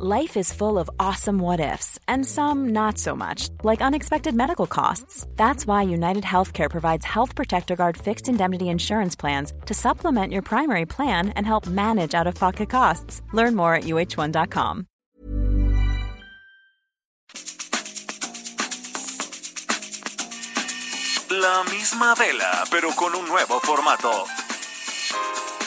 [0.00, 4.68] Life is full of awesome what ifs, and some not so much, like unexpected medical
[4.68, 5.26] costs.
[5.34, 10.42] That's why United Healthcare provides Health Protector Guard fixed indemnity insurance plans to supplement your
[10.42, 13.22] primary plan and help manage out of pocket costs.
[13.32, 14.86] Learn more at uh1.com.
[21.30, 24.26] La misma vela, pero con un nuevo formato.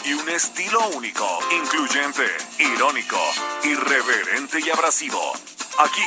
[0.05, 2.25] Y un estilo único, incluyente,
[2.59, 3.19] irónico,
[3.63, 5.33] irreverente y abrasivo.
[5.77, 6.03] Aquí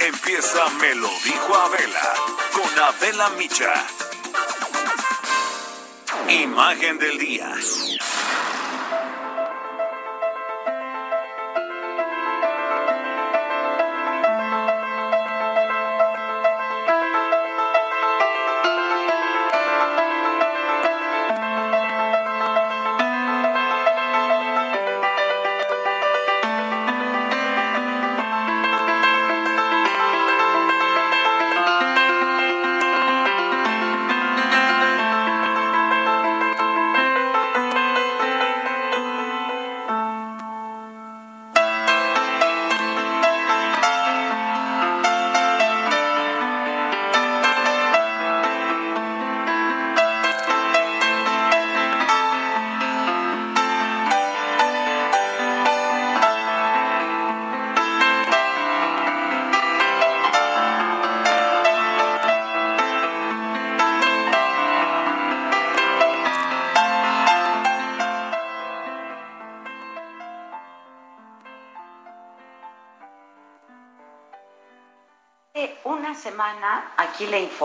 [0.00, 2.14] empieza Me lo dijo Abela
[2.52, 3.72] con Abela Micha.
[6.28, 7.54] Imagen del día.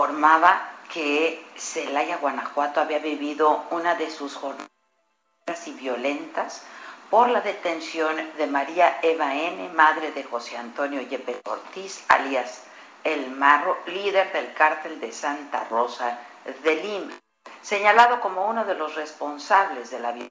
[0.00, 4.70] Informaba que Celaya, Guanajuato, había vivido una de sus jornadas
[5.66, 6.62] y violentas
[7.10, 12.62] por la detención de María Eva N., madre de José Antonio Yepes Ortiz, alias
[13.04, 16.18] El Marro, líder del cártel de Santa Rosa
[16.62, 17.12] de Lima,
[17.60, 20.30] señalado como uno de los responsables de la violencia.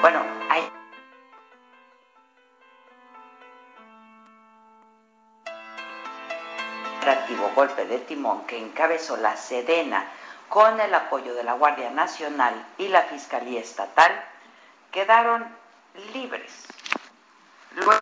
[0.00, 0.41] Bueno,
[7.54, 10.06] golpe de timón que encabezó la Sedena
[10.48, 14.12] con el apoyo de la Guardia Nacional y la Fiscalía Estatal,
[14.90, 15.46] quedaron
[16.12, 16.66] libres.
[17.72, 18.00] Luego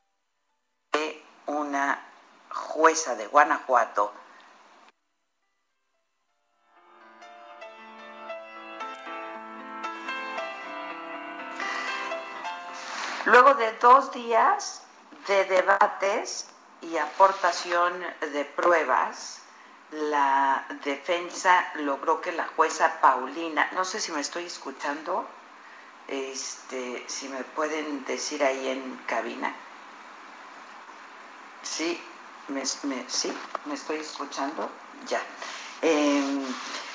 [0.92, 2.00] de una
[2.50, 4.12] jueza de Guanajuato
[13.26, 14.82] Luego de dos días
[15.28, 16.50] de debates
[16.82, 17.92] y aportación
[18.32, 19.40] de pruebas,
[19.90, 25.26] la defensa logró que la jueza Paulina, no sé si me estoy escuchando,
[26.08, 29.54] este, si me pueden decir ahí en cabina.
[31.62, 32.00] Sí,
[32.48, 33.32] me, sí,
[33.64, 34.70] me estoy escuchando,
[35.06, 35.20] ya.
[35.82, 36.44] Em,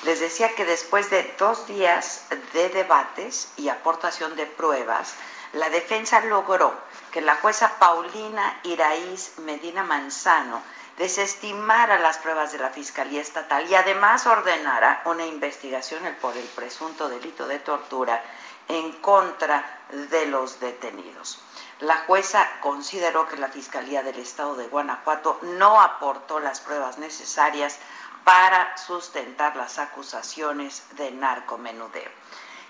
[0.04, 5.16] les decía que después de dos días de debates y aportación de pruebas,
[5.54, 6.74] la defensa logró
[7.16, 10.62] que la jueza Paulina Iraíz Medina Manzano
[10.98, 17.08] desestimara las pruebas de la Fiscalía Estatal y además ordenara una investigación por el presunto
[17.08, 18.22] delito de tortura
[18.68, 19.64] en contra
[20.10, 21.40] de los detenidos.
[21.80, 27.80] La jueza consideró que la Fiscalía del Estado de Guanajuato no aportó las pruebas necesarias
[28.26, 32.12] para sustentar las acusaciones de narcomenudeo.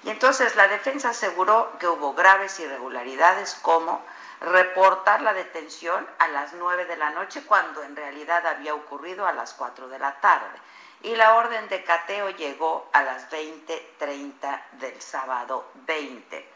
[0.03, 4.05] Y entonces la defensa aseguró que hubo graves irregularidades como
[4.41, 9.34] reportar la detención a las 9 de la noche cuando en realidad había ocurrido a
[9.34, 10.59] las 4 de la tarde.
[11.03, 16.56] Y la orden de cateo llegó a las 20.30 del sábado 20.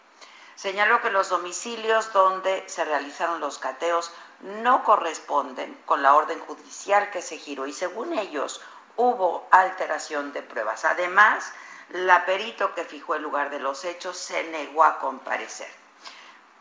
[0.55, 4.11] Señaló que los domicilios donde se realizaron los cateos
[4.41, 8.61] no corresponden con la orden judicial que se giró y según ellos
[8.97, 10.83] hubo alteración de pruebas.
[10.83, 11.53] Además,
[11.91, 15.78] la perito que fijó el lugar de los hechos se negó a comparecer.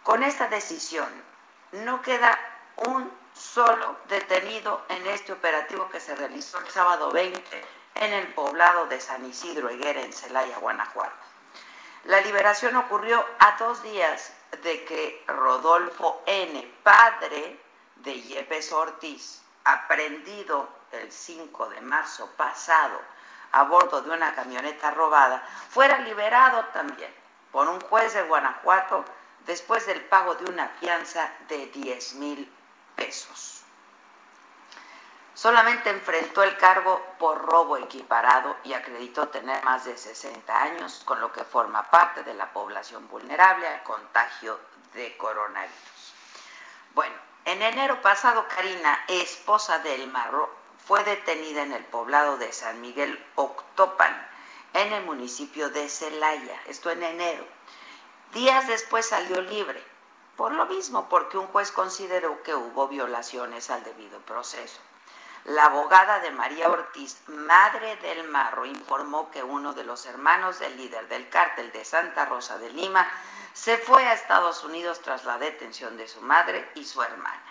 [0.09, 1.06] Con esta decisión
[1.73, 2.41] no queda
[2.77, 7.67] un solo detenido en este operativo que se realizó el sábado 20
[7.97, 11.12] en el poblado de San Isidro Higuera en Celaya, Guanajuato.
[12.05, 14.32] La liberación ocurrió a dos días
[14.62, 17.61] de que Rodolfo N., padre
[17.97, 22.99] de Yepes Ortiz, aprendido el 5 de marzo pasado
[23.53, 27.15] a bordo de una camioneta robada, fuera liberado también
[27.53, 29.05] por un juez de Guanajuato
[29.49, 32.53] después del pago de una fianza de 10 mil
[32.95, 33.62] pesos.
[35.33, 41.19] Solamente enfrentó el cargo por robo equiparado y acreditó tener más de 60 años, con
[41.21, 44.61] lo que forma parte de la población vulnerable al contagio
[44.93, 46.12] de coronavirus.
[46.94, 47.17] Bueno,
[47.47, 50.55] en enero pasado, Karina, esposa del Marro,
[50.87, 54.29] fue detenida en el poblado de San Miguel Octopan,
[54.75, 57.57] en el municipio de Celaya, esto en enero.
[58.33, 59.83] Días después salió libre,
[60.37, 64.81] por lo mismo, porque un juez consideró que hubo violaciones al debido proceso.
[65.45, 70.77] La abogada de María Ortiz, madre del Marro, informó que uno de los hermanos del
[70.77, 73.11] líder del cártel de Santa Rosa de Lima
[73.55, 77.43] se fue a Estados Unidos tras la detención de su madre y su hermana.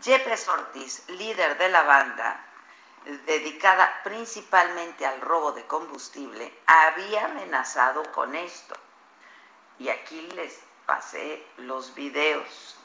[0.00, 2.44] Yepes Ortiz, líder de la banda,
[3.26, 8.76] dedicada principalmente al robo de combustible, había amenazado con esto.
[9.82, 12.76] Y aquí les pasé los videos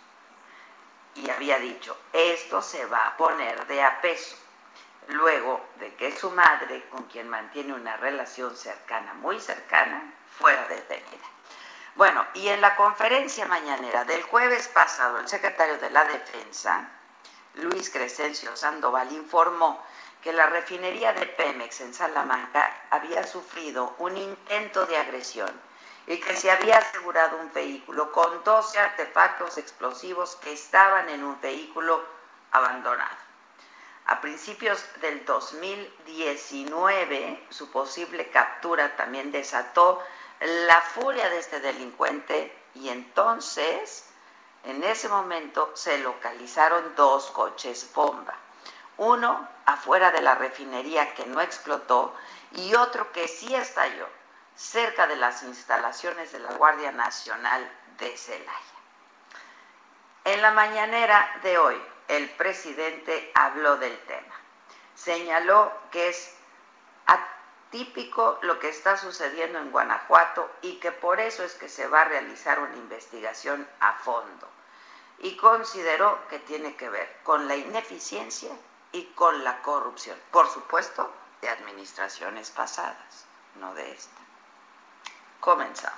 [1.13, 4.35] y había dicho, esto se va a poner de a peso.
[5.09, 11.27] Luego de que su madre, con quien mantiene una relación cercana, muy cercana, fuera detenida.
[11.93, 16.89] Bueno, y en la conferencia mañanera del jueves pasado, el secretario de la Defensa,
[17.53, 19.85] Luis Crescencio Sandoval, informó
[20.23, 25.66] que la refinería de Pemex en Salamanca había sufrido un intento de agresión
[26.07, 31.39] y que se había asegurado un vehículo con 12 artefactos explosivos que estaban en un
[31.41, 32.01] vehículo
[32.51, 33.27] abandonado.
[34.05, 40.01] A principios del 2019, su posible captura también desató
[40.39, 44.05] la furia de este delincuente y entonces,
[44.63, 48.33] en ese momento, se localizaron dos coches bomba.
[48.95, 52.15] Uno afuera de la refinería que no explotó
[52.53, 54.07] y otro que sí estalló
[54.57, 58.51] cerca de las instalaciones de la Guardia Nacional de Celaya.
[60.25, 64.33] En la mañanera de hoy, el presidente habló del tema.
[64.95, 66.35] Señaló que es
[67.05, 72.01] atípico lo que está sucediendo en Guanajuato y que por eso es que se va
[72.01, 74.49] a realizar una investigación a fondo.
[75.19, 78.51] Y consideró que tiene que ver con la ineficiencia
[78.91, 80.19] y con la corrupción.
[80.31, 81.11] Por supuesto,
[81.41, 83.25] de administraciones pasadas,
[83.55, 84.26] no de esta.
[85.39, 85.97] Comenzamos.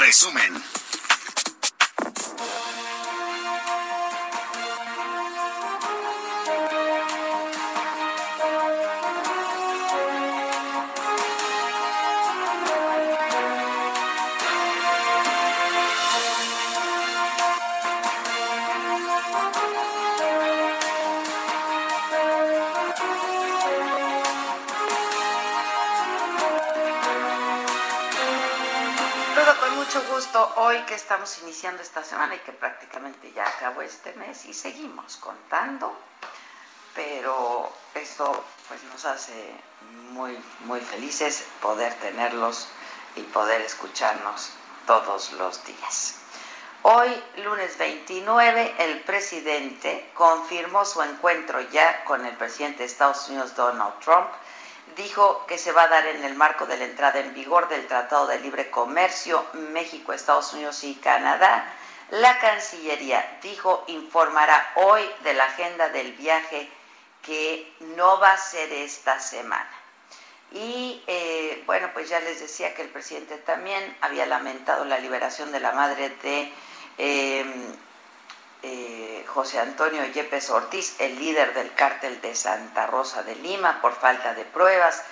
[0.00, 0.62] Resumen.
[30.56, 35.16] Hoy que estamos iniciando esta semana y que prácticamente ya acabó este mes y seguimos
[35.16, 35.92] contando,
[36.94, 39.52] pero esto pues nos hace
[40.12, 42.68] muy muy felices poder tenerlos
[43.16, 44.50] y poder escucharnos
[44.86, 46.14] todos los días.
[46.82, 53.56] Hoy, lunes 29, el presidente confirmó su encuentro ya con el presidente de Estados Unidos,
[53.56, 54.28] Donald Trump,
[54.96, 57.86] dijo que se va a dar en el marco de la entrada en vigor del
[57.86, 61.72] Tratado de Libre Comercio México, Estados Unidos y Canadá.
[62.10, 66.68] La Cancillería dijo informará hoy de la agenda del viaje
[67.22, 69.70] que no va a ser esta semana.
[70.52, 75.50] Y eh, bueno, pues ya les decía que el presidente también había lamentado la liberación
[75.50, 76.52] de la madre de
[76.98, 77.44] eh,
[78.66, 83.92] eh, José Antonio Yepes Ortiz, el líder del cártel de Santa Rosa de Lima, por
[83.92, 85.02] falta de pruebas.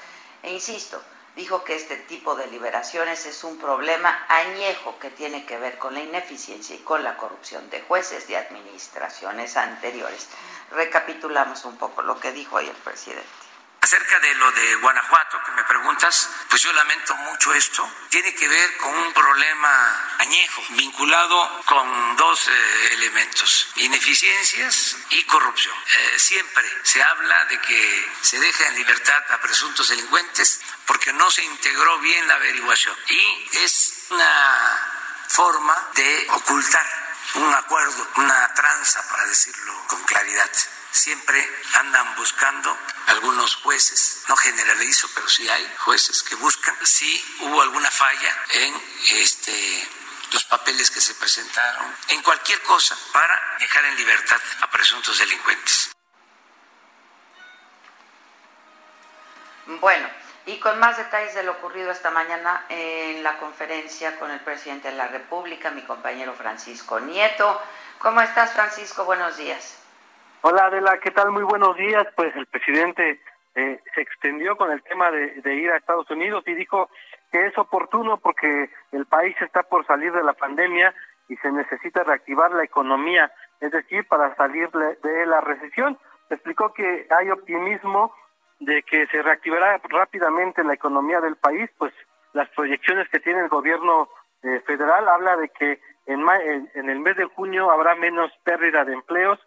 [0.42, 1.02] E insisto,
[1.36, 5.92] dijo que este tipo de liberaciones es un problema añejo que tiene que ver con
[5.92, 10.28] la ineficiencia y con la corrupción de jueces de administraciones anteriores.
[10.70, 13.41] Recapitulamos un poco lo que dijo hoy el presidente.
[13.92, 17.86] Acerca de lo de Guanajuato que me preguntas, pues yo lamento mucho esto.
[18.08, 25.76] Tiene que ver con un problema añejo, vinculado con dos eh, elementos, ineficiencias y corrupción.
[25.76, 31.30] Eh, siempre se habla de que se deja en libertad a presuntos delincuentes porque no
[31.30, 32.96] se integró bien la averiguación.
[33.08, 36.86] Y es una forma de ocultar
[37.34, 40.50] un acuerdo, una tranza, para decirlo con claridad
[40.92, 47.62] siempre andan buscando algunos jueces, no generalizo, pero sí hay jueces que buscan si hubo
[47.62, 48.82] alguna falla en
[49.16, 49.88] este
[50.32, 55.90] los papeles que se presentaron, en cualquier cosa para dejar en libertad a presuntos delincuentes.
[59.66, 60.08] Bueno,
[60.46, 64.88] y con más detalles de lo ocurrido esta mañana en la conferencia con el presidente
[64.88, 67.62] de la República, mi compañero Francisco Nieto.
[67.98, 69.04] ¿Cómo estás, Francisco?
[69.04, 69.81] Buenos días.
[70.44, 71.30] Hola Adela, ¿qué tal?
[71.30, 72.04] Muy buenos días.
[72.16, 73.20] Pues el presidente
[73.54, 76.90] eh, se extendió con el tema de, ir a Estados Unidos y dijo
[77.30, 80.92] que es oportuno porque el país está por salir de la pandemia
[81.28, 83.30] y se necesita reactivar la economía,
[83.60, 85.96] es decir, para salir de la recesión.
[86.28, 88.12] Explicó que hay optimismo
[88.58, 91.94] de que se reactivará rápidamente la economía del país, pues
[92.32, 94.08] las proyecciones que tiene el gobierno
[94.42, 96.26] eh, federal habla de que en,
[96.74, 99.38] en el mes de junio habrá menos pérdida de empleos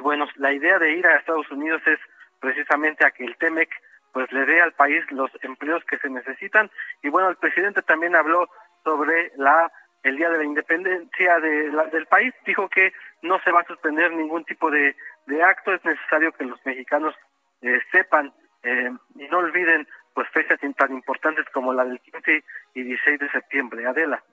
[0.00, 1.98] y bueno, la idea de ir a Estados Unidos es
[2.40, 3.68] precisamente a que el TEMEC
[4.14, 6.70] pues le dé al país los empleos que se necesitan
[7.02, 8.48] y bueno, el presidente también habló
[8.82, 9.70] sobre la
[10.02, 14.10] el día de la independencia de del país, dijo que no se va a suspender
[14.12, 17.14] ningún tipo de, de acto, es necesario que los mexicanos
[17.60, 22.42] eh, sepan eh, y no olviden pues fechas tan importantes como la del 15
[22.72, 23.86] y 16 de septiembre.
[23.86, 24.24] Adela.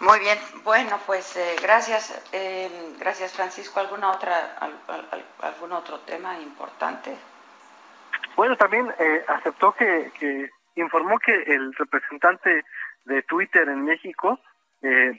[0.00, 3.80] Muy bien, bueno, pues eh, gracias, eh, gracias Francisco.
[3.80, 4.56] ¿Alguna otra,
[5.42, 7.14] algún otro tema importante?
[8.34, 12.64] Bueno, también eh, aceptó que, que informó que el representante
[13.04, 14.40] de Twitter en México,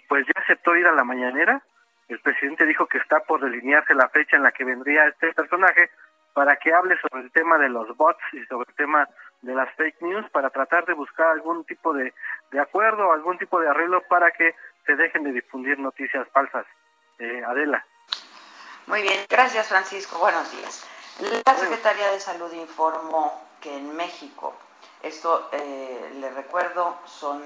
[0.08, 1.62] pues ya aceptó ir a la mañanera.
[2.08, 5.92] El presidente dijo que está por delinearse la fecha en la que vendría este personaje
[6.34, 9.08] para que hable sobre el tema de los bots y sobre el tema
[9.42, 12.14] de las fake news para tratar de buscar algún tipo de,
[12.52, 14.56] de acuerdo, algún tipo de arreglo para que
[14.86, 16.66] se dejen de difundir noticias falsas.
[17.20, 17.86] Eh, Adela.
[18.88, 20.88] Muy bien, gracias Francisco, buenos días.
[21.46, 24.56] La Secretaría de Salud informó que en México,
[25.04, 27.42] esto eh, le recuerdo, son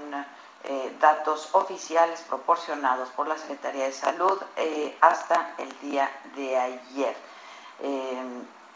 [0.63, 7.15] eh, datos oficiales proporcionados por la Secretaría de Salud eh, hasta el día de ayer.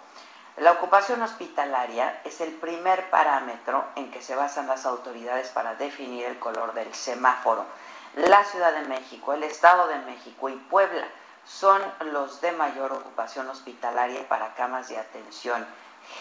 [0.58, 6.26] La ocupación hospitalaria es el primer parámetro en que se basan las autoridades para definir
[6.26, 7.66] el color del semáforo.
[8.14, 11.08] La Ciudad de México, el Estado de México y Puebla
[11.44, 11.82] son
[12.12, 15.66] los de mayor ocupación hospitalaria para camas de atención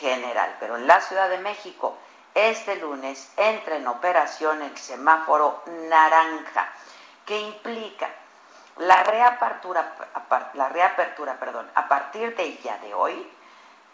[0.00, 0.56] general.
[0.58, 1.98] Pero en la Ciudad de México,
[2.34, 6.72] este lunes entra en operación el semáforo naranja,
[7.26, 8.08] que implica
[8.78, 9.94] la reapertura,
[10.54, 13.30] la reapertura perdón, a partir de ya de hoy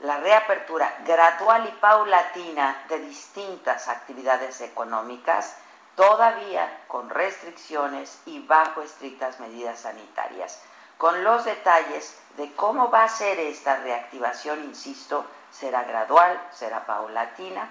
[0.00, 5.56] la reapertura gradual y paulatina de distintas actividades económicas,
[5.96, 10.62] todavía con restricciones y bajo estrictas medidas sanitarias.
[10.96, 17.68] Con los detalles de cómo va a ser esta reactivación, insisto, será gradual, será paulatina.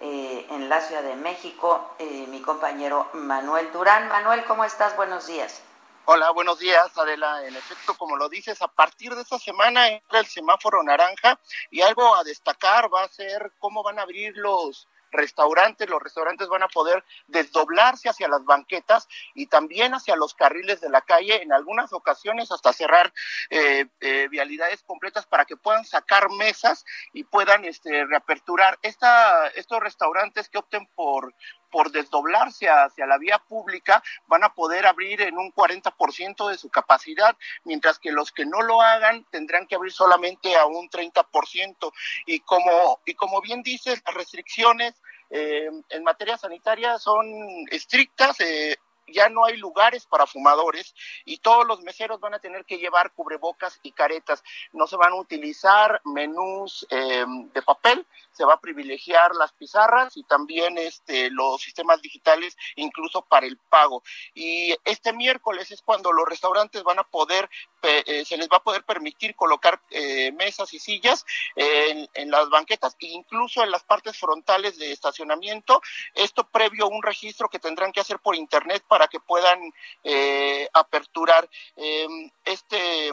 [0.00, 4.08] Eh, en la Ciudad de México, eh, mi compañero Manuel Durán.
[4.08, 4.96] Manuel, ¿cómo estás?
[4.96, 5.62] Buenos días.
[6.04, 7.46] Hola, buenos días, Adela.
[7.46, 11.38] En efecto, como lo dices, a partir de esta semana entra el semáforo naranja
[11.70, 16.48] y algo a destacar va a ser cómo van a abrir los restaurantes, los restaurantes
[16.48, 21.40] van a poder desdoblarse hacia las banquetas y también hacia los carriles de la calle,
[21.40, 23.12] en algunas ocasiones hasta cerrar
[23.50, 28.76] eh, eh, vialidades completas para que puedan sacar mesas y puedan este, reaperturar.
[28.82, 31.32] Esta, estos restaurantes que opten por,
[31.72, 36.68] por desdoblarse hacia la vía pública van a poder abrir en un 40% de su
[36.68, 41.92] capacidad, mientras que los que no lo hagan tendrán que abrir solamente a un 30%.
[42.26, 44.94] Y como, y como bien dices, las restricciones
[45.30, 47.26] eh, en materia sanitaria son
[47.70, 48.38] estrictas.
[48.40, 48.76] Eh,
[49.06, 50.94] ya no hay lugares para fumadores
[51.24, 54.42] y todos los meseros van a tener que llevar cubrebocas y caretas.
[54.72, 60.16] No se van a utilizar menús eh, de papel, se va a privilegiar las pizarras
[60.16, 64.02] y también este, los sistemas digitales, incluso para el pago.
[64.34, 67.48] Y este miércoles es cuando los restaurantes van a poder,
[67.82, 71.24] eh, se les va a poder permitir colocar eh, mesas y sillas
[71.56, 75.80] en, en, las banquetas e incluso en las partes frontales de estacionamiento.
[76.14, 79.72] Esto previo a un registro que tendrán que hacer por internet para que puedan
[80.04, 83.12] eh, aperturar em, este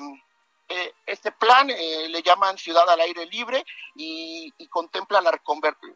[0.71, 5.31] eh, este plan eh, le llaman Ciudad al Aire Libre y, contempla la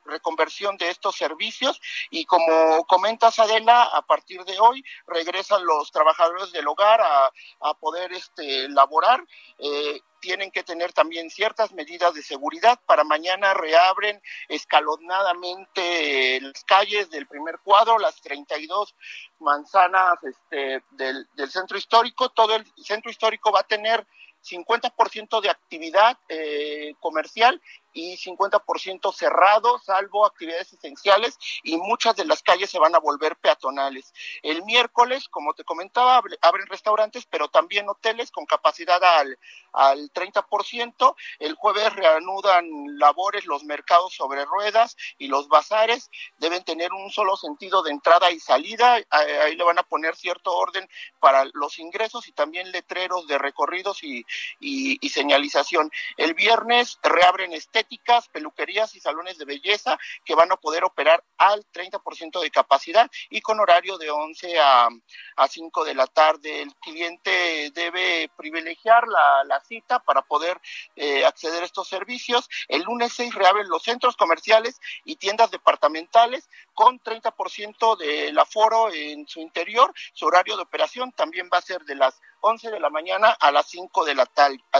[0.06, 6.52] reconversión de estos servicios y como comentas Adela, a partir de hoy regresan los trabajadores
[6.52, 9.24] del hogar a, poder este, laborar.
[9.60, 12.80] Eh, tienen que tener también ciertas medidas de seguridad.
[12.88, 18.96] Para mañana reabren escalonadamente las calles del primer cuadro, las 32
[19.40, 22.30] manzanas este, del, del centro histórico.
[22.30, 24.08] Todo el centro histórico va a tener
[24.44, 27.62] 50% de actividad eh, comercial
[27.94, 33.38] y 50% cerrado, salvo actividades esenciales, y muchas de las calles se van a volver
[33.38, 34.14] peatonales.
[34.42, 39.38] El miércoles, como te comentaba, abren restaurantes, pero también hoteles con capacidad al,
[39.74, 41.16] al 30%.
[41.40, 42.66] El jueves reanudan
[42.98, 46.10] labores los mercados sobre ruedas y los bazares.
[46.38, 48.98] Deben tener un solo sentido de entrada y salida.
[49.10, 50.88] Ahí le van a poner cierto orden
[51.20, 54.26] para los ingresos y también letreros de recorridos y,
[54.60, 55.92] y señalización.
[56.18, 57.83] El viernes reabren este
[58.32, 63.42] peluquerías y salones de belleza que van a poder operar al 30% de capacidad y
[63.42, 64.90] con horario de 11 a,
[65.36, 66.62] a 5 de la tarde.
[66.62, 70.60] El cliente debe privilegiar la, la cita para poder
[70.96, 72.50] eh, acceder a estos servicios.
[72.68, 79.28] El lunes 6 reabren los centros comerciales y tiendas departamentales con 30% del aforo en
[79.28, 79.94] su interior.
[80.14, 83.52] Su horario de operación también va a ser de las 11 de la mañana a
[83.52, 84.30] las 5 de la,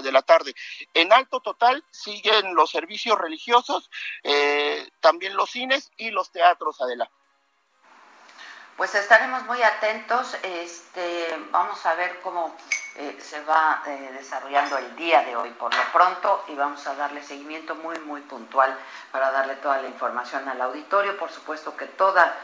[0.02, 0.54] de la tarde.
[0.94, 3.90] En alto total siguen los servicios religiosos,
[4.24, 7.10] eh, también los cines y los teatros, Adela.
[8.76, 12.56] Pues estaremos muy atentos, este, vamos a ver cómo
[12.96, 16.96] eh, se va eh, desarrollando el día de hoy por lo pronto y vamos a
[16.96, 18.76] darle seguimiento muy, muy puntual
[19.12, 21.16] para darle toda la información al auditorio.
[21.18, 22.36] Por supuesto que toda,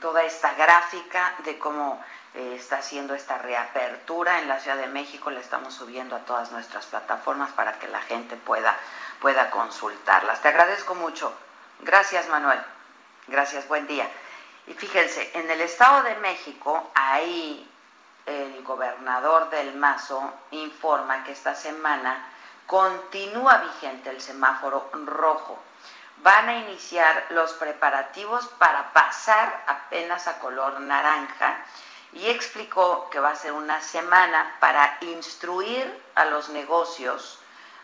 [0.00, 2.02] toda esta gráfica de cómo
[2.36, 6.84] está haciendo esta reapertura en la Ciudad de México, la estamos subiendo a todas nuestras
[6.86, 8.76] plataformas para que la gente pueda,
[9.20, 10.42] pueda consultarlas.
[10.42, 11.32] Te agradezco mucho.
[11.80, 12.60] Gracias, Manuel.
[13.26, 14.06] Gracias, buen día.
[14.66, 17.70] Y fíjense, en el Estado de México, ahí
[18.26, 22.28] el gobernador del Mazo informa que esta semana
[22.66, 25.58] continúa vigente el semáforo rojo.
[26.18, 31.64] Van a iniciar los preparativos para pasar apenas a color naranja
[32.16, 37.38] y explicó que va a ser una semana para instruir a los negocios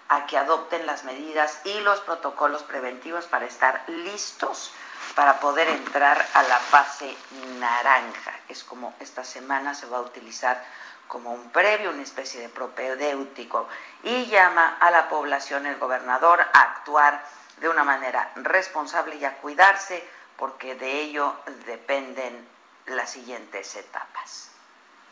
[0.08, 4.72] a que adopten las medidas y los protocolos preventivos para estar listos
[5.14, 7.14] para poder entrar a la fase
[7.58, 8.32] naranja.
[8.48, 10.62] Es como esta semana se va a utilizar
[11.08, 13.68] como un previo, una especie de propedéutico,
[14.02, 17.22] y llama a la población, el gobernador, a actuar
[17.58, 20.02] de una manera responsable y a cuidarse,
[20.36, 21.34] porque de ello
[21.66, 22.48] dependen
[22.86, 24.50] las siguientes etapas.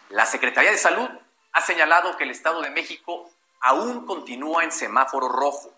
[0.09, 1.09] La Secretaría de Salud
[1.53, 3.31] ha señalado que el Estado de México
[3.61, 5.73] aún continúa en semáforo rojo.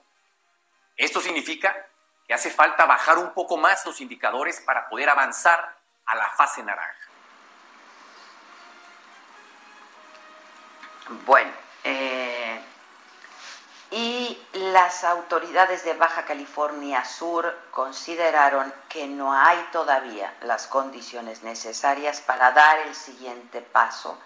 [0.96, 1.74] Esto significa
[2.26, 5.76] que hace falta bajar un poco más los indicadores para poder avanzar
[6.07, 7.09] a la fase naranja.
[11.26, 11.52] Bueno,
[11.85, 12.61] eh,
[13.90, 14.41] y
[14.72, 22.52] las autoridades de Baja California Sur consideraron que no hay todavía las condiciones necesarias para
[22.52, 24.18] dar el siguiente paso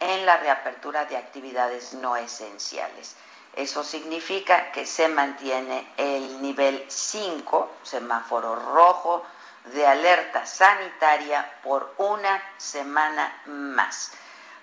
[0.00, 3.14] en la reapertura de actividades no esenciales.
[3.54, 9.24] Eso significa que se mantiene el nivel 5, semáforo rojo,
[9.66, 14.10] de alerta sanitaria por una semana más.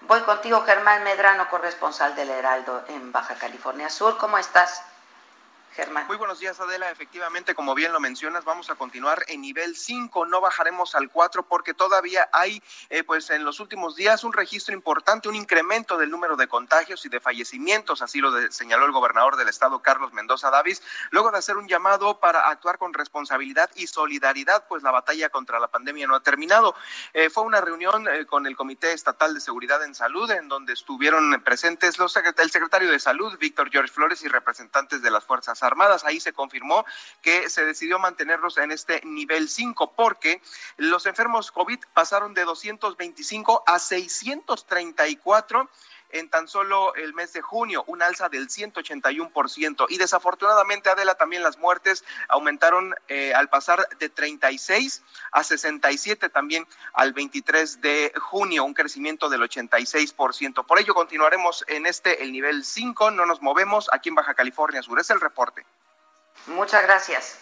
[0.01, 4.17] Voy contigo, Germán Medrano, corresponsal del Heraldo en Baja California Sur.
[4.17, 4.83] ¿Cómo estás?
[6.07, 6.89] Muy buenos días, Adela.
[6.89, 11.43] Efectivamente, como bien lo mencionas, vamos a continuar en nivel 5, no bajaremos al 4
[11.47, 16.09] porque todavía hay, eh, pues en los últimos días, un registro importante, un incremento del
[16.09, 20.49] número de contagios y de fallecimientos, así lo señaló el gobernador del estado, Carlos Mendoza
[20.49, 25.29] Davis, luego de hacer un llamado para actuar con responsabilidad y solidaridad, pues la batalla
[25.29, 26.75] contra la pandemia no ha terminado.
[27.13, 30.73] Eh, fue una reunión eh, con el Comité Estatal de Seguridad en Salud, en donde
[30.73, 35.58] estuvieron presentes los, el secretario de Salud, Víctor George Flores, y representantes de las Fuerzas
[35.63, 36.03] Armadas.
[36.05, 36.85] Ahí se confirmó
[37.21, 40.41] que se decidió mantenerlos en este nivel 5 porque
[40.77, 45.69] los enfermos COVID pasaron de 225 a 634
[46.11, 49.85] en tan solo el mes de junio, un alza del 181%.
[49.89, 56.67] Y desafortunadamente, Adela, también las muertes aumentaron eh, al pasar de 36 a 67 también
[56.93, 60.65] al 23 de junio, un crecimiento del 86%.
[60.65, 64.81] Por ello, continuaremos en este, el nivel 5, no nos movemos aquí en Baja California
[64.81, 64.99] Sur.
[64.99, 65.65] Es el reporte.
[66.47, 67.37] Muchas gracias.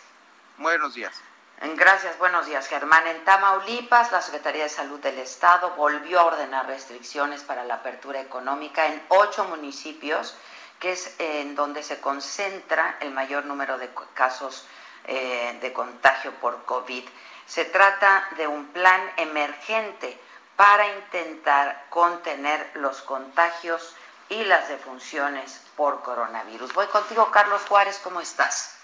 [0.57, 1.21] Buenos días.
[1.59, 3.07] Gracias, buenos días, Germán.
[3.07, 8.21] En Tamaulipas, la Secretaría de Salud del Estado volvió a ordenar restricciones para la apertura
[8.21, 10.35] económica en ocho municipios,
[10.79, 14.67] que es en donde se concentra el mayor número de casos
[15.05, 17.03] eh, de contagio por COVID.
[17.47, 20.19] Se trata de un plan emergente
[20.55, 23.95] para intentar contener los contagios
[24.29, 26.71] y las defunciones por coronavirus.
[26.73, 28.76] Voy contigo, Carlos Juárez, ¿cómo estás?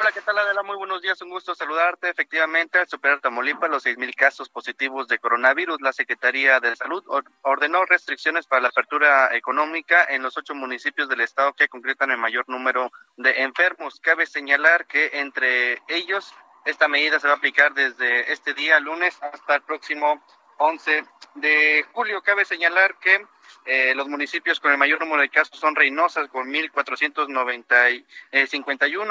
[0.00, 0.62] Hola, ¿qué tal Adela?
[0.62, 2.08] Muy buenos días, un gusto saludarte.
[2.08, 7.04] Efectivamente, al superar Tamaulipas los 6.000 casos positivos de coronavirus, la Secretaría de Salud
[7.42, 12.18] ordenó restricciones para la apertura económica en los ocho municipios del estado que concretan el
[12.18, 14.00] mayor número de enfermos.
[14.00, 19.18] Cabe señalar que entre ellos esta medida se va a aplicar desde este día lunes
[19.22, 20.24] hasta el próximo
[20.58, 22.22] 11 de julio.
[22.22, 23.26] Cabe señalar que
[23.64, 28.48] eh, los municipios con el mayor número de casos son Reynosa con 1.451, eh,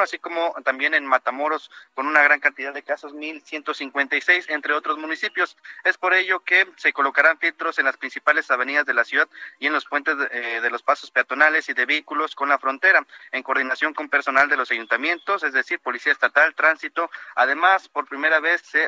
[0.01, 5.55] así como también en Matamoros con una gran cantidad de casos, 1.156, entre otros municipios.
[5.85, 9.67] Es por ello que se colocarán filtros en las principales avenidas de la ciudad y
[9.67, 13.43] en los puentes de, eh, los pasos peatonales y de vehículos con la frontera, en
[13.43, 17.09] coordinación con personal de los ayuntamientos, es decir, Policía Estatal, Tránsito.
[17.35, 18.87] Además, por primera vez se,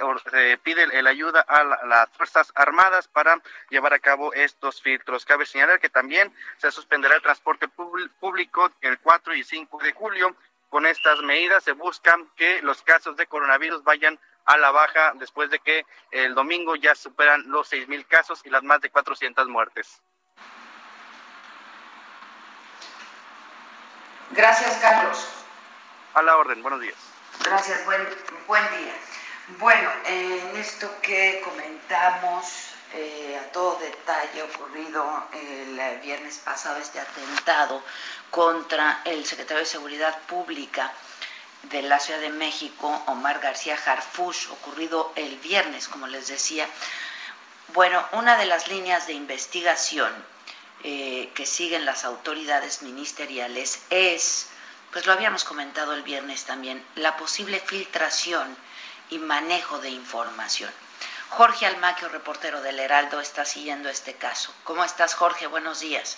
[0.64, 5.26] pide el, ayuda a las Fuerzas Armadas para llevar a cabo estos filtros.
[5.26, 10.36] Cabe señalar que también se suspenderá el transporte público el 4 y 5 de julio.
[10.70, 15.52] Con estas medidas se busca que los casos de coronavirus vayan a la baja después
[15.52, 19.48] de que el domingo ya superan los 6 mil casos y las más de 400
[19.48, 20.02] muertes.
[24.32, 25.46] Gracias, Carlos.
[26.16, 26.98] A la orden, buenos días.
[27.46, 28.02] Gracias, buen,
[28.48, 28.96] buen día.
[29.60, 37.82] Bueno, en esto que comentamos eh, a todo detalle ocurrido el viernes pasado este atentado
[38.30, 40.92] contra el secretario de Seguridad Pública
[41.64, 46.68] de la Ciudad de México, Omar García Harfush, ocurrido el viernes, como les decía.
[47.70, 50.12] Bueno, una de las líneas de investigación
[50.84, 54.48] eh, que siguen las autoridades ministeriales es,
[54.92, 58.56] pues lo habíamos comentado el viernes también, la posible filtración
[59.10, 60.72] y manejo de información.
[61.30, 64.54] Jorge Almaquio, reportero del Heraldo, está siguiendo este caso.
[64.64, 65.48] ¿Cómo estás, Jorge?
[65.48, 66.18] Buenos días.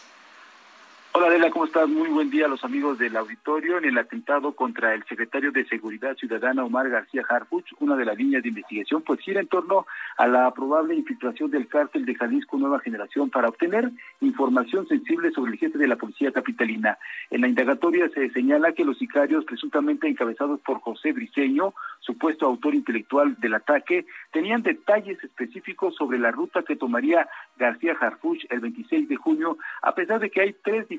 [1.17, 1.88] Hola Adela, ¿cómo estás?
[1.88, 3.78] Muy buen día a los amigos del auditorio.
[3.78, 8.17] En el atentado contra el secretario de Seguridad Ciudadana Omar García Harfuch, una de las
[8.17, 12.58] líneas de investigación, pues gira en torno a la probable infiltración del cártel de Jalisco
[12.58, 16.97] Nueva Generación para obtener información sensible sobre el jefe de la policía capitalina.
[17.30, 22.75] En la indagatoria se señala que los sicarios, presuntamente encabezados por José Briceño, supuesto autor
[22.75, 29.08] intelectual del ataque, tenían detalles específicos sobre la ruta que tomaría García Harfuch el 26
[29.08, 30.89] de junio, a pesar de que hay tres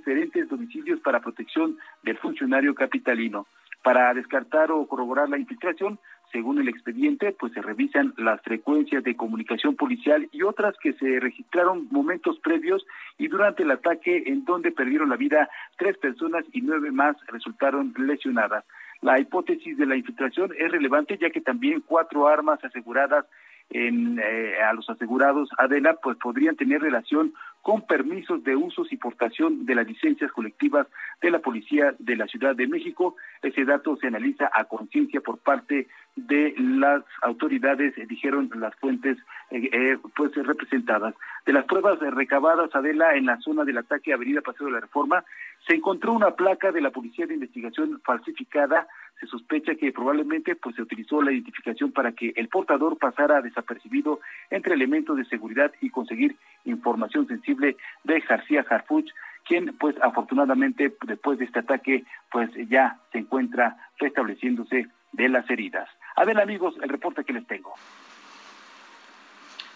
[0.48, 3.46] domicilios para protección del funcionario capitalino.
[3.82, 5.98] Para descartar o corroborar la infiltración,
[6.32, 11.20] según el expediente, pues se revisan las frecuencias de comunicación policial y otras que se
[11.20, 12.84] registraron momentos previos
[13.16, 17.94] y durante el ataque en donde perdieron la vida tres personas y nueve más resultaron
[17.96, 18.64] lesionadas.
[19.02, 23.24] La hipótesis de la infiltración es relevante ya que también cuatro armas aseguradas
[23.70, 28.96] en, eh, a los asegurados Adela, pues podrían tener relación con permisos de usos y
[28.96, 30.86] portación de las licencias colectivas
[31.20, 33.16] de la Policía de la Ciudad de México.
[33.42, 39.18] Ese dato se analiza a conciencia por parte de las autoridades, eh, dijeron las fuentes
[39.50, 41.14] eh, pues representadas.
[41.44, 45.24] De las pruebas recabadas, Adela, en la zona del ataque Avenida Paseo de la Reforma,
[45.66, 48.86] se encontró una placa de la Policía de Investigación falsificada
[49.18, 54.20] se sospecha que probablemente pues se utilizó la identificación para que el portador pasara desapercibido
[54.50, 59.10] entre elementos de seguridad y conseguir información sensible de García Harfuch,
[59.44, 65.88] quien pues afortunadamente después de este ataque pues ya se encuentra restableciéndose de las heridas.
[66.14, 67.72] A ver amigos, el reporte que les tengo.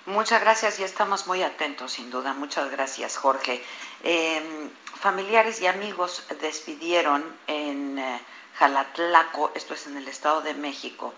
[0.07, 2.33] Muchas gracias y estamos muy atentos, sin duda.
[2.33, 3.63] Muchas gracias, Jorge.
[4.03, 8.21] Em, familiares y amigos despidieron en eh,
[8.59, 11.15] Jalatlaco, esto es en el Estado de México,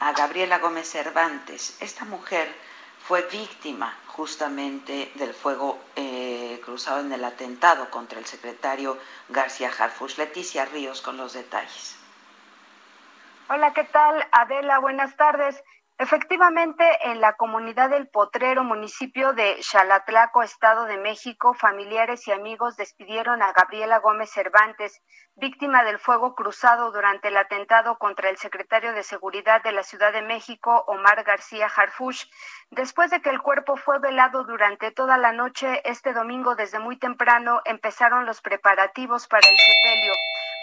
[0.00, 1.78] a Gabriela Gómez Cervantes.
[1.80, 2.54] Esta mujer
[3.06, 8.98] fue víctima justamente del fuego eh, cruzado en el atentado contra el secretario
[9.30, 10.18] García Harfuch.
[10.18, 11.96] Leticia Ríos con los detalles.
[13.48, 14.26] Hola, ¿qué tal?
[14.32, 15.62] Adela, buenas tardes.
[15.98, 22.76] Efectivamente, en la comunidad del Potrero, municipio de Xalatlaco, Estado de México, familiares y amigos
[22.76, 25.00] despidieron a Gabriela Gómez Cervantes,
[25.36, 30.12] víctima del fuego cruzado durante el atentado contra el secretario de Seguridad de la Ciudad
[30.12, 32.26] de México, Omar García Harfuch,
[32.70, 36.98] después de que el cuerpo fue velado durante toda la noche este domingo desde muy
[36.98, 40.12] temprano empezaron los preparativos para el sepelio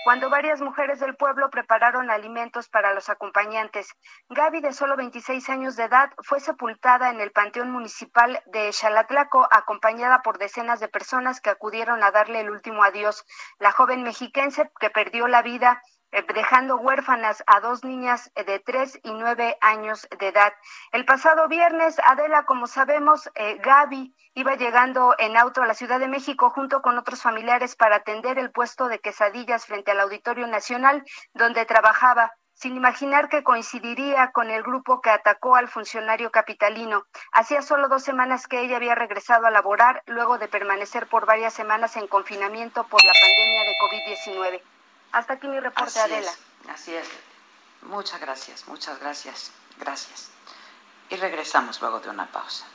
[0.04, 3.88] cuando varias mujeres del pueblo prepararon alimentos para los acompañantes.
[4.30, 9.48] Gaby, de solo 26 años de edad, fue sepultada en el Panteón Municipal de Xalatlaco,
[9.50, 13.26] acompañada por decenas de personas que acudieron a darle el último adiós.
[13.60, 15.82] La joven mexiquense que perdió la vida
[16.34, 20.54] dejando huérfanas a dos niñas de tres y nueve años de edad.
[20.92, 26.00] El pasado viernes, Adela, como sabemos, eh, Gaby iba llegando en auto a la Ciudad
[26.00, 30.48] de México junto con otros familiares para atender el puesto de quesadillas frente al Auditorio
[30.48, 32.34] Nacional, donde trabajaba.
[32.56, 37.04] sin imaginar que coincidiría con el grupo que atacó al funcionario capitalino.
[37.32, 41.54] Hacía solo dos semanas que ella había regresado a laborar luego de permanecer por varias
[41.56, 44.73] semanas en confinamiento por la pandemia de COVID-19.
[45.14, 46.32] Hasta aquí mi reporte, Adela.
[46.70, 47.08] así es.
[47.84, 49.52] Muchas gracias, muchas gracias.
[49.78, 50.30] Gracias.
[51.10, 52.66] Y regresamos luego de una pausa.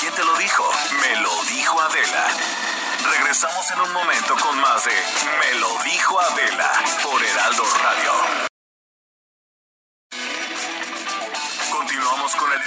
[0.00, 0.70] ¿Quién te lo dijo?
[1.00, 2.26] Me lo dijo Adela.
[3.10, 4.92] Regresamos en un momento con más de
[5.38, 6.70] Me lo dijo Adela
[7.02, 8.05] por Heraldo Radio.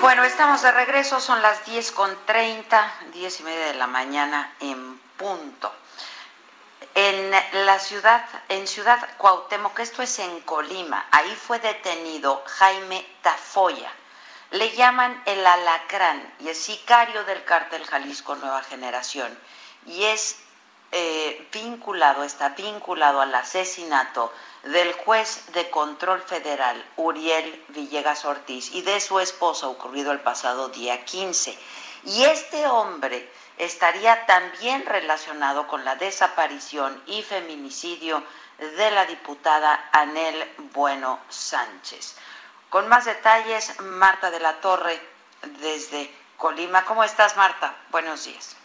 [0.00, 4.50] Bueno, estamos de regreso, son las 10 con 30, 10 y media de la mañana
[4.60, 5.70] en punto.
[6.94, 7.30] En
[7.66, 13.92] la ciudad, en Ciudad Cuauhtémoc, esto es en Colima, ahí fue detenido Jaime Tafoya.
[14.52, 19.38] Le llaman el alacrán y es sicario del cártel Jalisco Nueva Generación
[19.84, 20.38] y es
[20.92, 24.32] eh, vinculado, está vinculado al asesinato
[24.64, 30.68] del juez de control federal Uriel Villegas Ortiz y de su esposa ocurrido el pasado
[30.68, 31.56] día 15.
[32.04, 38.22] Y este hombre estaría también relacionado con la desaparición y feminicidio
[38.58, 42.16] de la diputada Anel Bueno Sánchez.
[42.68, 45.00] Con más detalles, Marta de la Torre
[45.60, 46.84] desde Colima.
[46.84, 47.74] ¿Cómo estás, Marta?
[47.90, 48.59] Buenos días.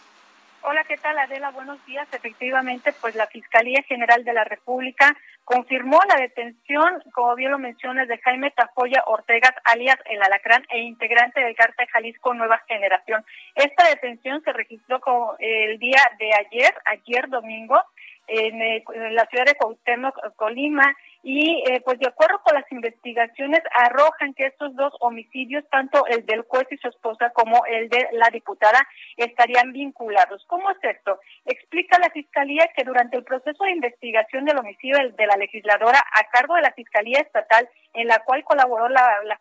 [0.68, 1.52] Hola, ¿qué tal Adela?
[1.52, 2.08] Buenos días.
[2.12, 8.08] Efectivamente, pues la Fiscalía General de la República confirmó la detención, como bien lo mencionas,
[8.08, 13.24] de Jaime Tafoya Ortega, alias El Alacrán e integrante del Cártel Jalisco Nueva Generación.
[13.54, 15.00] Esta detención se registró
[15.38, 17.80] el día de ayer, ayer domingo,
[18.26, 20.96] en, eh, la ciudad de Cuauhtémoc, Colima,
[21.28, 26.24] y eh, pues de acuerdo con las investigaciones arrojan que estos dos homicidios, tanto el
[26.24, 28.86] del juez y su esposa como el de la diputada,
[29.16, 30.44] estarían vinculados.
[30.46, 31.18] ¿Cómo es esto?
[31.44, 36.30] Explica la Fiscalía que durante el proceso de investigación del homicidio de la legisladora a
[36.30, 39.40] cargo de la Fiscalía Estatal, en la cual colaboró la, la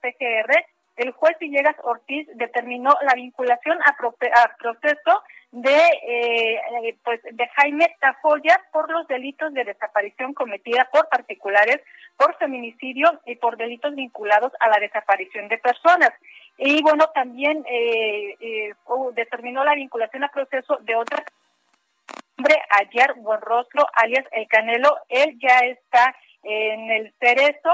[0.98, 3.96] el juez Villegas Ortiz determinó la vinculación a,
[4.58, 5.24] proceso
[5.56, 11.80] de eh, pues de Jaime Tafoya por los delitos de desaparición cometida por particulares,
[12.18, 16.12] por feminicidio y por delitos vinculados a la desaparición de personas.
[16.58, 18.74] Y bueno, también eh, eh,
[19.14, 21.24] determinó la vinculación a proceso de otra
[22.38, 26.14] hombre, Ayer Buenrostro, alias El Canelo, él ya está
[26.44, 27.72] en el cerezo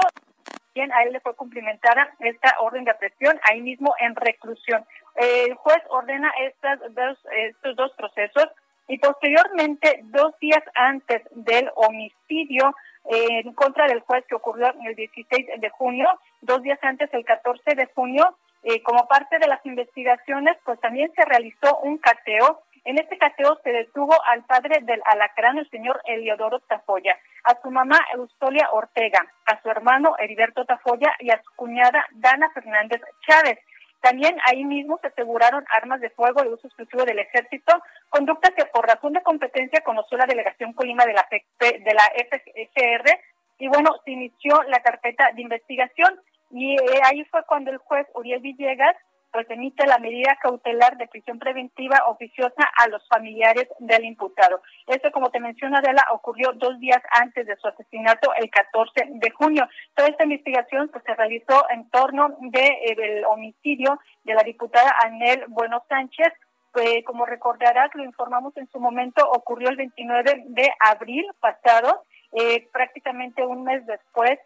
[0.74, 4.84] bien a él le fue cumplimentada esta orden de aprehensión ahí mismo en reclusión.
[5.14, 8.48] El juez ordena estas dos, estos dos procesos
[8.88, 15.60] y posteriormente, dos días antes del homicidio en contra del juez que ocurrió el 16
[15.60, 16.08] de junio,
[16.40, 21.12] dos días antes, el 14 de junio, eh, como parte de las investigaciones, pues también
[21.16, 26.00] se realizó un cateo en este cateo se detuvo al padre del alacrán, el señor
[26.04, 31.50] Eliodoro Tafoya, a su mamá Eustolia Ortega, a su hermano Heriberto Tafoya y a su
[31.54, 33.58] cuñada Dana Fernández Chávez.
[34.00, 37.72] También ahí mismo se aseguraron armas de fuego de uso exclusivo del ejército,
[38.08, 43.20] conducta que por razón de competencia conoció la delegación Colima de la, FGR
[43.58, 48.08] y bueno, se inició la carpeta de investigación y eh, ahí fue cuando el juez
[48.14, 48.96] Uriel Villegas
[49.32, 54.60] pues emite la medida cautelar de prisión preventiva oficiosa a los familiares del imputado.
[54.86, 59.30] Esto, como te menciona Adela, ocurrió dos días antes de su asesinato, el 14 de
[59.30, 59.66] junio.
[59.94, 64.94] Toda esta investigación pues, se realizó en torno del de, eh, homicidio de la diputada
[65.02, 66.32] Anel Bueno Sánchez,
[66.72, 72.68] pues, como recordarás, lo informamos en su momento, ocurrió el 29 de abril pasado, eh,
[72.72, 74.38] prácticamente un mes después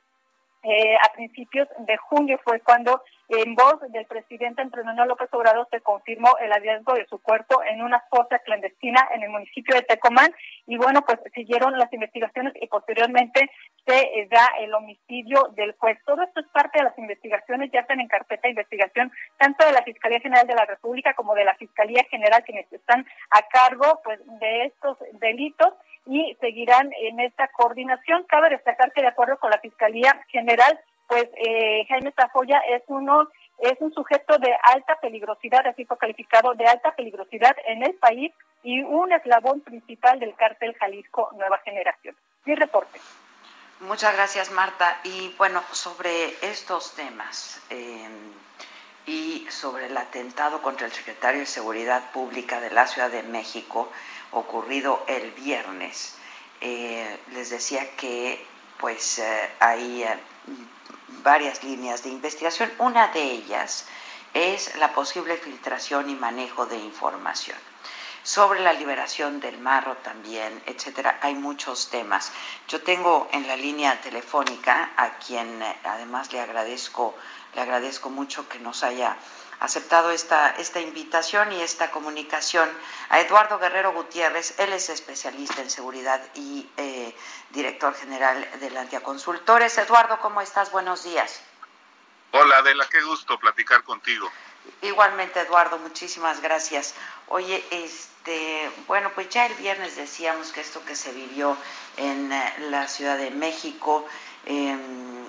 [0.69, 5.81] eh, a principios de junio fue cuando en voz del presidente Antonio López Obrador se
[5.81, 10.35] confirmó el hallazgo de su cuerpo en una fosa clandestina en el municipio de Tecomán
[10.67, 13.49] y bueno pues siguieron las investigaciones y posteriormente
[13.87, 15.99] se eh, da el homicidio del juez.
[16.05, 19.73] Todo esto es parte de las investigaciones, ya están en carpeta de investigación tanto de
[19.73, 24.01] la Fiscalía General de la República como de la Fiscalía General quienes están a cargo
[24.03, 25.75] pues de estos delitos
[26.07, 28.25] y seguirán en esta coordinación.
[28.25, 33.29] Cabe destacar que de acuerdo con la Fiscalía General, pues eh, Jaime Tafoya es uno
[33.59, 38.33] es un sujeto de alta peligrosidad, así fue calificado de alta peligrosidad en el país
[38.63, 42.15] y un eslabón principal del cártel Jalisco Nueva Generación.
[42.45, 43.01] Mi reporte.
[43.81, 45.01] Muchas gracias, Marta.
[45.05, 48.09] Y bueno, sobre estos temas eh,
[49.07, 53.91] y sobre el atentado contra el secretario de Seguridad Pública de la Ciudad de México
[54.39, 56.15] ocurrido el viernes,
[56.61, 58.45] eh, les decía que
[58.79, 60.05] pues eh, hay
[61.23, 62.71] varias líneas de investigación.
[62.79, 63.87] Una de ellas
[64.35, 67.57] es la posible filtración y manejo de información
[68.27, 71.21] sobre la liberación del marro también, etcétera.
[71.23, 72.33] Hay muchos temas.
[72.67, 77.15] Yo tengo en la línea telefónica a quien eh, además le agradezco,
[77.55, 79.17] le agradezco mucho que nos haya
[79.61, 82.69] aceptado esta, esta invitación y esta comunicación
[83.09, 84.59] a Eduardo Guerrero Gutiérrez.
[84.59, 87.15] Él es especialista en seguridad y eh,
[87.51, 89.79] director general de Antiaconsultores.
[89.79, 90.71] Eduardo, ¿cómo estás?
[90.71, 91.41] Buenos días.
[92.33, 94.31] Hola Adela, qué gusto platicar contigo.
[94.83, 96.95] Igualmente, Eduardo, muchísimas gracias.
[97.29, 101.57] Oye, este, bueno, pues ya el viernes decíamos que esto que se vivió
[101.97, 104.07] en eh, la Ciudad de México,
[104.45, 105.26] em,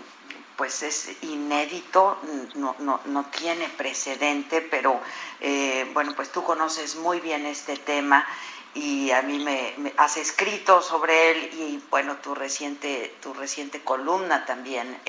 [0.58, 2.18] pues es inédito,
[2.56, 5.00] no, no, no tiene precedente, pero
[5.40, 8.28] eh, bueno, pues tú conoces muy bien este tema
[8.74, 14.46] y a mí me, has escrito sobre él y bueno, tu reciente, tu reciente columna
[14.46, 15.00] también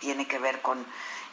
[0.00, 0.84] tiene que ver con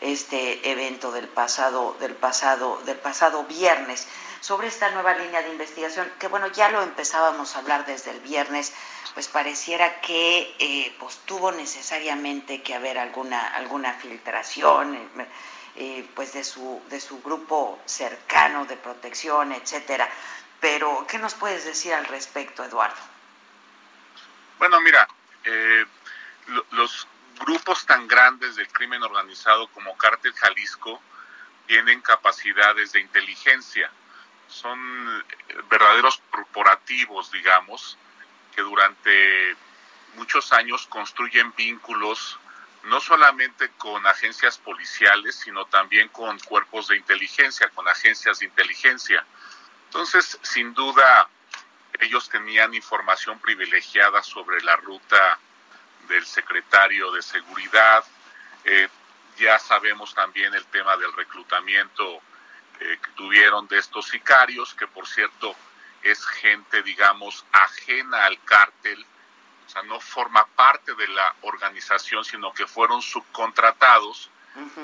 [0.01, 4.07] este evento del pasado, del pasado, del pasado viernes,
[4.41, 8.19] sobre esta nueva línea de investigación, que bueno, ya lo empezábamos a hablar desde el
[8.21, 8.73] viernes,
[9.13, 15.27] pues pareciera que eh, pues tuvo necesariamente que haber alguna, alguna filtración, eh,
[15.75, 20.09] eh, pues de su, de su grupo cercano de protección, etcétera.
[20.59, 23.01] Pero, ¿qué nos puedes decir al respecto, Eduardo?
[24.59, 25.07] Bueno, mira,
[26.71, 27.07] los
[27.39, 31.01] grupos tan grandes del crimen organizado como Cártel Jalisco
[31.67, 33.89] tienen capacidades de inteligencia.
[34.47, 34.77] Son
[35.47, 37.97] eh, verdaderos corporativos, digamos,
[38.51, 39.55] que durante
[40.15, 42.39] muchos años construyen vínculos
[42.83, 49.23] no solamente con agencias policiales, sino también con cuerpos de inteligencia, con agencias de inteligencia.
[49.85, 51.29] Entonces, sin duda,
[51.99, 55.37] ellos tenían información privilegiada sobre la ruta
[56.07, 58.03] del secretario de Seguridad.
[58.63, 58.87] Eh,
[59.37, 62.21] ya sabemos también el tema del reclutamiento
[62.79, 65.55] eh, que tuvieron de estos sicarios, que por cierto
[66.03, 69.05] es gente, digamos, ajena al cártel,
[69.65, 74.29] o sea, no forma parte de la organización, sino que fueron subcontratados.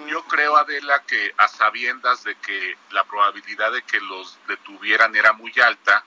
[0.07, 5.33] Yo creo, Adela, que a sabiendas de que la probabilidad de que los detuvieran era
[5.33, 6.05] muy alta,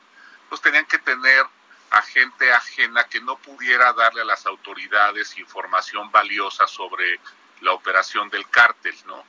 [0.48, 1.44] pues tenían que tener
[1.90, 7.20] a gente ajena que no pudiera darle a las autoridades información valiosa sobre
[7.60, 9.24] la operación del cártel, ¿no?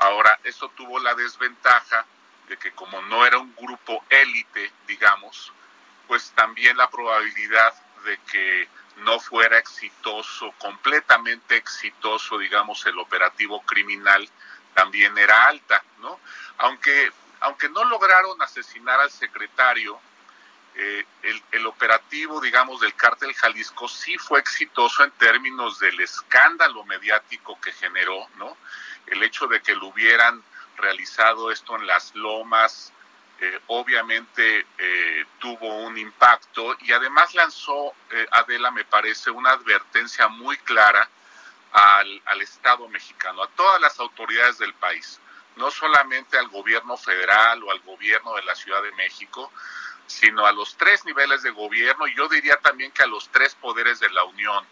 [0.00, 2.04] Ahora, esto tuvo la desventaja
[2.48, 5.52] de que como no era un grupo élite, digamos,
[6.06, 14.28] pues también la probabilidad de que no fuera exitoso, completamente exitoso, digamos, el operativo criminal
[14.74, 16.18] también era alta, ¿no?
[16.58, 20.00] Aunque, aunque no lograron asesinar al secretario,
[20.80, 21.04] eh,
[21.50, 27.72] el, operativo, digamos, del cártel Jalisco sí fue exitoso en términos del escándalo mediático que
[27.72, 28.56] generó, ¿no?
[29.06, 30.42] El hecho de que lo hubieran
[30.78, 32.92] realizado esto en las lomas,
[33.40, 37.92] eh, obviamente eh, tuvo un impacto y además lanzó,
[38.32, 41.08] Adela, me parece, una advertencia muy clara
[41.72, 45.20] al, al Estado mexicano, a todas las autoridades del país,
[45.56, 49.52] no solamente al gobierno federal o al gobierno de la Ciudad de México,
[50.08, 53.54] sino a los tres niveles de gobierno y yo diría también que a los tres
[53.54, 54.64] poderes de la Unión.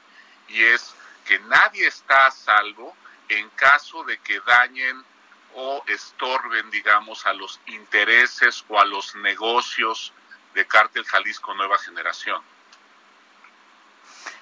[0.49, 0.95] Y es
[1.27, 2.97] que nadie está a salvo
[3.29, 5.05] en caso de que dañen
[5.57, 10.13] o estorben, digamos, a los intereses o a los negocios
[10.55, 12.43] de Cártel Jalisco Nueva Generación.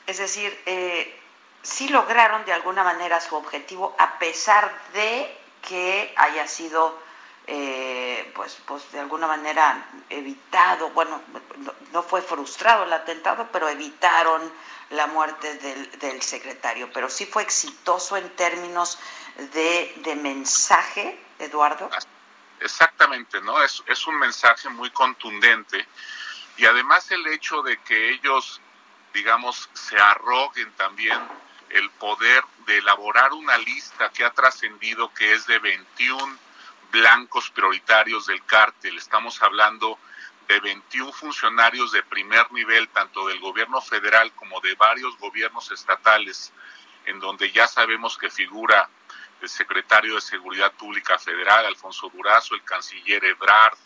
[0.06, 1.20] Es decir, eh,
[1.62, 6.98] sí lograron de alguna manera su objetivo a pesar de que haya sido
[7.46, 11.20] eh, pues, pues de alguna manera evitado, bueno,
[11.92, 14.50] no, fue frustrado el atentado, pero evitaron
[14.94, 15.54] la muerte
[16.00, 16.90] del, secretario.
[16.92, 18.98] Pero sí fue exitoso en términos
[19.52, 21.90] de, mensaje, Eduardo.
[22.60, 23.62] Exactamente, ¿no?
[23.62, 25.86] Es, es un mensaje muy contundente
[26.56, 28.60] y además el hecho de que ellos,
[29.12, 31.18] digamos, se arroguen también
[31.70, 36.38] el poder de elaborar una lista que ha trascendido que es de 21
[36.92, 38.96] blancos prioritarios del cártel.
[38.96, 39.98] Estamos hablando
[40.48, 46.52] de 21 funcionarios de primer nivel, tanto del gobierno federal como de varios gobiernos estatales,
[47.06, 48.88] en donde ya sabemos que figura
[49.40, 53.76] el secretario de Seguridad Pública Federal, Alfonso Durazo, el canciller Ebrard,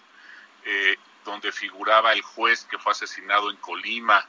[0.64, 4.26] eh, donde figuraba el juez que fue asesinado en Colima.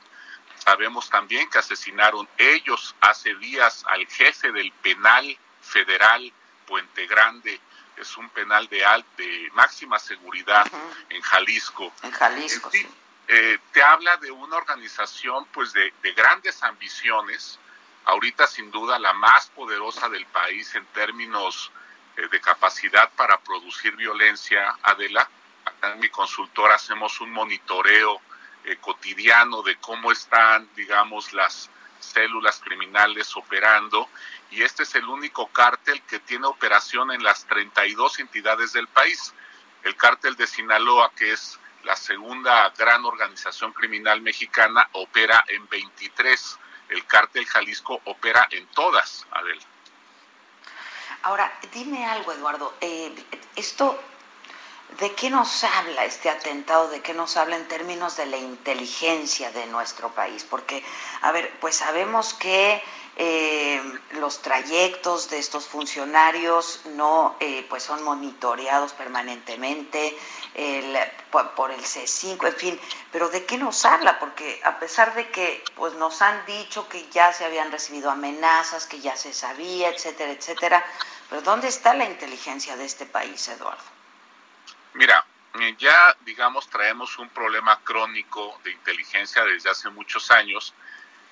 [0.55, 6.33] Sabemos también que asesinaron ellos hace días al jefe del penal federal
[6.65, 7.59] Puente Grande,
[7.99, 8.83] es un penal de,
[9.17, 10.65] de máxima seguridad
[11.09, 11.91] en Jalisco.
[12.03, 12.87] En Jalisco, sí.
[13.31, 17.59] Eh, te habla de una organización pues de, grandes ambiciones,
[18.05, 21.71] ahorita sin duda la más poderosa del país en términos
[22.17, 25.29] eh, de capacidad para producir violencia, Adela.
[25.63, 28.19] Acá en mi consultora hacemos un monitoreo
[28.63, 31.69] eh, cotidiano de cómo están, digamos, las
[31.99, 34.09] células criminales operando
[34.51, 39.33] y este es el único cártel que tiene operación en las 32 entidades del país.
[39.83, 46.59] El cártel de Sinaloa, que es la segunda gran organización criminal mexicana, opera en 23.
[46.89, 49.61] El cártel Jalisco opera en todas, Adela.
[51.21, 52.73] Ahora, dime algo, Eduardo.
[52.81, 53.13] Eh,
[53.55, 54.01] esto,
[54.97, 56.89] ¿de qué nos habla este atentado?
[56.89, 60.45] ¿De qué nos habla en términos de la inteligencia de nuestro país?
[60.49, 60.83] Porque,
[61.21, 62.81] a ver, pues sabemos que
[63.21, 63.81] eh,
[64.11, 70.17] los trayectos de estos funcionarios no eh, pues son monitoreados permanentemente
[71.29, 72.79] por, el C5, en fin,
[73.11, 74.19] pero ¿de qué nos habla?
[74.19, 78.85] Porque a pesar de que pues nos han dicho que ya se habían recibido amenazas,
[78.87, 80.85] que ya se sabía, etcétera, etcétera,
[81.29, 83.98] pero ¿dónde está la inteligencia de este país, Eduardo?
[84.99, 85.25] Mira,
[85.61, 90.73] eh, ya digamos traemos un problema crónico de inteligencia desde hace muchos años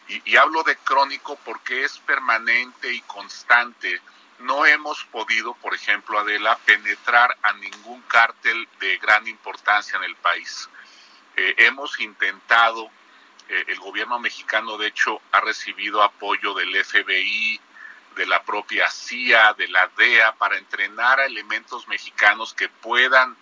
[0.08, 4.00] y, hablo de crónico porque es permanente y constante.
[4.40, 10.16] No hemos podido, por ejemplo, Adela, penetrar a ningún cártel de gran importancia en el
[10.16, 10.70] país.
[11.36, 12.90] Eh, hemos intentado,
[13.50, 17.60] eh, el gobierno mexicano de hecho ha recibido apoyo del FBI,
[18.16, 23.36] de la propia CIA, de la DEA, para entrenar a elementos mexicanos que puedan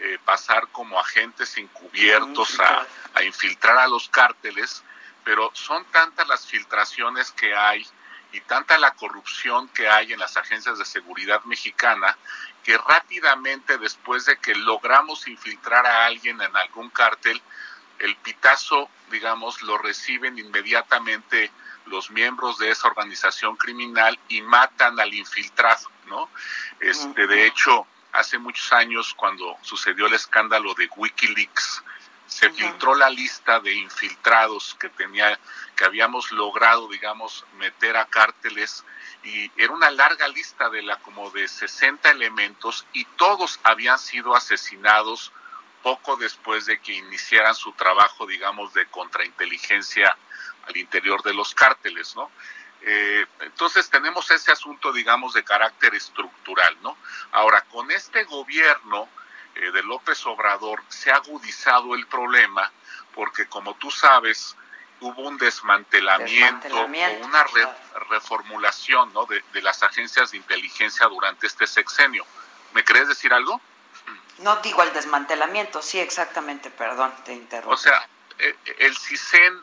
[0.00, 4.82] eh, pasar como agentes encubiertos a, a infiltrar a los cárteles
[5.28, 7.86] pero son tantas las filtraciones que hay
[8.32, 12.16] y tanta la corrupción que hay en las agencias de seguridad mexicana
[12.64, 17.42] que rápidamente después de que logramos infiltrar a alguien en algún cártel,
[17.98, 21.50] el pitazo, digamos, lo reciben inmediatamente
[21.84, 26.30] los miembros de esa organización criminal y matan al infiltrado, ¿no?
[26.80, 31.82] Este, de hecho, hace muchos años cuando sucedió el escándalo de WikiLeaks,
[32.28, 35.38] se filtró la lista de infiltrados que tenía
[35.74, 38.84] que habíamos logrado digamos meter a cárteles
[39.24, 44.36] y era una larga lista de la como de 60 elementos y todos habían sido
[44.36, 45.32] asesinados
[45.82, 50.14] poco después de que iniciaran su trabajo digamos de contrainteligencia
[50.66, 52.30] al interior de los cárteles no
[52.82, 56.96] eh, entonces tenemos ese asunto digamos de carácter estructural no
[57.32, 59.08] ahora con este gobierno
[59.54, 62.70] eh, de López Obrador se ha agudizado el problema
[63.14, 64.56] porque como tú sabes
[65.00, 67.46] hubo un desmantelamiento, o una
[68.10, 69.26] reformulación ¿no?
[69.26, 72.24] de, las agencias de inteligencia durante este sexenio.
[72.74, 73.60] ¿Me crees decir algo?
[74.38, 77.74] No digo el desmantelamiento, sí, exactamente, perdón, te interrumpo.
[77.74, 78.08] O sea,
[78.38, 79.60] eh, el CISEN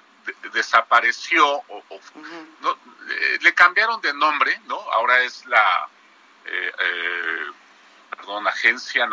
[0.53, 4.79] desapareció, o, eh, le cambiaron de nombre, ¿no?
[4.91, 5.89] Ahora es la
[8.15, 9.07] perdón, Agencia,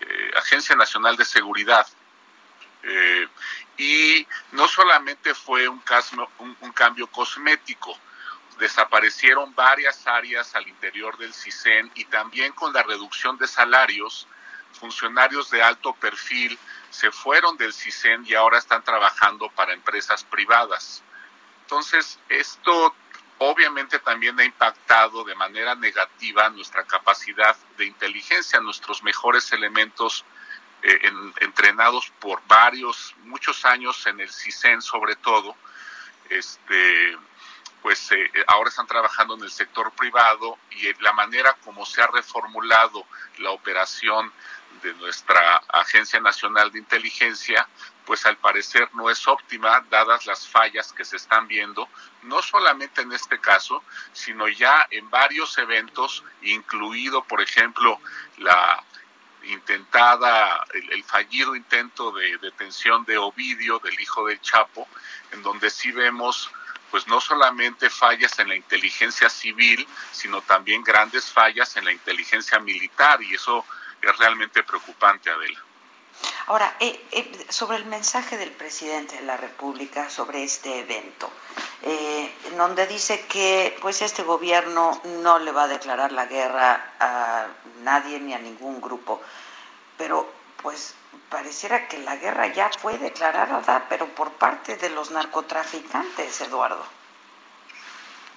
[0.00, 1.86] eh, Agencia Nacional de Seguridad.
[2.82, 3.28] Eh,
[3.76, 5.82] y no solamente fue un,
[6.38, 7.98] un, cambio cosmético,
[8.58, 14.26] desaparecieron varias áreas al interior del CISEN y también con la reducción de salarios,
[14.78, 16.58] funcionarios de alto perfil
[16.90, 21.02] se fueron del CISEN y ahora están trabajando para empresas privadas.
[21.62, 22.94] Entonces, esto
[23.38, 30.24] obviamente también ha impactado de manera negativa nuestra capacidad de inteligencia, nuestros mejores elementos
[30.82, 31.10] eh,
[31.40, 35.56] entrenados por varios, muchos años en el CISEN sobre todo,
[36.28, 37.16] este,
[37.82, 42.06] pues eh, ahora están trabajando en el sector privado y la manera como se ha
[42.06, 43.04] reformulado
[43.38, 44.32] la operación
[44.82, 47.68] de nuestra Agencia Nacional de Inteligencia,
[48.04, 51.88] pues al parecer no es óptima dadas las fallas que se están viendo,
[52.22, 58.00] no solamente en este caso, sino ya en varios eventos, incluido, por ejemplo,
[58.38, 58.82] la
[59.44, 64.88] intentada, el, fallido intento de detención de Ovidio, del hijo del Chapo,
[65.32, 66.50] en donde sí vemos
[66.90, 72.58] pues no solamente fallas en la inteligencia civil, sino también grandes fallas en la inteligencia
[72.60, 73.64] militar, y eso
[74.02, 75.62] es realmente preocupante, Adela.
[76.46, 81.30] Ahora, eh, eh, sobre el mensaje del presidente de la República sobre este evento,
[81.82, 87.46] eh, donde dice que pues este gobierno no le va a declarar la guerra a
[87.82, 89.22] nadie ni a ningún grupo.
[89.96, 90.32] Pero
[90.62, 90.94] pues
[91.28, 96.84] pareciera que la guerra ya fue declarada, pero por parte de los narcotraficantes, Eduardo.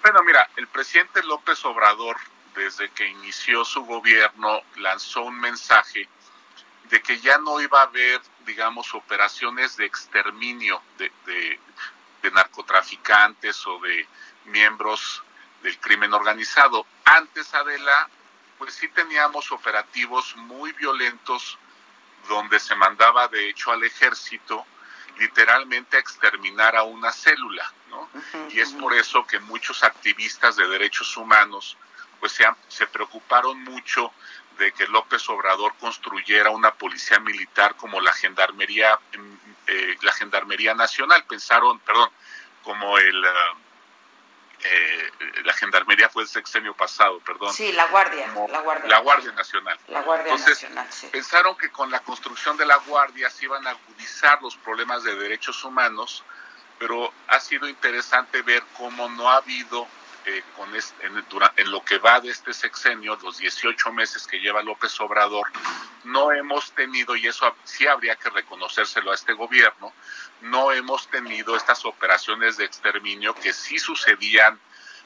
[0.02, 2.18] Bueno, mira, el presidente López Obrador,
[2.56, 6.08] desde que inició su gobierno, lanzó un mensaje
[6.90, 11.12] de que ya no iba a haber, digamos, operaciones de exterminio de,
[12.22, 14.08] de narcotraficantes o de
[14.46, 15.24] miembros
[15.64, 16.86] del crimen organizado.
[17.06, 18.10] Antes, Adela,
[18.58, 21.58] pues sí teníamos operativos muy violentos
[22.28, 24.66] donde se mandaba de hecho al ejército
[25.18, 28.10] literalmente a exterminar a una célula, ¿no?
[28.52, 31.78] y es por eso que muchos activistas de derechos humanos
[32.22, 34.14] pues se, se preocuparon mucho
[34.58, 38.98] de que López Obrador construyera una policía militar como la gendarmería
[39.68, 42.10] eh, la gendarmería nacional pensaron perdón
[42.64, 43.56] como el ah,
[44.64, 45.12] eh,
[45.44, 47.52] la gendarmería fue el sexenio pasado, perdón.
[47.52, 48.28] Sí, la Guardia.
[48.28, 49.80] la Guardia, Nacional.
[49.88, 51.08] La Guardia Nacional, sí.
[51.08, 55.16] Pensaron que con la construcción de la Guardia se iban a agudizar los problemas de
[55.16, 56.24] derechos humanos,
[56.78, 59.88] pero ha sido interesante ver cómo no ha habido,
[60.26, 61.26] eh, con en,
[61.58, 65.48] en lo que va de este sexenio, los 18 meses que lleva López Obrador,
[66.04, 69.94] no hemos tenido, y eso sí habría que reconocérselo a este gobierno,
[70.42, 74.60] no hemos tenido estas operaciones de exterminio que sí sucedían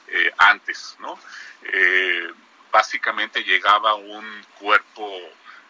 [0.07, 1.17] eh, antes, ¿no?
[1.63, 2.31] Eh,
[2.71, 5.09] básicamente llegaba un cuerpo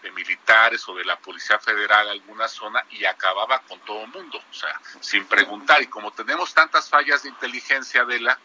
[0.02, 4.38] de militares o de la Policía Federal a alguna zona y acababa con todo mundo,
[4.38, 5.82] o sea, sin preguntar.
[5.82, 8.40] Y como tenemos tantas fallas de inteligencia de la,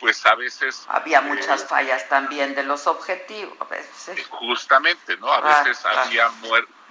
[0.00, 0.84] pues a veces...
[0.88, 4.26] Había eh, muchas fallas también de los objetivos, a veces.
[4.30, 5.30] Justamente, ¿no?
[5.30, 6.28] A ah, veces había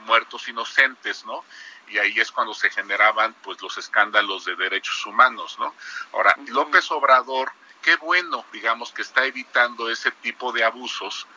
[0.05, 1.43] muertos inocentes, ¿no?
[1.89, 5.73] y ahí es cuando se generaban pues los escándalos de derechos humanos, ¿no?
[6.13, 7.51] Ahora, López Obrador,
[7.81, 11.27] qué bueno, digamos, que está evitando ese tipo de abusos,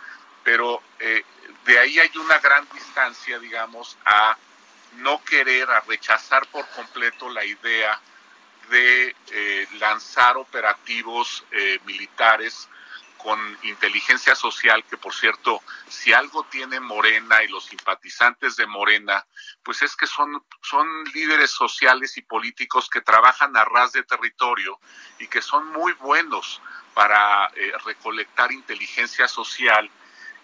[0.44, 1.24] pero eh,
[1.64, 4.36] de ahí hay una gran distancia, digamos, a
[4.96, 7.98] no querer, a rechazar por completo la idea
[8.70, 12.68] de eh, lanzar operativos eh, militares
[13.22, 19.24] con inteligencia social, que por cierto, si algo tiene Morena y los simpatizantes de Morena,
[19.62, 24.80] pues es que son, son líderes sociales y políticos que trabajan a ras de territorio
[25.20, 26.60] y que son muy buenos
[26.94, 29.88] para eh, recolectar inteligencia social.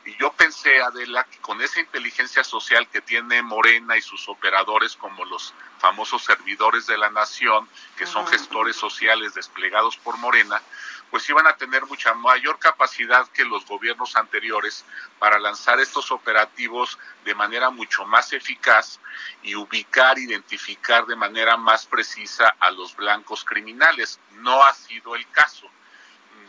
[0.09, 4.97] Y yo pensé, Adela, que con esa inteligencia social que tiene Morena y sus operadores,
[4.97, 10.63] como los famosos servidores de la nación, que son gestores sociales desplegados por Morena,
[11.11, 14.87] pues iban a tener mucha mayor capacidad que los gobiernos anteriores
[15.19, 19.01] para lanzar estos operativos de manera mucho más eficaz
[19.43, 24.19] y ubicar, identificar de manera más precisa a los blancos criminales.
[24.37, 25.67] No ha sido el caso.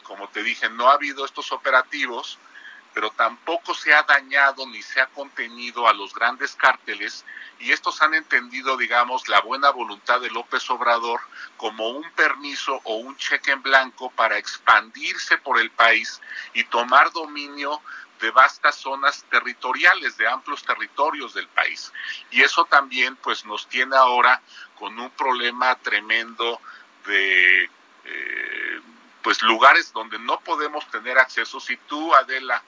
[0.03, 2.39] Como te dije, no ha habido estos operativos
[2.93, 7.25] pero tampoco se ha dañado ni se ha contenido a los grandes cárteles
[7.59, 11.19] y estos han entendido, digamos, la buena voluntad de López Obrador
[11.57, 16.21] como un permiso o un cheque en blanco para expandirse por el país
[16.53, 17.81] y tomar dominio
[18.19, 21.91] de vastas zonas territoriales, de amplios territorios del país.
[22.31, 24.41] Y eso también pues nos tiene ahora
[24.77, 26.61] con un problema tremendo
[27.05, 27.69] de
[28.05, 28.81] eh,
[29.21, 31.59] pues lugares donde no podemos tener acceso.
[31.59, 32.63] Si tú, Adela,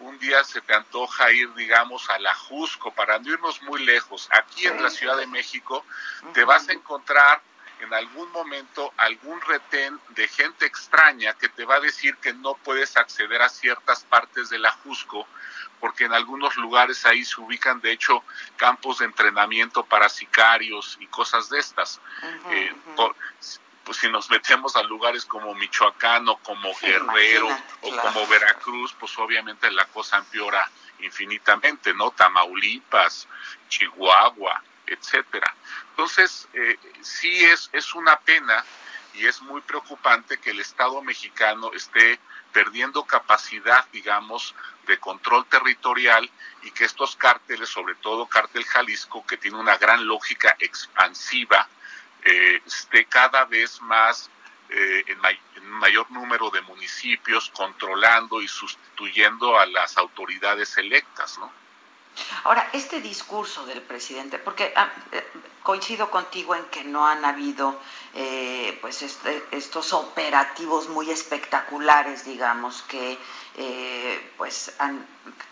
[0.00, 4.28] un día se te antoja ir, digamos, a la Jusco, para no irnos muy lejos,
[4.32, 5.84] aquí en la Ciudad de México,
[6.32, 7.40] te vas a encontrar
[7.80, 12.54] en algún momento algún retén de gente extraña que te va a decir que no
[12.54, 15.26] puedes acceder a ciertas partes de la Jusco,
[15.80, 18.22] porque en algunos lugares ahí se ubican, de hecho,
[18.56, 22.00] campos de entrenamiento para sicarios y cosas de estas.
[22.50, 22.74] Eh,
[23.86, 27.48] pues si nos metemos a lugares como Michoacán o como Guerrero
[27.82, 30.68] o como Veracruz, pues obviamente la cosa empeora
[30.98, 32.10] infinitamente, ¿no?
[32.10, 33.28] Tamaulipas,
[33.68, 35.54] Chihuahua, etcétera.
[35.90, 38.64] Entonces, eh, sí es, es una pena
[39.14, 42.18] y es muy preocupante que el Estado mexicano esté
[42.52, 44.54] perdiendo capacidad, digamos,
[44.88, 46.28] de control territorial
[46.62, 51.68] y que estos cárteles, sobre todo Cártel Jalisco, que tiene una gran lógica expansiva,
[52.26, 54.28] eh, esté cada vez más
[54.68, 61.50] eh, en, mayor número de municipios controlando y sustituyendo a las autoridades electas, ¿no?
[62.44, 65.24] Ahora, este discurso del presidente, porque ah, eh,
[65.62, 67.80] coincido contigo en que no han habido
[68.80, 73.18] pues este, estos operativos muy espectaculares, digamos, que
[74.38, 74.74] pues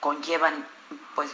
[0.01, 0.67] conllevan
[1.15, 1.31] pues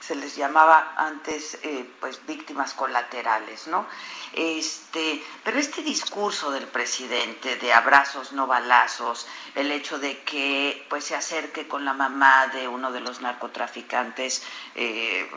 [0.00, 3.86] se les llamaba antes eh, pues víctimas colaterales, ¿no?
[4.32, 11.04] Este, pero este discurso del presidente de abrazos no balazos, el hecho de que pues
[11.04, 14.42] se acerque con la mamá de uno de los narcotraficantes
[14.74, 15.30] eh,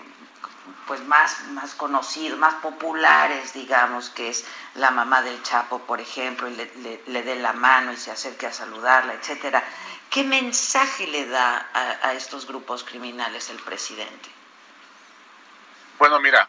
[0.88, 6.48] pues más, más conocidos, más populares, digamos, que es la mamá del Chapo, por ejemplo,
[6.48, 9.64] y le, le, dé la mano y se acerque a saludarla, etcétera.
[10.16, 14.30] ¿Qué mensaje le da a estos grupos criminales el presidente?
[16.00, 16.48] Bueno, mira,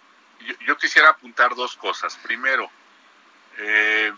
[0.65, 2.17] yo, quisiera apuntar dos cosas.
[2.19, 2.71] Primero,
[3.59, 4.13] eh,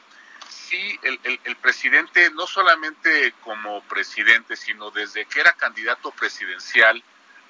[0.51, 7.03] sí, el, presidente, no solamente como presidente, sino desde que era candidato presidencial,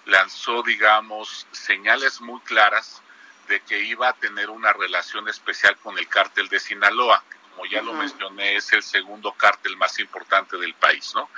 [0.04, 3.02] lanzó, digamos, señales muy claras
[3.48, 7.66] de que iba a tener una relación especial con el cártel de Sinaloa, que como
[7.66, 11.28] ya lo mencioné, es el segundo cártel más importante del país, ¿no?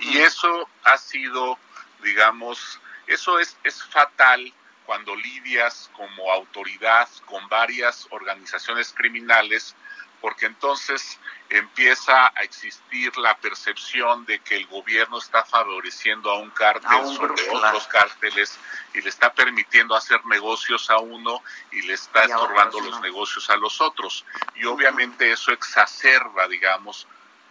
[0.00, 1.58] Y eso ha sido,
[2.02, 4.52] digamos, eso es, es fatal
[4.86, 9.74] cuando lidias como autoridad con varias organizaciones criminales,
[10.20, 11.18] porque entonces
[11.50, 17.48] empieza a existir la percepción de que el gobierno está favoreciendo a un cártel sobre
[17.50, 18.58] otros cárteles
[18.94, 23.56] y le está permitiendo hacer negocios a uno y le está estorbando los negocios a
[23.56, 24.24] los otros.
[24.54, 27.06] Y obviamente eso exacerba, digamos,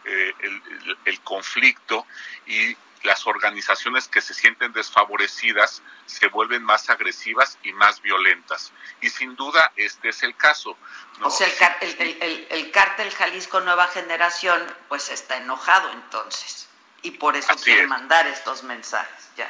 [0.05, 0.33] eh,
[1.05, 2.05] el conflicto
[2.45, 8.71] y las organizaciones que se sienten desfavorecidas se vuelven más agresivas y más violentas.
[9.01, 10.77] Y sin duda este es el caso.
[11.21, 11.47] O sea,
[11.81, 16.67] el, cártel Jalisco Nueva Generación pues está enojado entonces
[17.01, 19.29] y por eso quiere mandar estos mensajes.
[19.35, 19.49] Ya.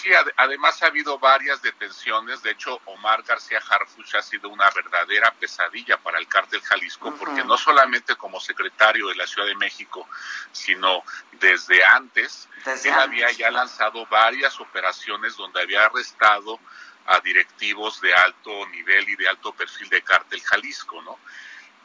[0.00, 2.42] Sí, además ha habido varias detenciones.
[2.42, 7.44] De hecho, Omar García Harfuch ha sido una verdadera pesadilla para el cártel Jalisco, porque
[7.44, 10.08] no solamente como secretario de la Ciudad de México,
[10.52, 12.48] sino desde antes,
[12.82, 16.58] él había ya lanzado varias operaciones donde había arrestado
[17.04, 21.18] a directivos de alto nivel y de alto perfil de cártel Jalisco, ¿no?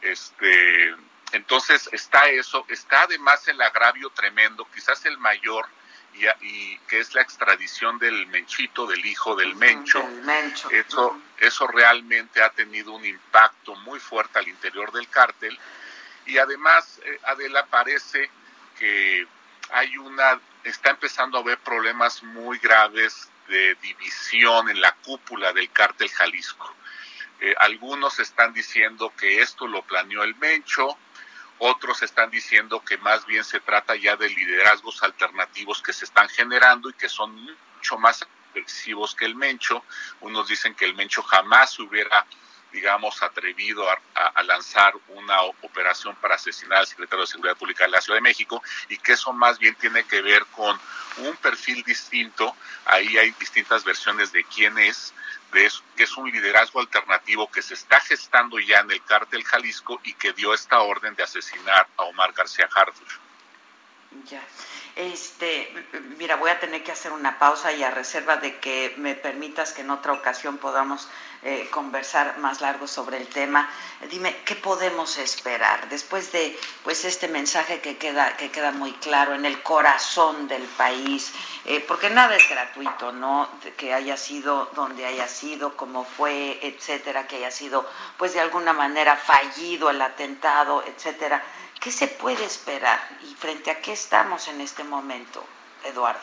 [0.00, 0.96] Este,
[1.32, 5.68] entonces está eso, está además el agravio tremendo, quizás el mayor
[6.40, 10.02] y, que es la extradición del Menchito, del hijo del Mencho.
[10.70, 15.58] Eso, eso realmente ha tenido un impacto muy fuerte al interior del cártel.
[16.26, 18.30] Y además, eh, Adela, parece
[18.78, 19.26] que
[19.70, 25.70] hay una, está empezando a haber problemas muy graves de división en la cúpula del
[25.70, 26.74] cártel Jalisco.
[27.40, 30.96] Eh, algunos están diciendo que esto lo planeó el Mencho,
[31.58, 36.28] otros están diciendo que más bien se trata ya de liderazgos alternativos que se están
[36.28, 39.82] generando y que son mucho más agresivos que el Mencho.
[40.20, 42.26] Unos dicen que el Mencho jamás se hubiera
[42.72, 48.00] digamos, atrevido a, lanzar una operación para asesinar al secretario de Seguridad Pública de la
[48.00, 50.78] Ciudad de México y que eso más bien tiene que ver con
[51.18, 52.54] un perfil distinto.
[52.84, 55.14] Ahí hay distintas versiones de quién es,
[55.52, 59.44] de eso, que es un liderazgo alternativo que se está gestando ya en el cártel
[59.44, 63.25] Jalisco y que dio esta orden de asesinar a Omar García Harfuch.
[64.24, 64.42] Ya.
[64.96, 65.70] Este,
[66.16, 69.74] mira, voy a tener que hacer una pausa y a reserva de que me permitas
[69.74, 71.06] que en otra ocasión podamos
[71.42, 73.70] eh, conversar más largo sobre el tema.
[74.10, 79.34] Dime, ¿qué podemos esperar después de pues este mensaje que queda, que queda muy claro
[79.34, 81.30] en el corazón del país?
[81.66, 83.50] Eh, porque nada es gratuito, ¿no?
[83.76, 87.86] Que haya sido donde haya sido, como fue, etcétera, que haya sido
[88.16, 91.44] pues de alguna manera fallido el atentado, etcétera
[91.86, 95.46] ¿Qué se puede esperar y frente a qué estamos en este momento,
[95.84, 96.18] Eduardo?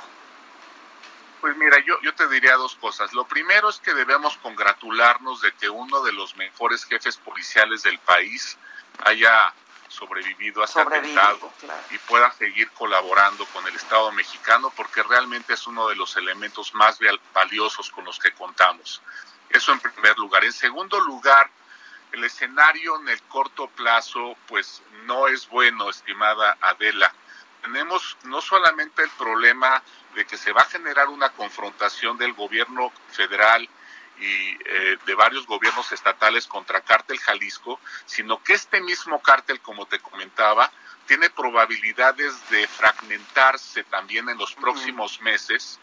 [1.40, 3.14] Pues mira, yo, yo te diría dos cosas.
[3.14, 7.98] Lo primero es que debemos congratularnos de que uno de los mejores jefes policiales del
[8.00, 8.58] país
[9.06, 9.54] haya
[9.88, 11.54] sobrevivido a este atentado
[11.92, 16.74] y pueda seguir colaborando con el Estado mexicano porque realmente es uno de los elementos
[16.74, 17.00] más
[17.34, 19.02] valiosos con los que contamos.
[19.50, 20.44] Eso en primer lugar.
[20.44, 21.50] En segundo lugar,
[22.14, 27.14] el escenario en el corto plazo pues no es bueno, estimada Adela.
[27.62, 29.82] Tenemos no solamente el problema
[30.16, 33.68] de que se va a generar una confrontación del gobierno federal
[34.20, 39.88] y eh, de varios gobiernos estatales contra Cártel Jalisco, sino que este mismo cártel, como
[39.88, 40.72] te comentaba,
[41.08, 45.80] tiene probabilidades de fragmentarse también en los próximos meses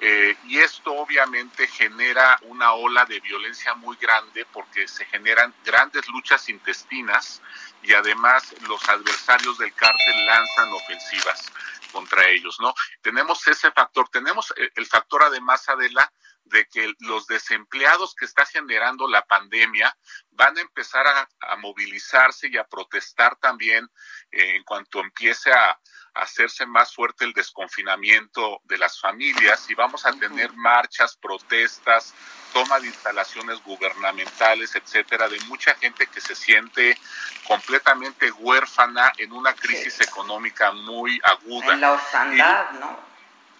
[0.00, 6.08] eh, y esto obviamente genera una ola de violencia muy grande porque se generan grandes
[6.08, 7.42] luchas intestinas
[7.82, 11.52] y además los adversarios del cártel lanzan ofensivas
[11.92, 12.74] contra ellos, ¿no?
[13.02, 16.12] Tenemos ese factor, tenemos eh, el factor además, Adela,
[16.44, 19.94] de que los desempleados que está generando la pandemia
[20.30, 23.88] van a empezar a, movilizarse y a protestar también
[24.30, 25.78] eh, en cuanto empiece a,
[26.18, 32.12] hacerse más fuerte el desconfinamiento de las familias y vamos a tener marchas, protestas,
[32.52, 36.98] toma de instalaciones gubernamentales, etcétera, de mucha gente que se siente
[37.46, 41.74] completamente huérfana en una crisis económica muy aguda.
[41.74, 42.98] En la orfandad, ¿no?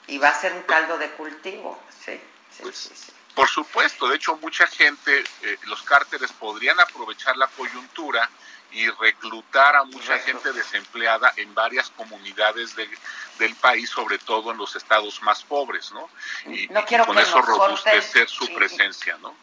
[0.09, 2.21] Y va a ser un caldo de cultivo, sí.
[2.61, 8.29] Pues, por supuesto, de hecho mucha gente, eh, los cárteles podrían aprovechar la coyuntura
[8.73, 14.77] y reclutar a mucha gente desempleada en varias comunidades del país, sobre todo en los
[14.77, 16.09] estados más pobres, ¿no?
[16.47, 19.35] Y, con eso robustecer su presencia, ¿no?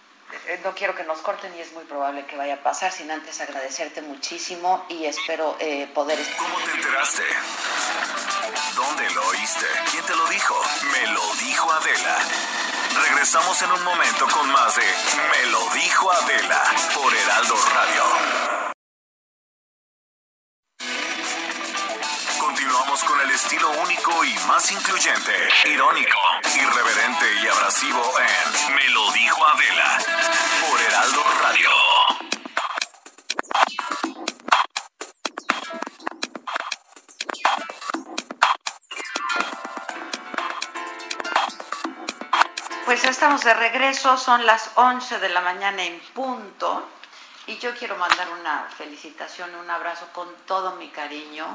[0.47, 3.09] Eh, no quiero que nos corten y es muy probable que vaya a pasar, sin
[3.09, 6.19] antes agradecerte muchísimo y espero eh, poder...
[6.38, 7.23] ¿Cómo te enteraste?
[8.76, 9.65] ¿Dónde lo oíste?
[9.91, 10.61] ¿Quién te lo dijo?
[10.91, 12.17] Me lo dijo Adela.
[13.03, 16.63] Regresamos en un momento con más de Me lo dijo Adela
[16.93, 18.55] por Heraldo Radio.
[22.86, 25.32] Con el estilo único y más incluyente,
[25.66, 26.18] irónico,
[26.56, 29.98] irreverente y abrasivo en Me lo dijo Adela
[30.62, 31.70] por Heraldo Radio.
[42.86, 46.88] Pues estamos de regreso, son las 11 de la mañana en punto
[47.48, 51.46] y yo quiero mandar una felicitación, un abrazo con todo mi cariño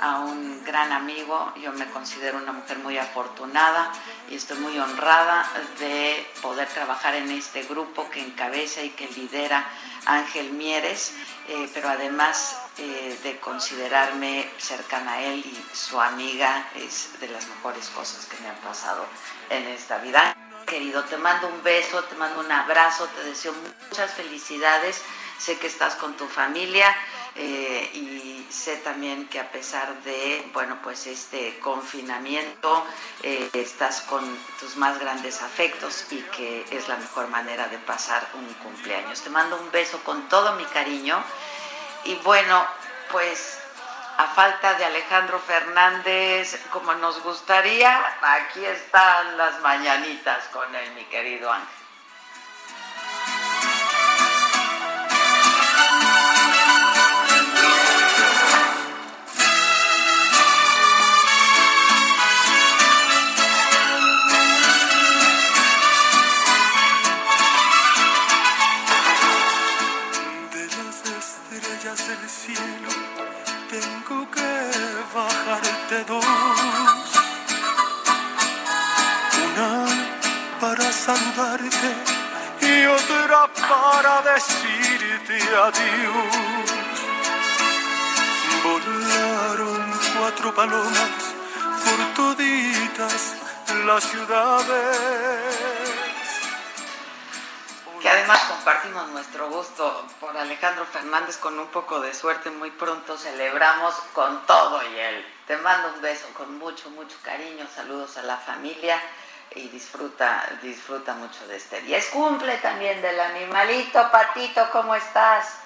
[0.00, 1.52] a un gran amigo.
[1.60, 3.92] Yo me considero una mujer muy afortunada
[4.30, 5.46] y estoy muy honrada
[5.78, 9.66] de poder trabajar en este grupo que encabeza y que lidera
[10.06, 11.14] Ángel Mieres,
[11.48, 17.46] eh, pero además eh, de considerarme cercana a él y su amiga es de las
[17.48, 19.04] mejores cosas que me han pasado
[19.50, 20.34] en esta vida
[20.64, 21.04] querido.
[21.04, 23.52] Te mando un beso, te mando un abrazo, te deseo
[23.90, 25.02] muchas felicidades.
[25.38, 26.94] Sé que estás con tu familia
[27.36, 32.86] eh, y sé también que a pesar de, bueno, pues este confinamiento,
[33.22, 34.24] eh, estás con
[34.60, 39.20] tus más grandes afectos y que es la mejor manera de pasar un cumpleaños.
[39.22, 41.22] Te mando un beso con todo mi cariño
[42.04, 42.64] y bueno,
[43.10, 43.58] pues
[44.16, 51.04] a falta de Alejandro Fernández, como nos gustaría, aquí están las mañanitas con él, mi
[51.06, 51.83] querido Ángel.
[81.36, 86.36] Y otra para decirte adiós.
[88.62, 91.34] Volaron cuatro palomas
[91.84, 93.34] por toditas
[93.84, 95.34] las ciudades
[98.00, 102.50] que además compartimos nuestro gusto por Alejandro Fernández con un poco de suerte.
[102.50, 105.26] Muy pronto celebramos con todo y él.
[105.46, 107.66] Te mando un beso con mucho, mucho cariño.
[107.74, 109.00] Saludos a la familia
[109.54, 111.98] y disfruta, disfruta mucho de este día.
[111.98, 114.10] Es cumple también del animalito.
[114.10, 115.58] Patito, ¿cómo estás?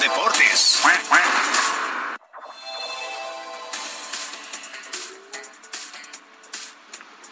[0.00, 0.82] Deportes.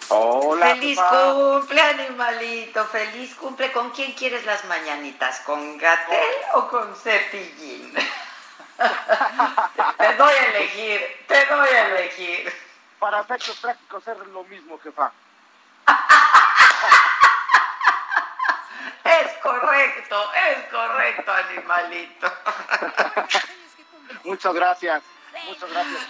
[0.09, 0.75] Hola.
[0.75, 2.85] Feliz cumple, animalito.
[2.87, 3.73] Feliz cumple.
[3.73, 5.41] ¿Con quién quieres las mañanitas?
[5.41, 7.95] ¿Con Gatel o con Cepillín?
[9.99, 12.70] te doy a elegir, te doy a elegir.
[13.01, 15.11] Para efectos prácticos es lo mismo, jefa.
[19.05, 22.33] es correcto, es correcto, animalito.
[24.25, 25.03] Muchas gracias,
[25.47, 26.07] muchas gracias.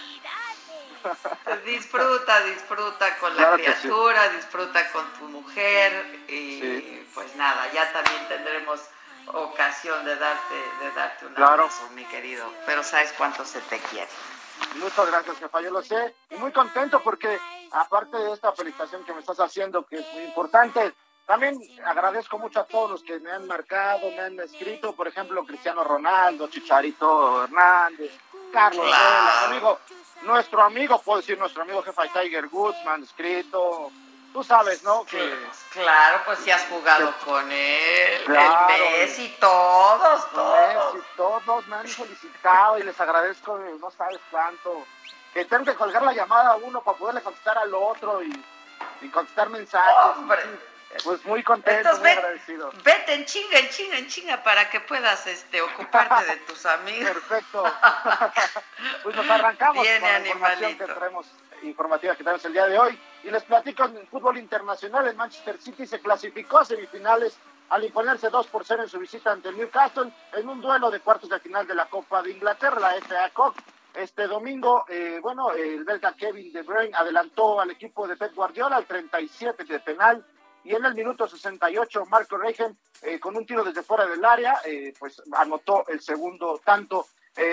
[1.65, 8.81] disfruta, disfruta con la criatura, disfruta con tu mujer y pues nada, ya también tendremos
[9.27, 12.51] ocasión de darte, de darte un abrazo, mi querido.
[12.65, 14.09] Pero sabes cuánto se te quiere.
[14.75, 16.15] Muchas gracias, jefa, yo lo sé.
[16.29, 17.39] Y muy contento porque
[17.71, 20.93] aparte de esta felicitación que me estás haciendo, que es muy importante,
[21.25, 25.45] también agradezco mucho a todos los que me han marcado, me han escrito, por ejemplo,
[25.45, 28.11] Cristiano Ronaldo, Chicharito Hernández,
[28.51, 28.85] Carlos
[29.45, 29.79] amigo,
[30.23, 33.91] nuestro amigo, puedo decir nuestro amigo jefa Tiger Woods, me han escrito,
[34.33, 35.03] tú sabes, ¿no?
[35.05, 40.93] Que, claro, pues si has jugado con él, claro, el Messi, todos, todos.
[40.93, 44.85] Messi, todos me han solicitado y les agradezco, no sabes cuánto,
[45.33, 48.45] que tengo que colgar la llamada a uno para poderle contestar al otro y,
[49.01, 50.17] y contestar mensajes.
[50.17, 50.41] Hombre
[51.03, 52.71] Pues muy contento, muy agradecido.
[52.83, 57.11] Vete en chinga, en chinga, en chinga para que puedas este, ocuparte de tus amigos.
[57.11, 57.63] Perfecto.
[59.03, 61.27] pues nos arrancamos Viene con la información que traemos,
[61.63, 62.97] informativa que tenemos el día de hoy.
[63.23, 67.37] Y les platico en el fútbol internacional, el Manchester City se clasificó a semifinales
[67.69, 71.29] al imponerse 2 por 0 en su visita ante Newcastle en un duelo de cuartos
[71.29, 73.55] de final de la Copa de Inglaterra, la FA Cup.
[73.93, 78.77] Este domingo, eh, bueno, el belga Kevin De Bruyne adelantó al equipo de Pep Guardiola
[78.77, 80.25] al 37 de penal
[80.63, 84.59] y en el minuto 68 Marco Regen eh, con un tiro desde fuera del área,
[84.65, 87.07] eh, pues anotó el segundo tanto.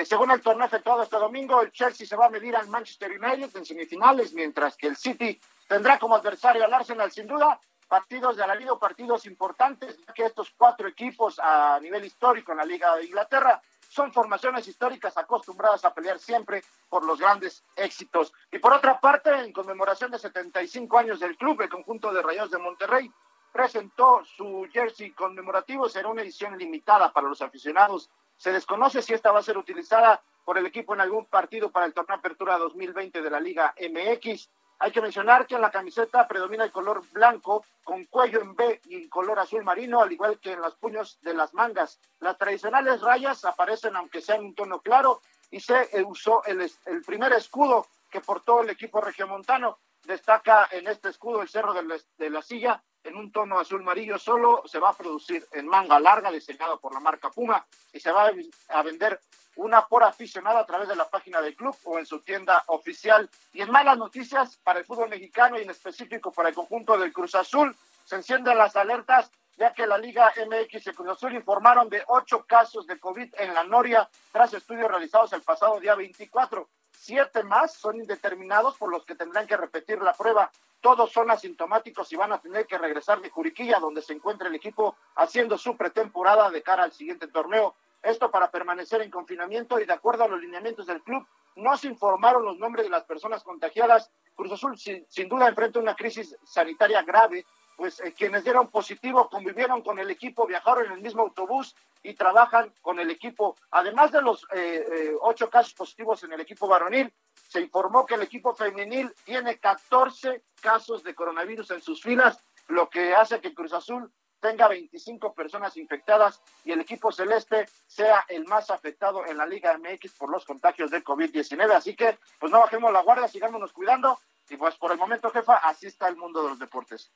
[0.04, 3.56] Según el torneo efectuado este domingo, el Chelsea se va a medir al Manchester United
[3.56, 7.60] en semifinales, mientras que el City tendrá como adversario al Arsenal sin duda.
[7.86, 12.64] Partidos de alarido, partidos importantes, ya que estos cuatro equipos a nivel histórico en la
[12.64, 18.32] Liga de Inglaterra son formaciones históricas acostumbradas a pelear siempre por los grandes éxitos.
[18.52, 22.50] Y por otra parte, en conmemoración de 75 años del club, el conjunto de Rayos
[22.50, 23.10] de Monterrey
[23.52, 25.88] presentó su jersey conmemorativo.
[25.88, 28.10] Será una edición limitada para los aficionados.
[28.38, 31.86] Se desconoce si esta va a ser utilizada por el equipo en algún partido para
[31.86, 34.48] el torneo Apertura 2020 de la Liga MX.
[34.78, 38.80] Hay que mencionar que en la camiseta predomina el color blanco con cuello en B
[38.86, 41.98] y color azul marino, al igual que en los puños de las mangas.
[42.20, 45.20] Las tradicionales rayas aparecen aunque sea en un tono claro
[45.50, 49.78] y se usó el, el primer escudo que portó el equipo regiomontano.
[50.08, 53.82] Destaca en este escudo el cerro de la, de la silla en un tono azul
[53.82, 58.00] amarillo solo se va a producir en manga larga diseñado por la marca Puma y
[58.00, 58.32] se va
[58.68, 59.20] a vender
[59.56, 63.28] una por aficionado a través de la página del club o en su tienda oficial.
[63.52, 67.12] Y en malas noticias para el fútbol mexicano y en específico para el conjunto del
[67.12, 71.90] Cruz Azul, se encienden las alertas ya que la Liga MX y Cruz Azul informaron
[71.90, 76.66] de ocho casos de COVID en la Noria tras estudios realizados el pasado día 24.
[77.00, 80.50] Siete más son indeterminados por los que tendrán que repetir la prueba.
[80.80, 84.56] Todos son asintomáticos y van a tener que regresar de Juriquilla, donde se encuentra el
[84.56, 87.76] equipo haciendo su pretemporada de cara al siguiente torneo.
[88.02, 91.24] Esto para permanecer en confinamiento y de acuerdo a los lineamientos del club,
[91.54, 94.10] no se informaron los nombres de las personas contagiadas.
[94.34, 97.46] Cruz Azul sin, duda enfrenta una crisis sanitaria grave,
[97.78, 102.14] pues eh, quienes dieron positivo convivieron con el equipo, viajaron en el mismo autobús y
[102.14, 103.54] trabajan con el equipo.
[103.70, 107.14] Además de los eh, eh, ocho casos positivos en el equipo varonil,
[107.48, 112.90] se informó que el equipo femenil tiene 14 casos de coronavirus en sus filas, lo
[112.90, 118.44] que hace que Cruz Azul tenga 25 personas infectadas y el equipo celeste sea el
[118.46, 121.70] más afectado en la Liga MX por los contagios de COVID-19.
[121.70, 124.18] Así que, pues no bajemos la guardia, sigámonos cuidando
[124.50, 127.12] y pues por el momento, jefa, así está el mundo de los deportes.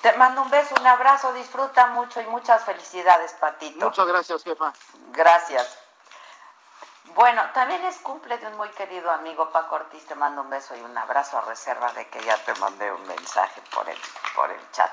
[0.00, 3.86] Te mando un beso, un abrazo, disfruta mucho y muchas felicidades, Patito.
[3.86, 4.72] Muchas gracias, jefa.
[5.12, 5.78] Gracias.
[7.14, 10.74] Bueno, también es cumple de un muy querido amigo, Paco Ortiz, te mando un beso
[10.74, 13.98] y un abrazo a reserva de que ya te mandé un mensaje por el,
[14.34, 14.90] por el chat.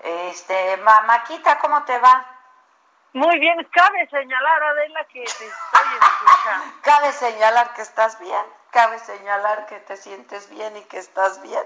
[0.00, 2.24] Este, Maquita, ¿cómo te va?
[3.12, 5.48] Muy bien, cabe señalar, Adela, que te estoy
[6.00, 6.74] escuchando.
[6.82, 11.64] cabe señalar que estás bien, cabe señalar que te sientes bien y que estás bien.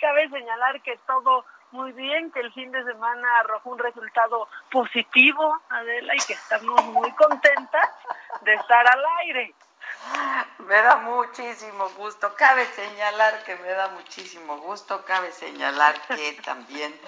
[0.00, 5.60] Cabe señalar que todo muy bien, que el fin de semana arrojó un resultado positivo,
[5.68, 7.90] Adela, y que estamos muy contentas
[8.42, 9.54] de estar al aire.
[10.58, 12.34] Me da muchísimo gusto.
[12.34, 15.04] Cabe señalar que me da muchísimo gusto.
[15.04, 16.98] Cabe señalar que también,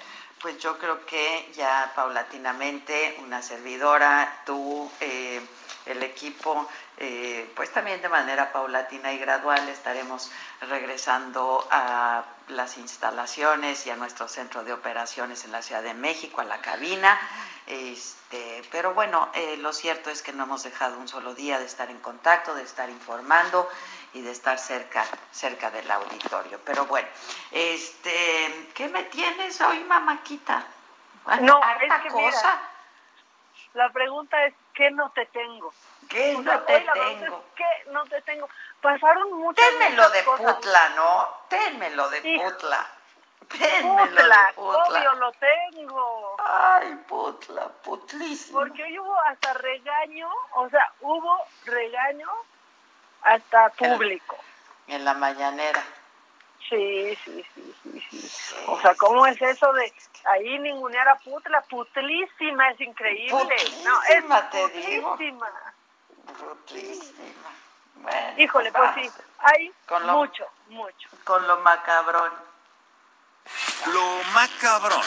[0.41, 5.41] pues yo creo que ya paulatinamente una servidora, tú, eh,
[5.85, 6.67] el equipo,
[6.97, 10.31] eh, pues también de manera paulatina y gradual estaremos
[10.61, 16.41] regresando a las instalaciones y a nuestro centro de operaciones en la Ciudad de México,
[16.41, 17.19] a la cabina.
[17.65, 21.65] Este, pero bueno, eh, lo cierto es que no hemos dejado un solo día de
[21.65, 23.67] estar en contacto, de estar informando
[24.13, 26.59] y de estar cerca, cerca del auditorio.
[26.63, 27.07] Pero bueno,
[27.51, 30.63] este, ¿qué me tienes hoy, mamáquita?
[31.41, 32.61] No, es cosa.
[33.73, 35.73] la pregunta es, ¿qué no te tengo?
[36.09, 37.43] ¿Qué no te tengo?
[37.55, 38.49] ¿Qué no te tengo?
[38.81, 41.27] Pasaron muchas, Ténmelo de Putla, ¿no?
[41.49, 42.87] Ténmelo de Putla.
[43.49, 46.35] Putla, obvio lo tengo.
[46.39, 48.59] Ay, putla, putlísimo.
[48.59, 52.29] Porque hoy hubo hasta regaño, o sea, hubo regaño
[53.21, 54.37] hasta público.
[54.87, 55.83] En la mañanera.
[56.69, 58.55] Sí, sí, sí, sí, sí.
[58.67, 59.93] O sea, ¿cómo es eso de
[60.25, 61.61] ahí ningunear a putla?
[61.61, 63.31] Putlísima, es increíble.
[63.31, 65.72] Putlísima, no, es te putlísima.
[67.95, 69.73] Bueno, Híjole, pues, sí, hay
[70.05, 71.09] mucho, mucho.
[71.23, 72.31] Con lo macabrón.
[73.93, 75.01] Lo macabrón.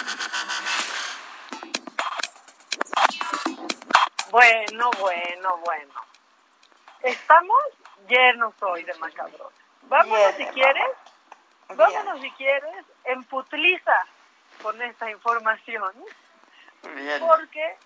[4.30, 5.94] Bueno, bueno, bueno.
[7.00, 7.58] Estamos
[8.08, 9.52] llenos hoy de macabrón.
[9.82, 10.90] Vámonos si quieres.
[11.68, 14.06] Vámonos si quieres en Putliza.
[14.62, 15.92] con esta información.
[17.20, 17.76] Porque,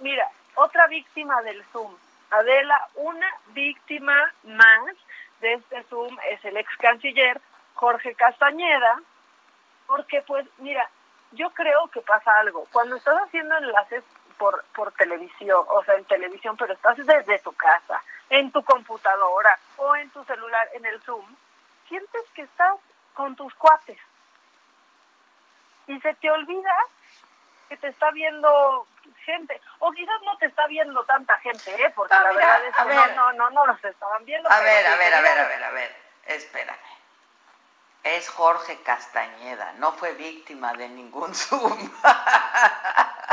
[0.00, 1.96] mira, otra víctima del Zoom.
[2.32, 4.96] Adela, una víctima más
[5.40, 7.40] de este Zoom es el ex canciller
[7.74, 9.00] Jorge Castañeda,
[9.86, 10.88] porque pues mira,
[11.32, 12.66] yo creo que pasa algo.
[12.72, 14.02] Cuando estás haciendo enlaces
[14.38, 19.58] por, por televisión, o sea, en televisión, pero estás desde tu casa, en tu computadora
[19.76, 21.26] o en tu celular, en el Zoom,
[21.88, 22.78] sientes que estás
[23.12, 23.98] con tus cuates.
[25.86, 26.76] Y se te olvida
[27.72, 28.86] que te está viendo
[29.24, 31.90] gente, o quizás no te está viendo tanta gente, ¿eh?
[31.96, 34.50] porque la verdad es que no, no, no, no los estaban viendo.
[34.50, 35.96] A ver, a ver, a ver, a ver, a ver,
[36.26, 36.76] espérame.
[38.04, 41.90] Es Jorge Castañeda, no fue víctima de ningún Zoom.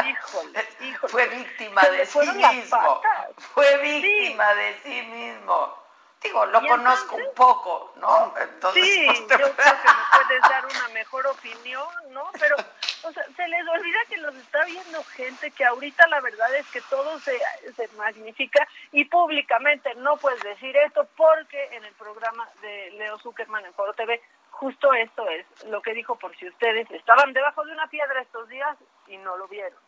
[0.06, 1.12] híjole, híjole.
[1.12, 3.02] Fue víctima de sí mismo.
[3.40, 5.79] Fue víctima de sí mismo.
[6.22, 8.34] Digo, lo conozco un poco, ¿no?
[8.38, 12.30] Entonces, sí, yo creo que me puedes dar una mejor opinión, ¿no?
[12.38, 12.58] Pero,
[13.04, 16.68] o sea, se les olvida que los está viendo gente que ahorita la verdad es
[16.68, 17.40] que todo se,
[17.74, 23.66] se magnifica y públicamente no puedes decir esto porque en el programa de Leo Zuckerman
[23.66, 24.22] en Foro TV
[24.60, 28.50] justo esto es lo que dijo por si ustedes estaban debajo de una piedra estos
[28.50, 28.76] días
[29.08, 29.80] y no lo vieron.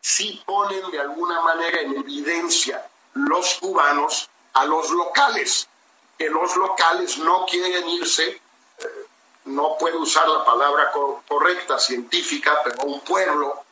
[0.00, 5.68] Sí ponen de alguna manera en evidencia los cubanos a los locales,
[6.16, 9.06] que los locales no quieren irse, eh,
[9.44, 10.90] no puedo usar la palabra
[11.26, 13.64] correcta, científica, pero un pueblo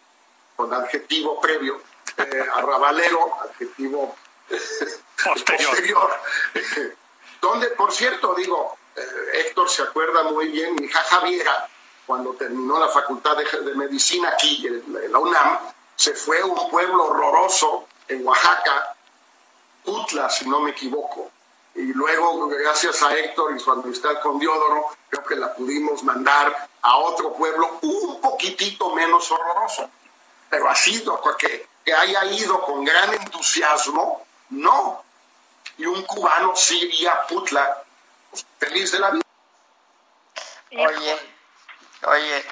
[0.54, 1.80] con adjetivo previo,
[2.16, 4.16] eh, arrabalero, adjetivo
[5.24, 6.20] posterior,
[7.40, 9.02] donde, por cierto, digo, eh,
[9.34, 11.68] Héctor se acuerda muy bien, mi hija Javiera,
[12.06, 15.58] cuando terminó la facultad de, medicina aquí en la UNAM,
[15.96, 18.95] se fue a un pueblo horroroso en Oaxaca,
[19.86, 21.30] Utla, si no me equivoco.
[21.74, 26.68] Y luego, gracias a Héctor y su amistad con Diodoro, creo que la pudimos mandar
[26.82, 29.90] a otro pueblo un poquitito menos horroroso.
[30.48, 35.04] Pero ha sido que, que haya ido con gran entusiasmo, no.
[35.78, 37.82] Y un cubano sí iría a Putla
[38.30, 39.24] pues, feliz de la vida.
[40.72, 41.18] Oye,
[42.06, 42.44] oye,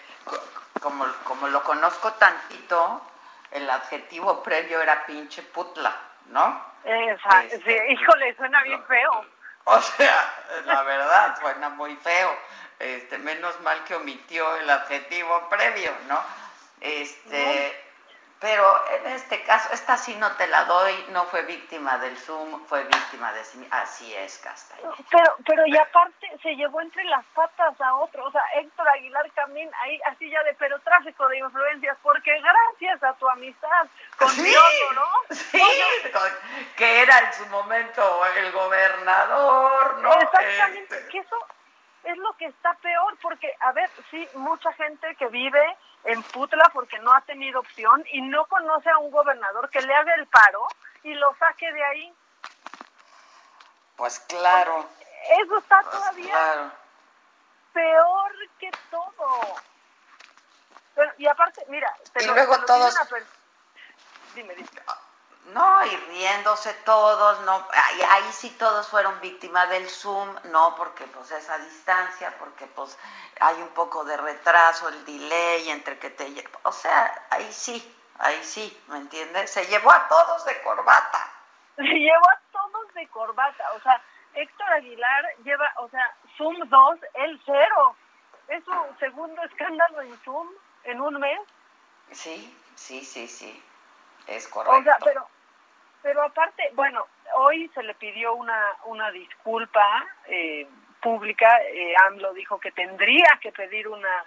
[0.80, 3.00] como, como lo conozco tantito,
[3.50, 5.96] el adjetivo previo era pinche putla,
[6.26, 6.74] ¿no?
[6.84, 9.24] Exacto, sí, este, híjole, suena bien feo.
[9.66, 10.30] O sea,
[10.66, 12.36] la verdad, suena muy feo.
[12.78, 16.20] Este, menos mal que omitió el adjetivo previo, ¿no?
[16.82, 17.83] Este,
[18.44, 22.62] pero en este caso, esta sí no te la doy, no fue víctima del Zoom,
[22.66, 24.92] fue víctima de sí Así es, Castañeda.
[25.10, 29.30] Pero, pero y aparte se llevó entre las patas a otro, o sea, Héctor Aguilar
[29.30, 33.86] también ahí, así ya de, pero tráfico de influencias, porque gracias a tu amistad
[34.18, 34.54] con sí,
[34.94, 35.34] ¿no?
[35.34, 35.62] Sí,
[36.76, 40.12] que era en su momento el gobernador, ¿no?
[40.20, 41.08] Exactamente, este.
[41.08, 41.36] que eso
[42.02, 46.70] es lo que está peor, porque, a ver, sí, mucha gente que vive en Putla
[46.72, 50.26] porque no ha tenido opción y no conoce a un gobernador que le haga el
[50.26, 50.66] paro
[51.02, 52.14] y lo saque de ahí.
[53.96, 54.86] Pues claro.
[55.40, 56.72] Eso está pues todavía
[57.74, 59.40] peor que todo.
[61.18, 62.94] y aparte, mira, y luego todos...
[64.34, 64.68] Dime, dime.
[65.52, 71.04] No, y riéndose todos, no, ahí, ahí, sí todos fueron víctimas del Zoom, no, porque
[71.06, 72.98] pues esa distancia, porque pues
[73.40, 76.32] hay un poco de retraso, el delay entre que te...
[76.62, 79.50] O sea, ahí sí, ahí sí, ¿me entiendes?
[79.50, 81.30] Se llevó a todos de corbata.
[81.76, 84.00] Se llevó a todos de corbata, o sea,
[84.34, 87.96] Héctor Aguilar lleva, o sea, Zoom 2, el cero.
[88.48, 90.48] Es su segundo escándalo en Zoom
[90.84, 91.40] en un mes.
[92.10, 93.62] Sí, sí, sí, sí.
[94.26, 94.78] Es correcto.
[94.78, 95.28] O sea, pero
[96.04, 100.68] pero aparte, bueno, hoy se le pidió una, una disculpa eh,
[101.00, 101.48] pública.
[101.62, 104.24] Eh, AMLO dijo que tendría que pedir una,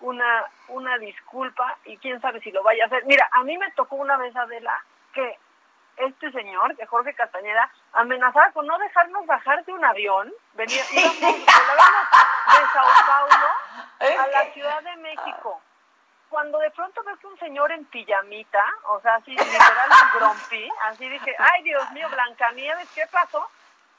[0.00, 3.04] una, una disculpa y quién sabe si lo vaya a hacer.
[3.04, 5.38] Mira, a mí me tocó una vez, Adela, que
[5.98, 10.32] este señor, que Jorge Castañeda, amenazaba con no dejarnos bajar de un avión.
[10.54, 15.60] Venía, íbamos, de Sao Paulo a la Ciudad de México
[16.38, 21.34] cuando de pronto ves un señor en pijamita, o sea, así literal grumpy, así dije,
[21.36, 23.44] ay Dios mío, Blancanieves, ¿qué pasó?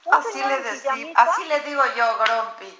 [0.09, 2.79] así le, decí, así le digo yo, grumpy.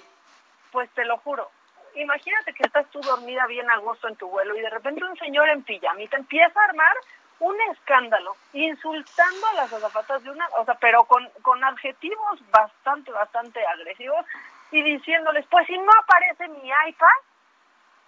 [0.72, 1.50] Pues te lo juro,
[1.94, 5.18] imagínate que estás tú dormida bien a gusto en tu vuelo y de repente un
[5.18, 6.96] señor en pijamita empieza a armar
[7.40, 13.12] un escándalo, insultando a las azafatas de una, o sea, pero con, con adjetivos bastante,
[13.12, 14.24] bastante agresivos
[14.70, 17.08] y diciéndoles, pues si no aparece mi iPad,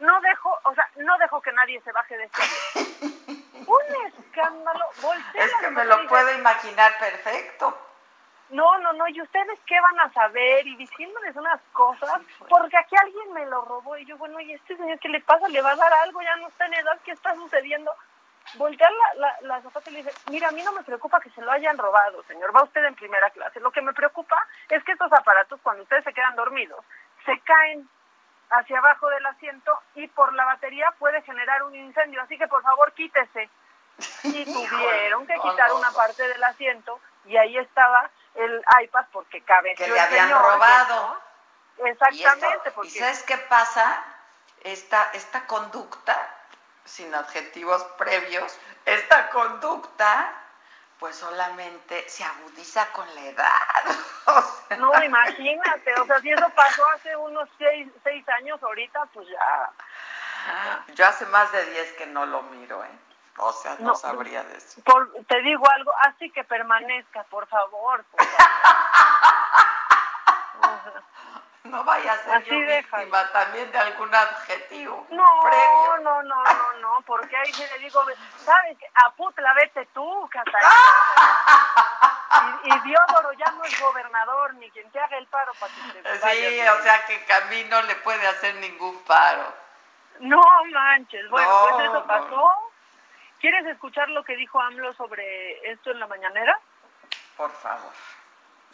[0.03, 2.42] no dejo, o sea, no dejo que nadie se baje de este
[3.66, 7.78] Un escándalo, voltea Es que me lo puedo imaginar perfecto.
[8.50, 10.66] no, no, no, ¿y ustedes qué van a saber?
[10.66, 13.96] Y diciéndoles unas cosas, porque aquí alguien me lo robó.
[13.96, 15.48] Y yo, bueno, ¿y este señor qué le pasa?
[15.48, 16.20] ¿Le va a dar algo?
[16.20, 17.94] Ya no está en edad, ¿qué está sucediendo?
[18.55, 21.30] Voltear la, la, la zapata y le dice, mira, a mí no me preocupa que
[21.30, 23.61] se lo hayan robado, señor, va usted en primera clase.
[23.61, 24.36] Lo que me preocupa
[24.68, 26.84] es que estos aparatos, cuando ustedes se quedan dormidos,
[27.24, 27.88] se caen
[28.53, 32.22] hacia abajo del asiento y por la batería puede generar un incendio.
[32.22, 33.48] Así que por favor quítese.
[34.24, 39.74] Y tuvieron que quitar una parte del asiento y ahí estaba el iPad porque cabe
[39.74, 41.20] que le habían robado.
[41.78, 42.72] Exactamente.
[42.84, 44.05] ¿Y, sabes qué pasa?
[44.62, 46.16] Esta, esta conducta,
[46.84, 50.41] sin adjetivos previos, esta conducta
[51.03, 53.50] pues solamente se agudiza con la edad.
[54.78, 59.70] No, imagínate, o sea, si eso pasó hace unos seis, seis años, ahorita pues ya...
[60.94, 62.98] Yo hace más de diez que no lo miro, ¿eh?
[63.38, 64.84] O sea, no, sabría decir.
[64.84, 68.05] Por, te digo algo, así que permanezca, por favor.
[71.73, 75.07] no vaya a ser así yo víctima también de algún adjetivo.
[75.11, 75.99] No, previo.
[76.03, 78.05] no, no, no, no, porque ahí se le digo,
[78.37, 78.77] ¿sabes?
[78.95, 80.70] A putla vete tú, Catarina.
[82.64, 86.03] y, y Diodoro ya no es gobernador, ni quien te haga el paro para que
[86.03, 89.55] te Sí, o sea que Camino no le puede hacer ningún paro.
[90.20, 92.53] No manches, bueno, pues eso pasó.
[93.41, 96.61] ¿Quieres escuchar lo que dijo AMLO sobre esto en la mañanera?
[97.37, 97.93] Por favor.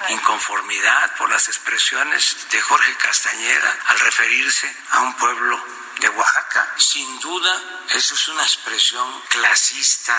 [0.07, 5.63] Inconformidad por las expresiones de Jorge Castañeda al referirse a un pueblo
[6.01, 6.73] de Oaxaca.
[6.79, 10.17] Sin duda, eso es una expresión clasista,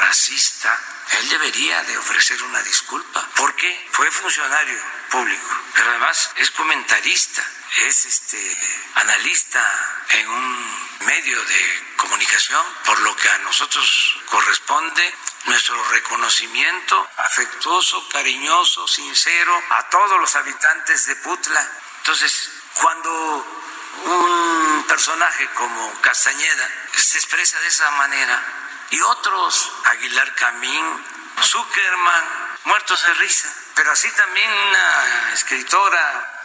[0.00, 0.80] racista.
[1.20, 7.46] Él debería de ofrecer una disculpa porque fue funcionario público, pero además es comentarista
[7.76, 8.56] es este
[8.94, 9.62] analista
[10.10, 15.14] en un medio de comunicación, por lo que a nosotros corresponde
[15.44, 21.70] nuestro reconocimiento afectuoso, cariñoso, sincero a todos los habitantes de Putla.
[21.98, 23.62] Entonces, cuando
[24.04, 28.42] un personaje como Castañeda se expresa de esa manera
[28.90, 31.04] y otros, Aguilar Camín,
[31.42, 32.24] Zuckerman,
[32.64, 36.37] muertos de risa, pero así también una escritora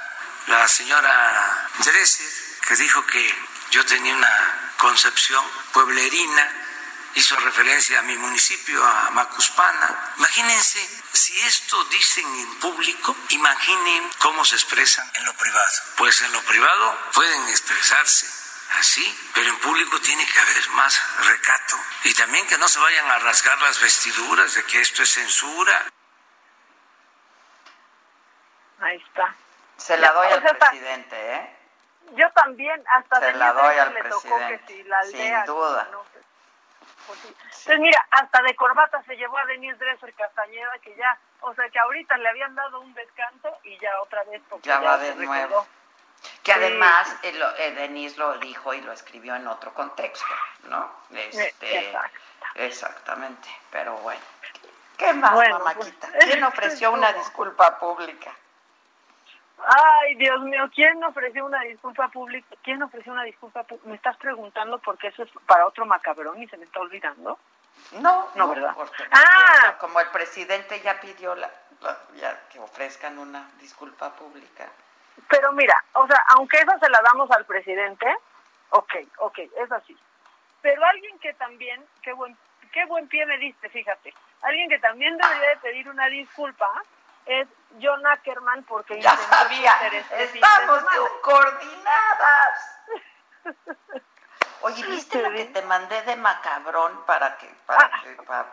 [0.47, 2.27] la señora Dresser,
[2.67, 3.35] que dijo que
[3.71, 6.51] yo tenía una concepción pueblerina,
[7.15, 10.13] hizo referencia a mi municipio, a Macuspana.
[10.17, 10.79] Imagínense,
[11.13, 15.81] si esto dicen en público, imaginen cómo se expresan en lo privado.
[15.95, 18.27] Pues en lo privado pueden expresarse
[18.79, 21.77] así, pero en público tiene que haber más recato.
[22.03, 25.91] Y también que no se vayan a rasgar las vestiduras de que esto es censura.
[28.79, 29.35] Ahí está.
[29.77, 31.55] Se la doy al presidente, ¿eh?
[32.11, 34.29] Yo también, hasta Se la doy al le presidente.
[34.29, 35.87] tocó que si la aldea, Sin duda.
[35.91, 36.03] No.
[37.07, 37.27] Pues sí.
[37.43, 41.67] Entonces, mira, hasta de corbata se llevó a Denise Dresser Castañeda, que ya, o sea,
[41.69, 44.41] que ahorita le habían dado un descanso y ya otra vez.
[44.49, 45.25] Porque Ya va de recordó.
[45.27, 45.67] nuevo.
[46.43, 50.25] Que además eh, lo- eh, Denise lo dijo y lo escribió en otro contexto,
[50.63, 50.89] ¿no?
[51.11, 52.19] Este, exacto.
[52.55, 54.21] Exactamente, pero bueno.
[54.97, 56.07] ¿Qué más, Bueno, mamáquita?
[56.11, 58.31] pues, ¿Quién ofreció una disculpa pública?
[59.65, 62.55] Ay, Dios mío, ¿quién ofreció una disculpa pública?
[62.63, 63.87] ¿Quién ofreció una disculpa pública?
[63.89, 67.39] ¿Me estás preguntando porque eso es para otro macabrón y se me está olvidando?
[67.93, 68.73] No, No, ¿verdad?
[68.75, 69.75] porque- Ah.
[69.79, 71.49] como el presidente ya pidió la,
[71.81, 74.67] la- ya que ofrezcan una disculpa pública.
[75.29, 78.05] Pero mira, o sea, aunque esa se la damos al presidente,
[78.69, 79.97] ok, ok, es así.
[80.61, 82.37] Pero alguien que también, qué buen,
[82.71, 86.69] qué buen pie me diste, fíjate, alguien que también debería de pedir una disculpa
[87.25, 87.47] es
[87.81, 90.83] John Ackerman porque Ya sabía, este estamos
[91.21, 92.79] coordinadas.
[94.61, 98.45] Oye, ¿viste lo que te mandé de macabrón para que para que para,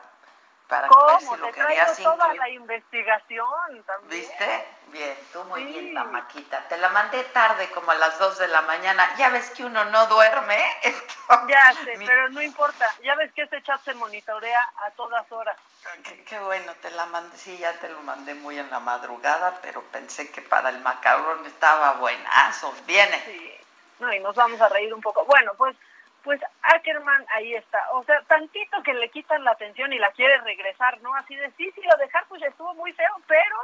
[0.71, 1.19] para ver ¿Cómo?
[1.35, 4.21] si lo Te querías traigo toda la investigación también.
[4.23, 4.65] ¿Viste?
[4.87, 5.73] Bien, tú muy Sí.
[5.73, 6.67] bien, maquita.
[6.69, 9.07] Te la mandé tarde, como a las 2 de la mañana.
[9.17, 10.57] Ya ves que uno no duerme.
[10.83, 12.87] Esto- Ya sé, Mi- pero no importa.
[13.03, 15.57] Ya ves que este chat se monitorea a todas horas.
[16.05, 17.37] Qué, qué bueno, te la mandé.
[17.37, 21.45] Sí, ya te lo mandé muy en la madrugada, pero pensé que para el macabrón
[21.47, 22.73] estaba buenazo.
[22.87, 23.21] Viene.
[23.25, 23.57] Sí.
[23.99, 25.25] No, y nos vamos a reír un poco.
[25.25, 25.77] Bueno, pues
[26.23, 27.83] pues Ackerman ahí está.
[27.93, 31.15] O sea, tantito que le quitan la atención y la quiere regresar, ¿no?
[31.15, 33.57] Así de sí, sí, lo dejar pues estuvo muy feo, pero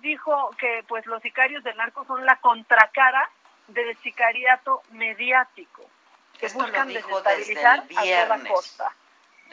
[0.00, 3.28] dijo que pues los sicarios del narco son la contracara
[3.68, 5.82] del sicariato mediático,
[6.38, 8.92] que Esto lo buscan dijo desde desestabilizar el a toda costa.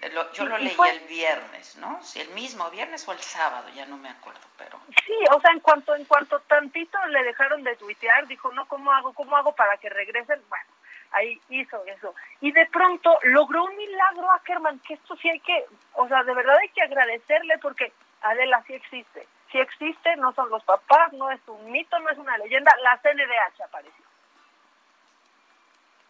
[0.02, 2.02] Eh, lo- yo lo leí fue- el viernes, ¿no?
[2.03, 5.52] Si el mismo viernes o el sábado, ya no me acuerdo, pero Sí, o sea,
[5.52, 9.14] en cuanto en cuanto tantito le dejaron de tuitear, dijo, no, ¿cómo hago?
[9.14, 10.41] ¿Cómo hago para que regresen?
[10.49, 10.65] Bueno,
[11.11, 12.14] ahí hizo eso.
[12.41, 16.34] Y de pronto logró un milagro Ackerman, que esto sí hay que, o sea, de
[16.34, 17.91] verdad hay que agradecerle porque
[18.22, 19.27] Adela sí existe.
[19.52, 22.98] si existe, no son los papás, no es un mito, no es una leyenda, la
[23.02, 24.06] CNDH apareció.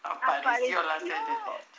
[0.02, 1.70] Apareció, la CNDH.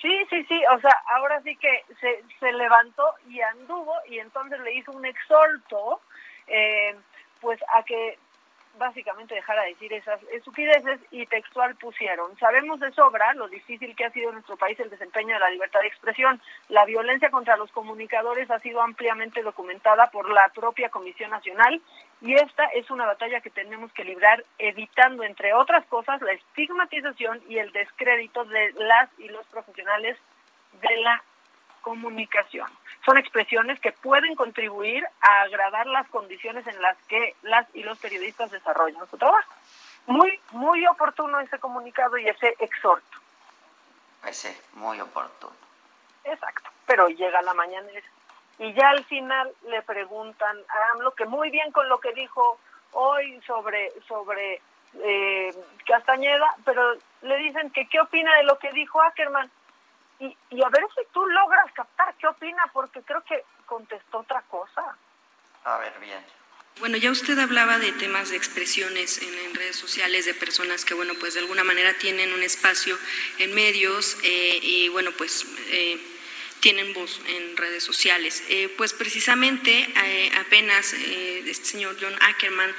[0.00, 4.60] Sí, sí, sí, o sea, ahora sí que se, se levantó y anduvo y entonces
[4.60, 6.02] le hizo un exhorto,
[6.46, 6.96] eh,
[7.40, 8.18] pues a que
[8.78, 14.04] básicamente dejara de decir esas estupideces y textual pusieron, sabemos de sobra lo difícil que
[14.04, 16.40] ha sido en nuestro país el desempeño de la libertad de expresión.
[16.68, 21.80] La violencia contra los comunicadores ha sido ampliamente documentada por la propia Comisión Nacional
[22.20, 27.42] y esta es una batalla que tenemos que librar evitando, entre otras cosas, la estigmatización
[27.48, 30.16] y el descrédito de las y los profesionales
[30.80, 31.22] de la
[31.86, 32.68] comunicación.
[33.04, 37.96] Son expresiones que pueden contribuir a agradar las condiciones en las que las y los
[37.98, 39.52] periodistas desarrollan su trabajo.
[40.08, 43.18] Muy, muy oportuno ese comunicado y ese exhorto.
[44.26, 45.54] Ese, muy oportuno.
[46.24, 47.86] Exacto, pero llega la mañana
[48.58, 52.58] y ya al final le preguntan a AMLO que muy bien con lo que dijo
[52.94, 54.60] hoy sobre, sobre
[55.04, 55.54] eh,
[55.86, 59.48] Castañeda, pero le dicen que qué opina de lo que dijo Ackerman
[60.20, 64.42] y, y a ver si tú logras captar qué opina, porque creo que contestó otra
[64.42, 64.96] cosa.
[65.64, 66.24] A ver, bien.
[66.78, 71.14] Bueno, ya usted hablaba de temas de expresiones en, redes sociales de personas que, bueno,
[71.18, 72.98] pues de alguna manera tienen un espacio
[73.38, 75.98] en medios eh, y, bueno, pues eh,
[76.60, 78.42] tienen voz en redes sociales.
[78.48, 82.74] Eh, pues precisamente eh, apenas eh, este señor John Ackerman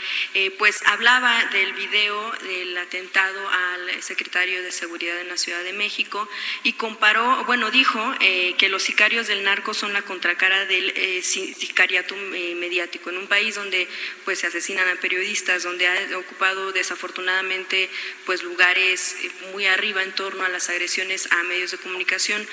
[0.57, 6.27] pues hablaba del video del atentado al secretario de Seguridad en la Ciudad de México
[6.63, 13.09] y comparó, bueno, dijo que los sicarios del narco son la contracara del sicariato mediático
[13.09, 13.87] en un país donde
[14.25, 17.89] pues se asesinan a periodistas, donde ha ocupado desafortunadamente
[18.25, 19.15] pues lugares
[19.53, 22.47] muy arriba en torno a las agresiones a medios de comunicación.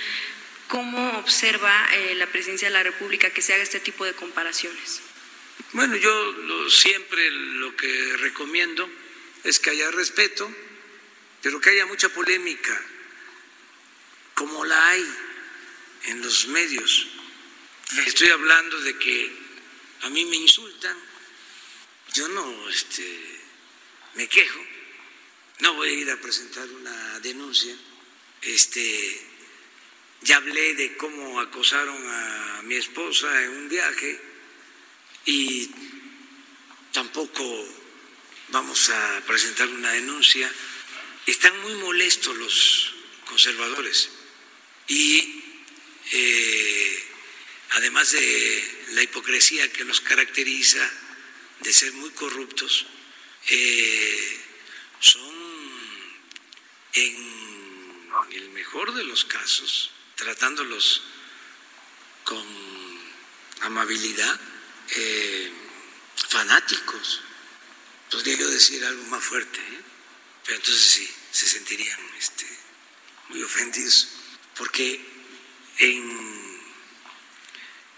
[0.69, 5.01] ¿Cómo observa eh, la presidencia de la República que se haga este tipo de comparaciones?
[5.73, 8.89] Bueno, yo siempre lo que recomiendo
[9.45, 10.51] es que haya respeto,
[11.43, 12.81] pero que haya mucha polémica,
[14.35, 15.07] como la hay
[16.05, 17.09] en los medios.
[18.07, 19.33] Estoy hablando de que
[20.03, 20.97] a mí me insultan,
[22.15, 23.41] yo no este,
[24.15, 24.61] me quejo,
[25.61, 27.77] no voy a ir a presentar una denuncia.
[28.43, 29.34] Este,
[30.25, 34.21] ya hablé de cómo acosaron a mi esposa en un viaje
[35.27, 35.71] y
[36.93, 37.45] tampoco
[38.49, 40.51] vamos a presentar una denuncia.
[41.27, 42.95] Están muy molestos los
[43.27, 44.09] conservadores
[44.89, 45.43] y
[46.13, 47.05] eh,
[47.73, 50.91] además de la hipocresía que los caracteriza
[51.61, 52.87] de ser muy corruptos,
[53.49, 54.41] eh,
[55.01, 55.35] son
[56.95, 61.03] en el mejor de los casos tratándolos
[62.25, 62.45] con
[63.61, 64.41] amabilidad,
[64.97, 65.53] eh,
[66.29, 67.21] fanáticos.
[68.11, 69.81] Podría yo decir algo más fuerte, ¿eh?
[70.45, 72.47] pero entonces sí, se sentirían este,
[73.29, 74.09] muy ofendidos,
[74.57, 75.01] porque
[75.79, 76.61] en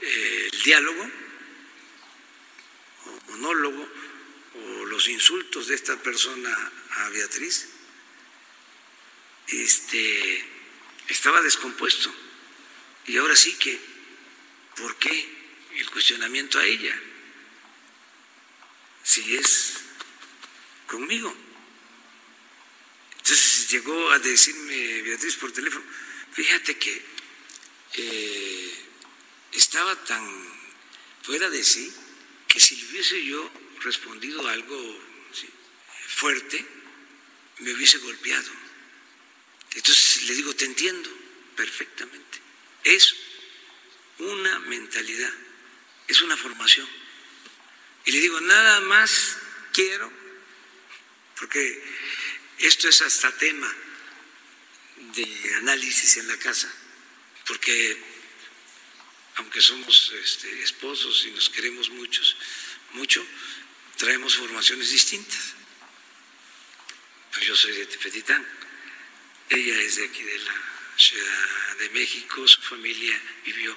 [0.01, 1.11] eh, el diálogo
[3.05, 3.89] o monólogo
[4.55, 7.69] o los insultos de esta persona a Beatriz,
[9.49, 10.56] este,
[11.09, 12.13] estaba descompuesto.
[13.07, 13.79] Y ahora sí que,
[14.77, 15.29] ¿por qué
[15.77, 16.99] el cuestionamiento a ella?
[19.03, 19.75] Si es
[20.87, 21.35] conmigo.
[23.19, 25.85] Entonces llegó a decirme Beatriz por teléfono,
[26.33, 27.05] fíjate que
[27.95, 28.85] eh,
[29.53, 30.25] estaba tan
[31.23, 31.93] fuera de sí
[32.47, 33.51] que si le hubiese yo
[33.83, 35.01] respondido algo
[36.09, 36.65] fuerte,
[37.59, 38.51] me hubiese golpeado.
[39.77, 41.11] Entonces le digo, te entiendo
[41.55, 42.41] perfectamente.
[42.83, 43.15] Es
[44.19, 45.33] una mentalidad,
[46.09, 46.89] es una formación.
[48.07, 49.37] Y le digo, nada más
[49.75, 50.11] quiero,
[51.39, 51.85] porque
[52.59, 53.73] esto es hasta tema
[55.15, 56.73] de análisis en la casa,
[57.47, 58.03] porque
[59.37, 62.37] aunque somos este, esposos y nos queremos muchos,
[62.93, 63.27] mucho,
[63.99, 65.53] traemos formaciones distintas.
[67.35, 68.66] Pues yo soy de Tepetitán
[69.51, 70.55] ella es de aquí de la
[70.97, 73.77] Ciudad de México, su familia vivió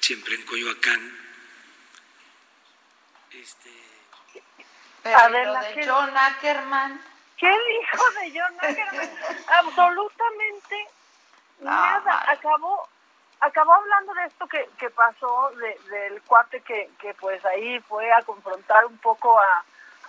[0.00, 1.18] siempre en Coyoacán.
[3.32, 3.70] Este...
[5.02, 7.00] Pero lo de John Ackerman.
[7.36, 9.10] ¿Qué dijo de John Ackerman?
[9.46, 10.86] Absolutamente
[11.60, 12.30] nada.
[12.30, 12.88] Acabó
[13.40, 18.12] acabó hablando de esto que, que pasó, de, del cuate que, que pues ahí fue
[18.12, 19.64] a confrontar un poco a,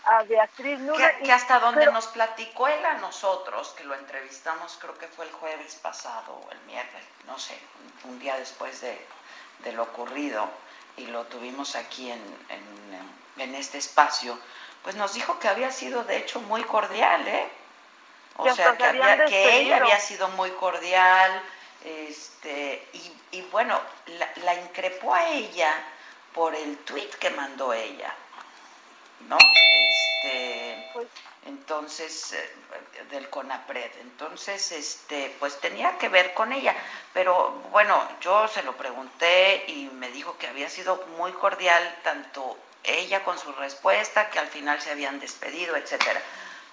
[0.05, 0.79] a Beatriz
[1.23, 5.31] Que, hasta donde nos platicó él a nosotros, que lo entrevistamos creo que fue el
[5.31, 7.57] jueves pasado o el miércoles, no sé,
[8.05, 10.49] un, día después de, lo ocurrido,
[10.97, 12.21] y lo tuvimos aquí en,
[13.37, 14.37] en, este espacio,
[14.83, 17.49] pues nos dijo que había sido de hecho muy cordial, ¿eh?
[18.35, 21.41] O sea, que, había, que ella había sido muy cordial,
[21.83, 25.73] este, y, y bueno, la, la, increpó a ella
[26.33, 28.13] por el tweet que mandó ella,
[29.27, 29.37] ¿no?
[29.37, 31.07] Este, pues
[31.45, 32.53] entonces eh,
[33.11, 33.91] del CONAPRED.
[34.01, 36.75] Entonces, este, pues tenía que ver con ella,
[37.13, 42.57] pero bueno, yo se lo pregunté y me dijo que había sido muy cordial tanto
[42.83, 46.21] ella con su respuesta, que al final se habían despedido, etcétera.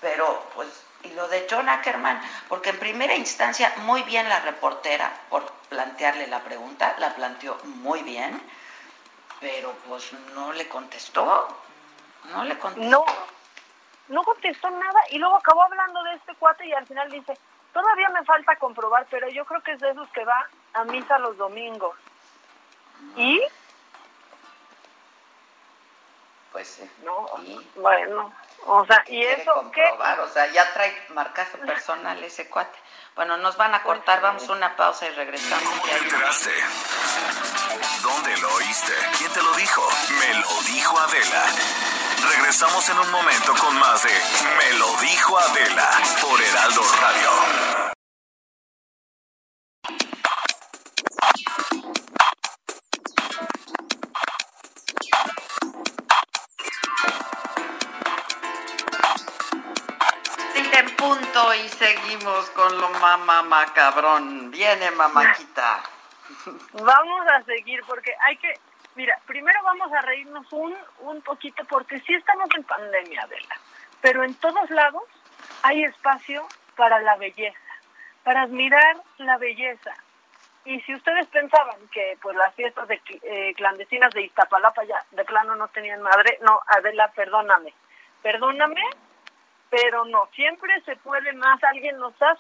[0.01, 0.69] Pero pues
[1.03, 6.27] y lo de John Ackerman, porque en primera instancia muy bien la reportera por plantearle
[6.27, 8.41] la pregunta, la planteó muy bien,
[9.41, 11.66] pero pues no le contestó.
[12.33, 12.91] No le contestó.
[12.91, 13.05] No
[14.09, 17.37] no contestó nada y luego acabó hablando de este cuate y al final dice,
[17.73, 21.19] todavía me falta comprobar, pero yo creo que es de esos que va a misa
[21.19, 21.97] los domingos.
[23.17, 23.43] ¿Y?
[26.53, 26.91] Pues sí.
[27.05, 27.27] No,
[27.77, 28.33] bueno,
[28.67, 29.85] o sea, ¿y eso qué?
[30.21, 32.79] O sea, ya trae marcaje personal ese cuate.
[33.15, 35.69] Bueno, nos van a cortar, vamos a una pausa y regresamos.
[35.69, 36.51] ¿Cómo te enteraste?
[38.03, 38.93] ¿Dónde lo oíste?
[39.19, 39.83] ¿Quién te lo dijo?
[40.21, 41.45] Me lo dijo Adela.
[42.23, 44.11] Regresamos en un momento con más de
[44.59, 45.91] Me lo dijo Adela
[46.23, 47.97] por Heraldo Radio.
[60.97, 64.51] punto y seguimos con lo mamá macabrón.
[64.51, 65.83] Viene mamáquita.
[66.73, 68.55] Vamos a seguir porque hay que,
[68.97, 73.57] mira, primero vamos a reírnos un, un poquito porque sí estamos en pandemia, Adela,
[74.01, 75.05] pero en todos lados
[75.63, 76.47] hay espacio
[76.77, 77.59] para la belleza,
[78.25, 79.95] para admirar la belleza.
[80.65, 85.25] Y si ustedes pensaban que pues las fiestas de, eh, clandestinas de Iztapalapa ya de
[85.25, 87.73] plano no tenían madre, no, Adela, perdóname,
[88.23, 88.83] perdóname,
[89.71, 92.37] pero no, siempre se puede más, alguien nos ha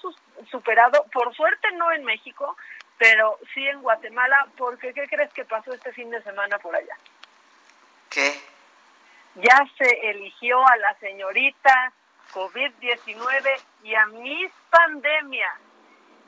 [0.51, 2.57] superado, por suerte no en México,
[2.98, 6.97] pero sí en Guatemala, porque ¿qué crees que pasó este fin de semana por allá?
[8.10, 8.40] ¿Qué?
[9.36, 11.93] Ya se eligió a la señorita
[12.32, 15.52] COVID-19 y a Miss Pandemia,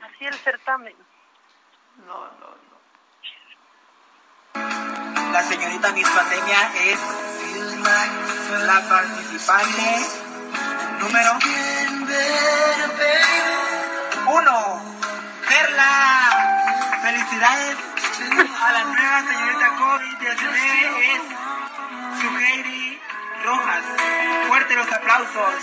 [0.01, 0.95] así el certamen.
[2.05, 2.79] No, no, no.
[5.31, 6.99] La señorita Miss Pandemia es
[8.65, 10.29] la participante
[10.99, 11.31] Número
[14.27, 14.81] uno,
[15.47, 16.28] Perla.
[17.09, 17.75] Felicidades
[18.61, 23.01] a la nueva señorita COVID-19 es Suheiri
[23.43, 23.83] Rojas.
[24.47, 25.55] Fuerte los aplausos.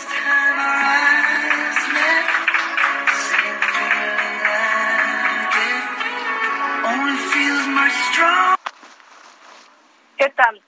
[10.16, 10.62] ¿Qué tal?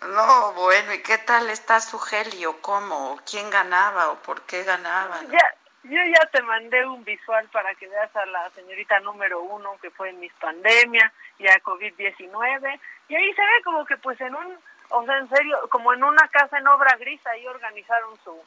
[0.00, 2.60] No, bueno, ¿y qué tal está su gelio?
[2.60, 3.20] ¿Cómo?
[3.24, 5.20] ¿Quién ganaba o por qué ganaba?
[5.30, 5.54] Ya,
[5.88, 9.90] yo ya te mandé un visual para que veas a la señorita número uno que
[9.90, 14.34] fue en mis pandemia y a COVID-19 y ahí se ve como que pues en
[14.34, 14.58] un,
[14.90, 18.38] o sea, en serio, como en una casa en obra gris ahí organizaron su,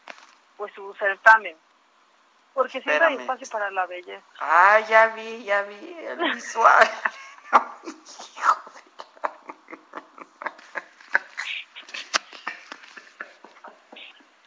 [0.57, 1.55] pues su certamen.
[2.53, 4.25] Porque siempre hay espacio para la belleza.
[4.39, 6.89] Ah, ya vi, ya vi el visual.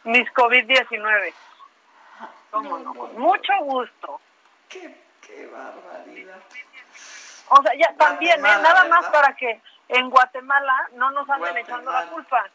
[0.03, 1.33] Mis COVID-19.
[2.55, 2.93] ¿Cómo no?
[2.93, 4.21] mucho gusto.
[4.69, 6.39] Qué, qué barbaridad.
[7.49, 8.57] O sea, ya también, ¿eh?
[8.61, 12.45] nada más para que en Guatemala no nos anden echando la culpa.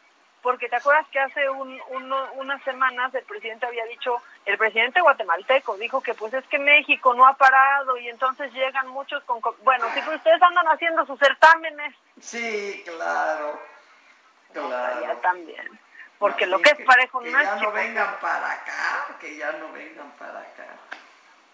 [0.41, 1.79] Porque te acuerdas que hace un,
[2.33, 4.17] unas semanas el presidente había dicho,
[4.47, 8.87] el presidente guatemalteco dijo que pues es que México no ha parado y entonces llegan
[8.87, 9.39] muchos con...
[9.61, 11.93] Bueno, sí, pero ustedes andan haciendo sus certámenes.
[12.19, 13.59] Sí, claro.
[14.51, 15.01] Claro.
[15.01, 15.79] ya también
[16.21, 19.53] porque lo que es parejo que no es ya no vengan para acá, que ya
[19.53, 20.67] no vengan para acá.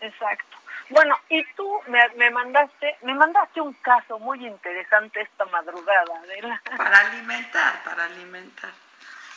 [0.02, 0.58] Exacto.
[0.90, 6.60] Bueno, y tú me, me mandaste, me mandaste un caso muy interesante esta madrugada, ¿verdad?
[6.76, 8.72] Para alimentar, para alimentar.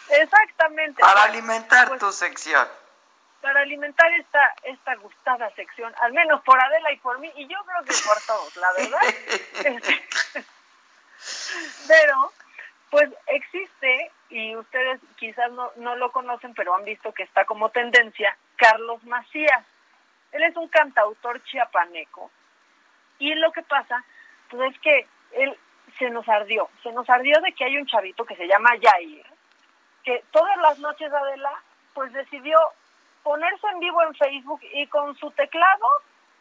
[0.08, 1.00] Exactamente.
[1.00, 2.66] Para alimentar pues, tu sección.
[3.40, 7.58] Para alimentar esta, esta gustada sección, al menos por Adela y por mí, y yo
[7.66, 8.98] creo que por todos, la verdad.
[11.86, 12.32] Pero,
[12.90, 17.70] pues existe y ustedes quizás no, no lo conocen, pero han visto que está como
[17.70, 19.64] tendencia, Carlos Macías.
[20.32, 22.30] Él es un cantautor chiapaneco.
[23.18, 24.04] Y lo que pasa,
[24.48, 25.56] pues es que él
[25.98, 29.26] se nos ardió, se nos ardió de que hay un chavito que se llama Jair,
[30.04, 31.52] que todas las noches Adela,
[31.94, 32.56] pues decidió
[33.22, 35.86] ponerse en vivo en Facebook y con su teclado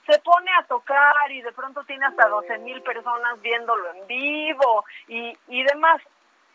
[0.08, 4.86] se pone a tocar y de pronto tiene hasta 12 mil personas viéndolo en vivo
[5.08, 6.02] y, y demás.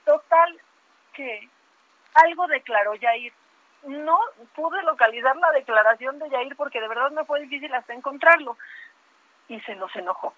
[0.05, 0.61] Total,
[1.13, 1.49] que
[2.15, 3.33] algo declaró Yair.
[3.85, 4.19] No
[4.55, 8.57] pude localizar la declaración de Yair porque de verdad me fue difícil hasta encontrarlo.
[9.49, 10.35] Y se nos enojó.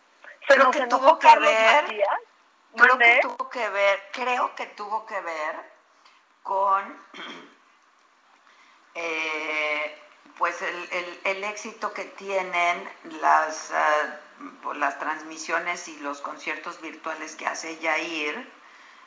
[0.49, 2.19] Se creo nos que enojó tuvo que Carlos ver, Macías.
[2.77, 5.57] creo que tuvo que ver, creo que tuvo que ver
[6.43, 7.01] con
[8.95, 9.99] eh,
[10.39, 12.89] pues el, el- el éxito que tienen
[13.21, 13.73] las,
[14.63, 18.56] pues, las transmisiones y los conciertos virtuales que hace Yair.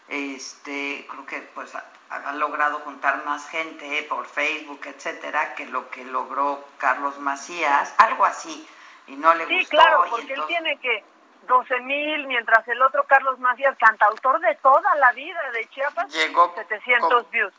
[0.10, 5.90] Este, creo que pues ha, ha logrado juntar más gente por Facebook, etcétera, que lo
[5.92, 8.68] que logró Carlos Macías, algo así,
[9.08, 9.70] y no le Sí, gustó.
[9.78, 11.04] claro, porque él tiene que
[11.44, 16.54] 12 mil, mientras el otro Carlos Macías, cantautor de toda la vida de Chiapas, Llegó
[16.56, 17.54] 700 con- views.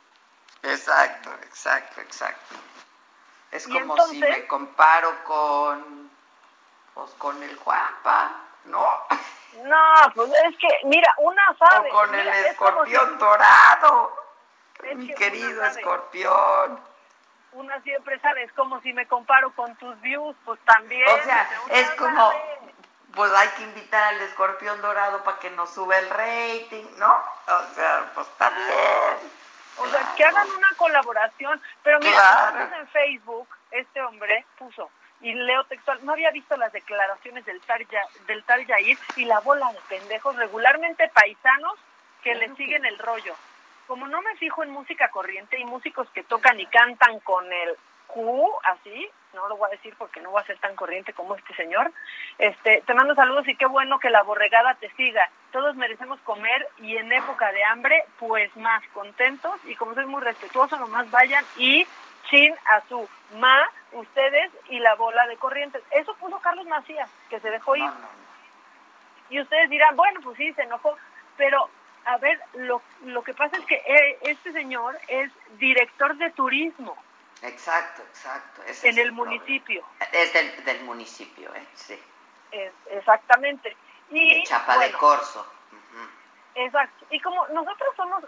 [0.62, 2.56] Exacto, exacto, exacto.
[3.52, 6.10] Es como si me comparo con,
[6.94, 8.32] pues, con el Juanpa,
[8.64, 8.86] ¿no?
[9.62, 11.90] No, pues es que, mira, una sabe.
[11.90, 14.16] O con el mira, escorpión dorado,
[14.84, 16.80] es mi que querido escorpión.
[17.52, 21.08] Una siempre sabe, es como si me comparo con tus views, pues también.
[21.20, 22.58] O sea, es como, sabe.
[23.14, 27.12] pues hay que invitar al escorpión dorado para que nos suba el rating, ¿no?
[27.12, 29.40] O sea, pues también.
[29.78, 31.60] O sea, que hagan una colaboración.
[31.82, 32.76] Pero mira, Claro.
[32.76, 34.90] en Facebook, este hombre puso,
[35.22, 39.24] y leo textual, no había visto las declaraciones del tal, Ya- del tal Yair y
[39.24, 41.78] la bola de pendejos, regularmente paisanos
[42.22, 43.34] que le siguen el rollo.
[43.86, 47.76] Como no me fijo en música corriente y músicos que tocan y cantan con el
[48.06, 51.36] Q, así, no lo voy a decir porque no voy a ser tan corriente como
[51.36, 51.92] este señor,
[52.38, 55.28] este, te mando saludos y qué bueno que la borregada te siga.
[55.52, 60.22] Todos merecemos comer y en época de hambre, pues más contentos y como soy muy
[60.22, 61.86] respetuoso, nomás vayan y
[62.30, 65.82] chin a su ma, ustedes y la bola de corrientes.
[65.90, 67.90] Eso puso Carlos Macías, que se dejó ir.
[69.28, 70.96] Y ustedes dirán, bueno, pues sí, se enojó,
[71.36, 71.68] pero
[72.04, 76.96] a ver, lo, lo que pasa es que eh, este señor es director de turismo
[77.42, 78.62] Exacto, exacto.
[78.66, 79.82] ese en el municipio.
[80.12, 81.66] Es del, del municipio, ¿eh?
[81.74, 81.98] Sí.
[82.52, 83.76] Es- exactamente.
[84.10, 85.46] Y de Chapa de Corzo.
[86.54, 87.06] Exacto.
[87.10, 88.24] Y como nosotros somos,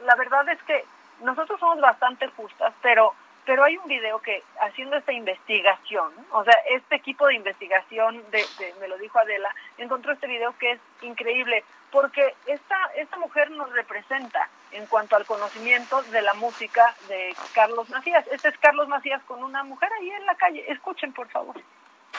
[0.00, 0.84] la verdad es que
[1.20, 3.14] nosotros somos bastante justas, pero
[3.46, 8.44] pero hay un video que haciendo esta investigación, o sea, este equipo de investigación, de,
[8.58, 13.50] de- me lo dijo Adela, encontró este video que es increíble, porque esta, esta mujer
[13.52, 18.26] nos representa en cuanto al conocimiento de la música de Carlos Macías.
[18.30, 20.64] Este es Carlos Macías con una mujer ahí en la calle.
[20.70, 21.54] Escuchen, por favor.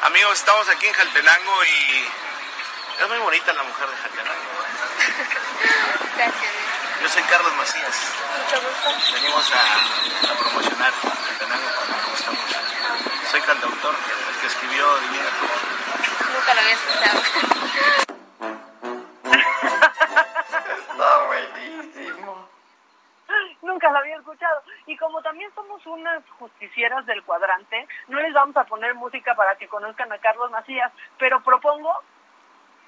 [0.04, 2.06] Amigos, estamos aquí en Jaltenango y
[3.04, 4.34] es muy bonita la mujer de Jaltenango.
[7.02, 8.14] Yo soy Carlos Macías.
[8.38, 8.90] Mucho gusto.
[9.14, 12.58] Venimos a, a promocionar Jaltenango porque me gusta mucho.
[13.30, 15.78] Soy cantautor, el que escribió Divina Flor.
[16.34, 17.20] Nunca lo había escuchado.
[20.92, 22.50] Está buenísimo.
[23.62, 24.64] Nunca lo había escuchado.
[24.88, 29.56] Y como también somos unas justicieras del cuadrante, no les vamos a poner música para
[29.58, 32.04] que conozcan a Carlos Macías, pero propongo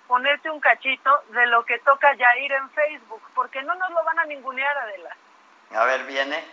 [0.10, 4.18] ponerte un cachito de lo que toca Yair en Facebook, porque no nos lo van
[4.18, 5.16] a ningunear, Adela.
[5.76, 6.44] A ver, viene.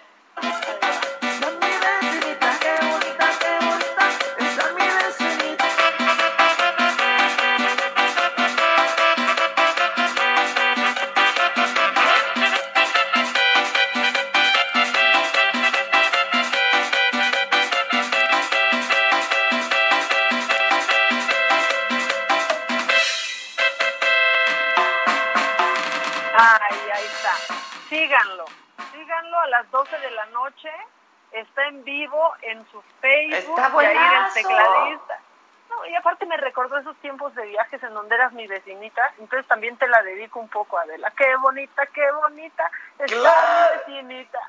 [38.47, 41.10] Vecinita, entonces también te la dedico un poco, Adela.
[41.16, 42.70] Qué bonita, qué bonita.
[42.98, 43.82] Está Claro.
[43.86, 44.40] mi vecinita.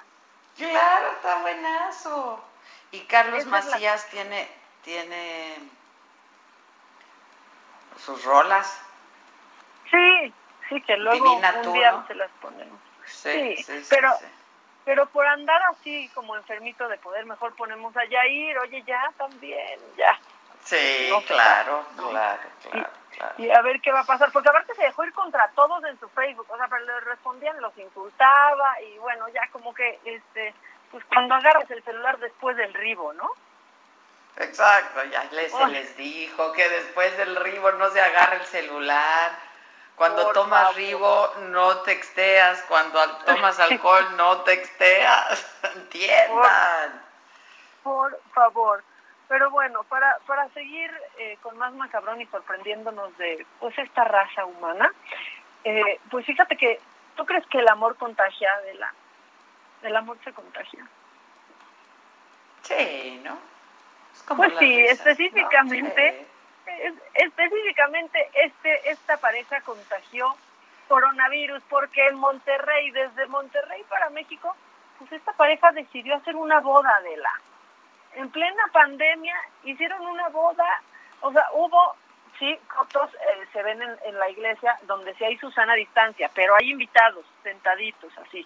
[0.58, 2.44] Claro, está buenazo.
[2.92, 4.50] Y Carlos Esa la- Macías tiene,
[4.84, 5.56] tiene
[8.04, 8.82] sus rolas.
[9.92, 10.34] Sí,
[10.70, 12.08] sí, que luego Divina un tú, día ¿no?
[12.08, 12.80] se las ponemos.
[13.06, 14.26] Sí, Sí, sí, sí, pero sí.
[14.84, 19.80] pero por andar así como enfermito de poder, mejor ponemos a Yair, oye, ya también,
[19.98, 20.18] ya.
[20.64, 22.10] Sí, No, claro, no.
[22.10, 22.90] claro, claro, claro.
[23.38, 26.00] Y a ver qué va a pasar, porque aparte se dejó ir contra todos en
[26.00, 30.54] su Facebook, o sea, pero le respondían, los insultaba y bueno, ya como que, este,
[30.92, 33.32] pues cuando agarras el celular después del ribo, ¿no?
[34.38, 39.32] Exacto, ya les, se les dijo que después del ribo no se agarra el celular.
[39.96, 40.76] Cuando Por tomas favor.
[40.76, 45.44] ribo no texteas, cuando tomas alcohol no texteas.
[45.76, 47.02] Entiendan.
[47.82, 48.84] Por favor.
[49.28, 54.46] Pero bueno, para, para seguir eh, con más macabrón y sorprendiéndonos de pues esta raza
[54.46, 54.92] humana,
[55.64, 56.80] eh, pues fíjate que,
[57.16, 58.94] ¿tú crees que el amor contagia de la,
[59.84, 60.88] el amor se contagia?
[62.62, 63.38] Sí, ¿no?
[64.36, 66.26] Pues sí, específicamente,
[67.14, 70.36] específicamente este, esta pareja contagió
[70.88, 74.56] coronavirus porque en Monterrey, desde Monterrey para México,
[74.98, 77.32] pues esta pareja decidió hacer una boda de la.
[78.18, 80.66] En plena pandemia hicieron una boda,
[81.22, 81.96] o sea, hubo,
[82.40, 86.30] sí, fotos eh, se ven en, en, la iglesia donde sí hay Susana a distancia,
[86.34, 88.46] pero hay invitados sentaditos así.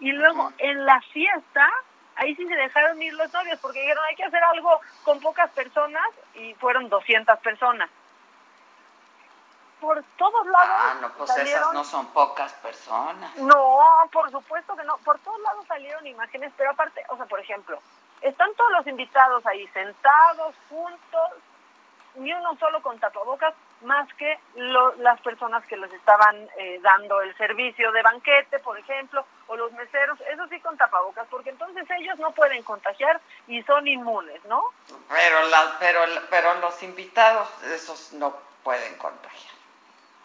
[0.00, 1.70] Y luego en la fiesta,
[2.16, 5.48] ahí sí se dejaron ir los novios porque dijeron hay que hacer algo con pocas
[5.50, 7.88] personas y fueron 200 personas
[9.84, 10.70] por todos lados.
[10.70, 13.36] Ah, no, pues esas no son pocas personas.
[13.36, 13.78] No,
[14.10, 14.96] por supuesto que no.
[14.98, 17.78] Por todos lados salieron imágenes, pero aparte, o sea, por ejemplo,
[18.20, 21.30] están todos los invitados ahí sentados, juntos,
[22.16, 27.20] ni uno solo con tapabocas, más que lo, las personas que les estaban eh, dando
[27.20, 31.84] el servicio de banquete, por ejemplo, o los meseros, eso sí con tapabocas, porque entonces
[31.98, 34.62] ellos no pueden contagiar y son inmunes, ¿no?
[35.08, 36.00] Pero, la, pero,
[36.30, 39.54] pero los invitados, esos no pueden contagiar.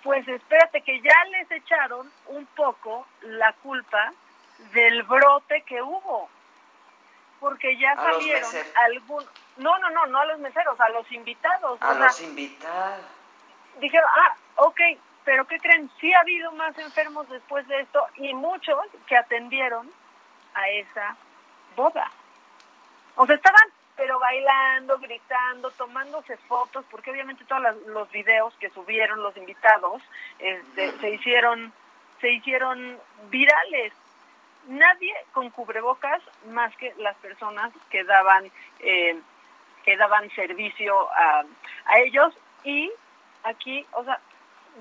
[0.04, 3.54] Pues espérate que ya les echaron un poco la
[4.74, 6.30] del brote que hubo.
[7.40, 8.50] Porque ya salieron
[8.86, 9.28] algunos...
[9.58, 11.82] No, no, no, no a los meseros, a los invitados.
[11.82, 13.06] A los invitados.
[13.80, 14.80] Dijeron, ah, ok,
[15.24, 15.90] pero ¿qué creen?
[16.00, 19.90] Sí ha habido más enfermos después de esto y muchos que atendieron
[20.54, 21.16] a esa
[21.76, 22.12] boda.
[23.16, 29.22] O sea, estaban pero bailando, gritando, tomándose fotos, porque obviamente todos los videos que subieron
[29.22, 30.02] los invitados
[30.40, 31.74] este, se hicieron
[32.22, 32.98] se hicieron
[33.30, 33.94] virales.
[34.70, 36.22] Nadie con cubrebocas
[36.52, 39.20] más que las personas que daban eh,
[39.84, 41.44] que daban servicio a,
[41.86, 42.34] a ellos
[42.64, 42.92] y
[43.44, 44.20] aquí, o sea,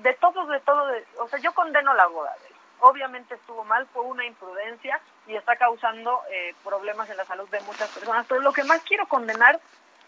[0.03, 3.87] de todos, de todo, de, o sea, yo condeno la boda de obviamente estuvo mal,
[3.87, 8.25] fue una imprudencia y está causando eh, problemas en la salud de muchas personas.
[8.27, 9.59] Pero lo que más quiero condenar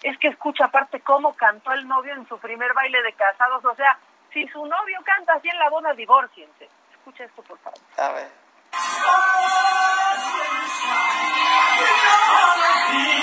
[0.04, 3.64] es que escucha aparte cómo cantó el novio en su primer baile de casados.
[3.66, 3.98] O sea,
[4.34, 6.70] si su novio canta así en la boda, divórciense.
[6.92, 7.80] Escucha esto, por favor.
[7.98, 9.71] A ver.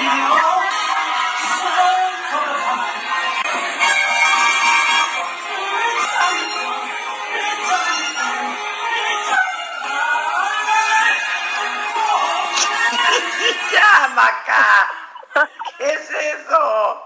[13.73, 14.91] ya, Maca.
[15.77, 17.05] ¿Qué es eso?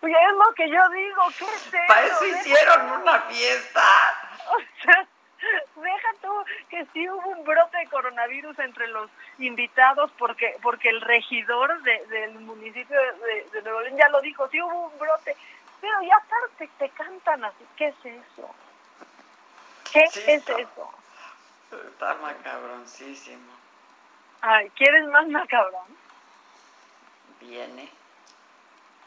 [0.00, 1.76] Oye, es lo que yo digo, ¿qué es eso?
[1.86, 3.82] Para eso hicieron una fiesta.
[4.52, 5.06] O sea,
[5.76, 6.32] deja tú
[6.68, 12.06] que sí hubo un brote de coronavirus entre los invitados porque porque el regidor de,
[12.06, 15.36] del municipio de, de, Nuevo León ya lo dijo, sí hubo un brote,
[15.80, 18.54] pero ya tarde te, cantan así, ¿qué es eso?
[19.92, 20.92] ¿Qué es eso?
[21.70, 23.52] Está macabroncísimo.
[24.40, 25.96] Ay, ¿quieres más macabrón?
[27.40, 27.88] Viene.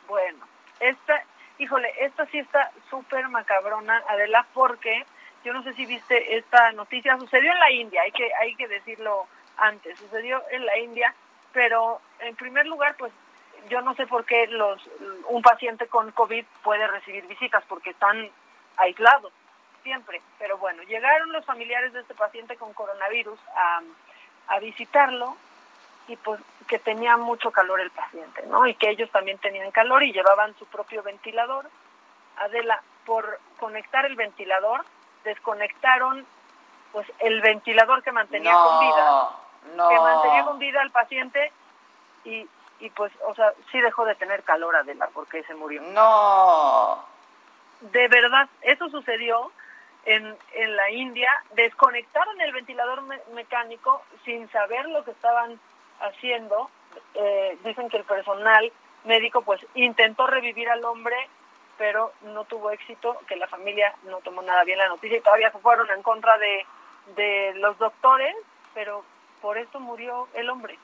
[0.07, 0.47] Bueno,
[0.79, 1.23] esta,
[1.57, 5.05] híjole, esta sí está súper macabrona, Adela, porque
[5.45, 8.67] yo no sé si viste esta noticia, sucedió en la India, hay que, hay que
[8.67, 9.27] decirlo
[9.57, 11.13] antes, sucedió en la India,
[11.53, 13.13] pero en primer lugar, pues
[13.69, 14.81] yo no sé por qué los,
[15.29, 18.29] un paciente con COVID puede recibir visitas, porque están
[18.75, 19.31] aislados
[19.83, 23.81] siempre, pero bueno, llegaron los familiares de este paciente con coronavirus a
[24.47, 25.35] a visitarlo
[26.07, 28.67] y pues que tenía mucho calor el paciente, ¿no?
[28.67, 31.69] Y que ellos también tenían calor y llevaban su propio ventilador.
[32.37, 34.85] Adela, por conectar el ventilador,
[35.25, 36.25] desconectaron
[36.93, 39.29] pues el ventilador que mantenía con vida,
[39.89, 41.51] que mantenía con vida al paciente
[42.23, 42.47] y,
[42.79, 45.81] y pues, o sea, sí dejó de tener calor Adela porque se murió.
[45.81, 47.03] No.
[47.81, 49.51] De verdad, eso sucedió
[50.05, 53.03] en, en la India, desconectaron el ventilador
[53.33, 55.59] mecánico sin saber lo que estaban
[55.99, 56.69] haciendo.
[57.15, 58.71] Eh, dicen que el personal
[59.03, 61.17] médico pues intentó revivir al hombre,
[61.77, 65.51] pero no tuvo éxito, que la familia no tomó nada bien la noticia y todavía
[65.51, 66.65] se fueron en contra de,
[67.15, 68.35] de los doctores,
[68.73, 69.03] pero
[69.41, 70.77] por eso murió el hombre.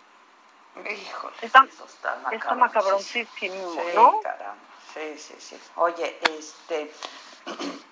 [0.76, 4.22] Híjole, está, eso está, está macabroncísimo, ¿no?
[4.94, 5.60] Sí, sí, sí.
[5.76, 6.92] Oye, este...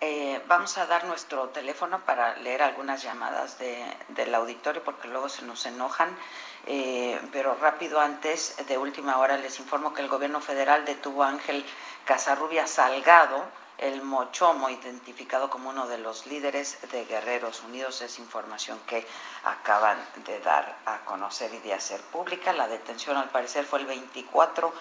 [0.00, 5.30] Eh, vamos a dar nuestro teléfono para leer algunas llamadas de, del auditorio porque luego
[5.30, 6.14] se nos enojan.
[6.66, 11.28] Eh, pero rápido antes de última hora les informo que el gobierno federal detuvo a
[11.28, 11.64] Ángel
[12.04, 13.44] Casarrubia Salgado,
[13.78, 18.00] el Mochomo, identificado como uno de los líderes de Guerreros Unidos.
[18.00, 19.06] Es información que
[19.44, 22.52] acaban de dar a conocer y de hacer pública.
[22.52, 24.72] La detención al parecer fue el 24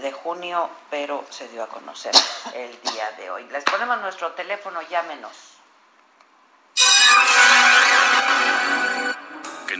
[0.00, 2.14] de junio, pero se dio a conocer
[2.54, 3.44] el día de hoy.
[3.48, 5.57] Les ponemos nuestro teléfono, llámenos.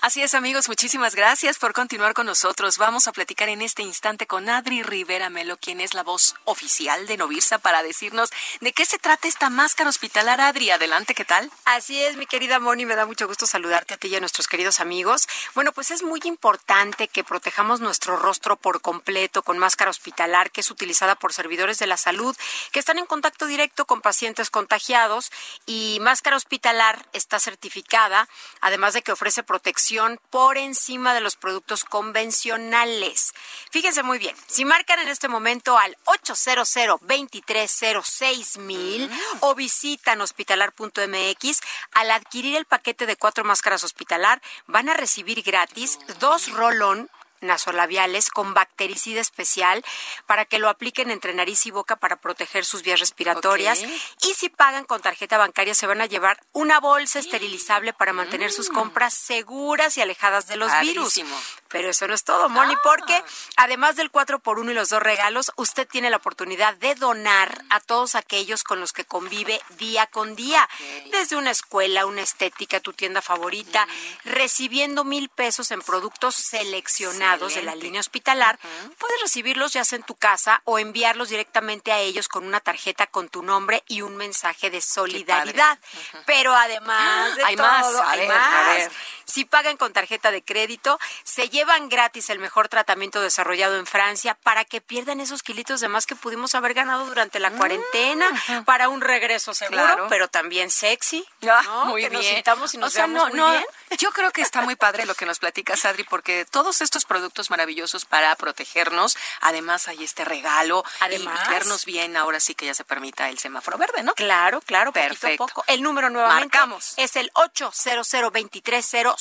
[0.00, 2.78] Así es, amigos, muchísimas gracias por continuar con nosotros.
[2.78, 7.08] Vamos a platicar en este instante con Adri Rivera Melo, quien es la voz oficial
[7.08, 8.30] de Novirsa, para decirnos
[8.60, 10.40] de qué se trata esta máscara hospitalar.
[10.40, 11.50] Adri, adelante, ¿qué tal?
[11.64, 14.46] Así es, mi querida Moni, me da mucho gusto saludarte a ti y a nuestros
[14.46, 15.26] queridos amigos.
[15.56, 20.60] Bueno, pues es muy importante que protejamos nuestro rostro por completo con máscara hospitalar, que
[20.60, 22.36] es utilizada por servidores de la salud
[22.70, 25.32] que están en contacto directo con pacientes contagiados
[25.66, 28.28] y máscara hospitalar está certificada,
[28.60, 29.87] además de que ofrece protección
[30.30, 33.32] por encima de los productos convencionales.
[33.70, 36.68] Fíjense muy bien, si marcan en este momento al 800
[37.00, 39.10] 230 mil
[39.40, 41.60] o visitan hospitalar.mx,
[41.92, 47.08] al adquirir el paquete de cuatro máscaras hospitalar, van a recibir gratis dos rolón
[47.40, 49.84] nasolabiales con bactericida especial
[50.26, 53.82] para que lo apliquen entre nariz y boca para proteger sus vías respiratorias.
[54.22, 58.52] Y si pagan con tarjeta bancaria se van a llevar una bolsa esterilizable para mantener
[58.52, 58.74] sus mm.
[58.74, 61.20] compras seguras y alejadas de los virus.
[61.68, 62.80] Pero eso no es todo, Moni, ah.
[62.82, 63.22] porque
[63.56, 67.64] además del 4 por 1 y los dos regalos, usted tiene la oportunidad de donar
[67.68, 70.68] a todos aquellos con los que convive día con día.
[71.10, 73.86] Desde una escuela, una estética, tu tienda favorita,
[74.24, 78.58] recibiendo mil pesos en productos seleccionados de la línea hospitalar,
[78.98, 83.06] puedes recibirlos ya sea en tu casa o enviarlos directamente a ellos con una tarjeta
[83.06, 85.78] con tu nombre y un mensaje de solidaridad.
[86.24, 88.90] Pero además de hay todo, más, hay más.
[89.24, 94.34] Si pagan con tarjeta de crédito, se llevan gratis el mejor tratamiento desarrollado en Francia
[94.42, 98.26] para que pierdan esos kilitos de más que pudimos haber ganado durante la cuarentena
[98.64, 101.26] para un regreso seguro, pero también sexy.
[101.46, 102.22] Ah, muy que bien.
[102.22, 103.64] Nos sintamos y nos o sea, no, muy no, bien.
[103.98, 107.17] Yo creo que está muy padre lo que nos platicas, Adri, porque todos estos productos
[107.50, 111.40] maravillosos para protegernos, además hay este regalo Además.
[111.46, 114.14] y vernos bien, ahora sí que ya se permita el semáforo verde, ¿no?
[114.14, 115.46] Claro, claro, Perfecto.
[115.46, 115.64] poco.
[115.66, 116.94] El número nuevamente Marcamos.
[116.96, 119.16] es el 800 230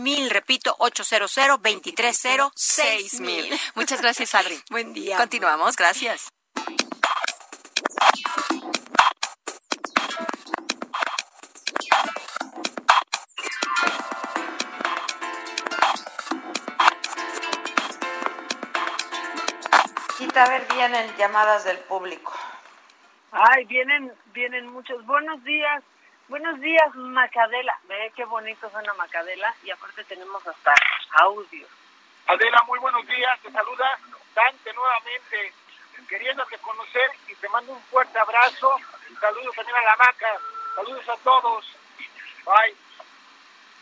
[0.00, 3.58] mil, repito, 800 230 Seis mil.
[3.74, 4.62] Muchas gracias, Adri.
[4.70, 5.16] Buen día.
[5.16, 6.28] Continuamos, gracias.
[20.36, 22.30] A ver, vienen llamadas del público.
[23.32, 25.02] Ay, vienen, vienen muchos.
[25.06, 25.82] Buenos días,
[26.28, 27.78] buenos días, Macadela.
[27.84, 30.74] Ve qué bonito suena Macadela y aparte tenemos hasta
[31.22, 31.66] audio.
[32.26, 33.40] Adela, muy buenos días.
[33.40, 33.98] Te saluda
[34.34, 35.54] Dante nuevamente,
[36.06, 38.76] queriéndote conocer y te mando un fuerte abrazo.
[39.18, 40.38] Saludos también a la vaca.
[40.74, 41.76] Saludos a todos.
[42.44, 42.76] Bye.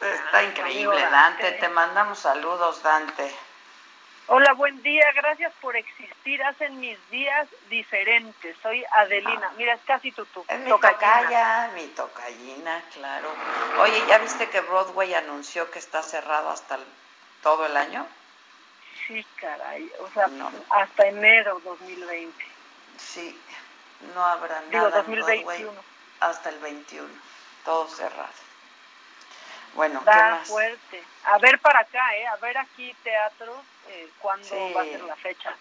[0.08, 1.50] Está increíble, Dante.
[1.52, 3.34] Te mandamos saludos, Dante.
[4.26, 5.04] Hola, buen día.
[5.14, 6.42] Gracias por existir.
[6.44, 8.56] Hacen mis días diferentes.
[8.62, 9.52] Soy Adelina.
[9.58, 10.44] Mira, es casi tu tu.
[10.48, 10.98] Es mi tocallina.
[11.00, 13.28] tocaya, mi tocallina, claro.
[13.80, 16.84] Oye, ¿ya viste que Broadway anunció que está cerrado hasta el-
[17.42, 18.06] todo el año?
[19.06, 19.92] Sí, caray.
[20.00, 20.28] O sea,
[20.70, 22.44] hasta enero 2020.
[22.96, 23.38] Sí,
[24.14, 25.70] no habrá Digo, nada en 2021.
[25.72, 25.84] Broadway
[26.20, 27.08] hasta el 21,
[27.66, 28.32] todo cerrado.
[29.74, 30.48] Bueno, ¿qué Da más?
[30.48, 31.02] fuerte.
[31.24, 32.26] A ver para acá, ¿eh?
[32.26, 34.72] A ver aquí teatro, eh, cuándo Sí.
[34.74, 35.52] va a ser la fecha.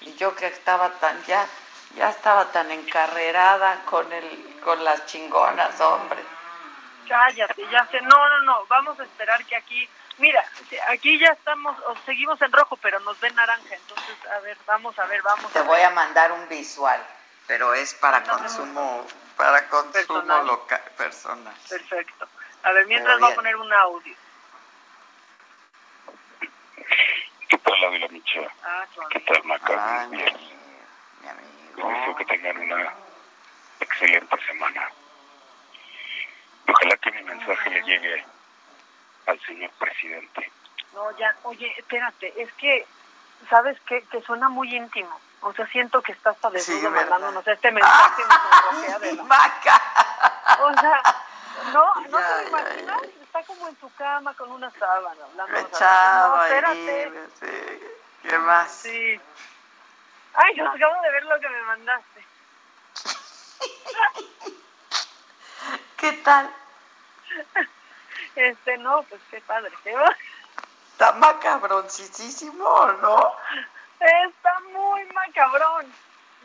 [0.00, 1.46] Y yo que estaba tan ya
[1.94, 6.22] ya estaba tan encarrerada con el con las chingonas, hombre.
[7.08, 8.00] Cállate, ya sé.
[8.02, 8.66] No, no, no.
[8.66, 9.88] Vamos a esperar que aquí.
[10.18, 10.42] Mira,
[10.88, 13.74] aquí ya estamos, o seguimos en rojo, pero nos ven naranja.
[13.74, 15.86] Entonces, a ver, vamos a ver, vamos Te a voy ver.
[15.86, 17.00] a mandar un visual,
[17.46, 20.46] pero es para consumo para consumo Personal.
[20.46, 21.54] local personal.
[21.68, 22.28] Perfecto.
[22.66, 24.14] A ver, mientras voy a poner un audio.
[27.48, 28.50] ¿Qué tal, Ávila Michela?
[28.64, 30.00] Ah, ¿Qué tal, Maca?
[30.00, 30.36] Ay, mi Bien.
[31.76, 32.92] Les deseo que tengan una
[33.78, 34.90] excelente semana.
[36.68, 38.24] Ojalá que mi mensaje le llegue
[39.26, 40.50] al señor presidente.
[40.92, 42.84] No, ya, oye, espérate, es que,
[43.48, 44.02] ¿sabes qué?
[44.10, 45.20] Que suena muy íntimo.
[45.42, 47.10] O sea, siento que estás padeciendo Sí, ¿verdad?
[47.10, 48.22] mandándonos este mensaje.
[48.24, 51.02] me sonrojea de la- O sea,
[51.72, 55.58] No, no te lo imaginas, está como en su cama con una sábana hablando.
[55.58, 57.28] Echado no, ahí, espérate.
[57.40, 58.26] sí.
[58.28, 58.70] ¿Qué más?
[58.70, 59.20] Sí.
[60.34, 62.26] Ay, yo acabo de ver lo que me mandaste.
[65.96, 66.50] ¿Qué tal?
[68.34, 69.72] Este, no, pues qué padre.
[69.82, 69.94] ¿qué?
[70.92, 73.36] Está macabroncísimo, ¿no?
[74.00, 75.92] Está muy macabrón.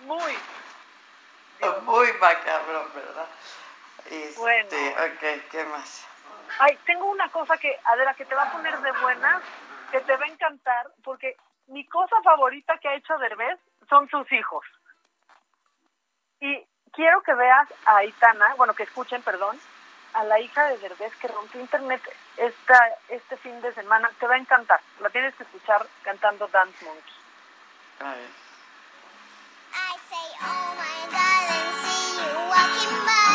[0.05, 0.38] Muy.
[1.83, 3.27] Muy macabrón, ¿verdad?
[4.10, 4.68] Este, Bueno.
[4.68, 6.06] ok, ¿qué más?
[6.60, 9.41] Ay, tengo una cosa que, Adela, que te va a poner de buenas,
[9.91, 11.38] que te va a encantar, porque
[11.68, 13.57] mi cosa favorita que ha hecho Derbez
[13.90, 14.65] son sus hijos.
[16.40, 19.57] Y quiero que veas a Aitana, bueno, que escuchen, perdón,
[20.14, 22.02] a la hija de Derbez que rompió internet
[22.36, 22.78] esta,
[23.10, 24.11] este fin de semana.
[24.19, 24.82] Te va a encantar.
[24.99, 27.14] La tienes que escuchar cantando Dance Monkey.
[28.02, 28.30] A ver.
[29.73, 33.31] I say, oh my darling, see you walking by.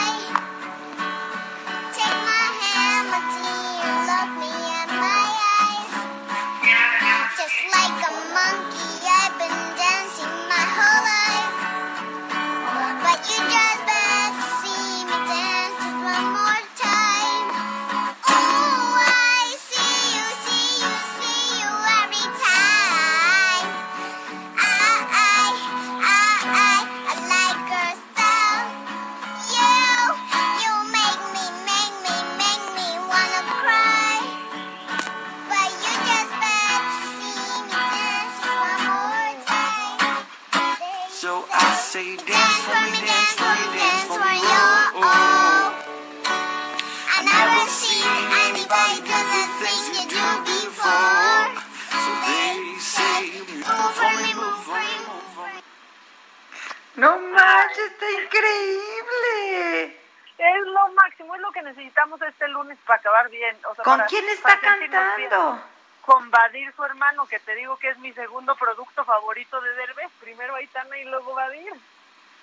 [64.08, 65.62] Quién está cantando?
[66.02, 70.10] Con Badir, su hermano, que te digo que es mi segundo producto favorito de Derbez.
[70.20, 71.72] Primero Aitana y luego Badir.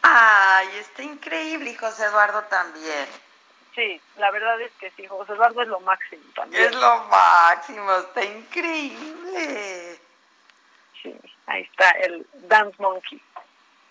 [0.01, 1.69] Ay, está increíble.
[1.69, 3.07] Y José Eduardo también.
[3.73, 6.63] Sí, la verdad es que sí, José Eduardo es lo máximo también.
[6.63, 9.99] Es lo máximo, está increíble.
[11.01, 11.17] Sí,
[11.47, 13.21] ahí está el Dance Monkey.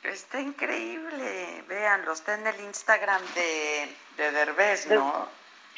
[0.05, 1.65] Está increíble.
[1.67, 5.29] Véanlo, está en el Instagram de, de Derbez, ¿no?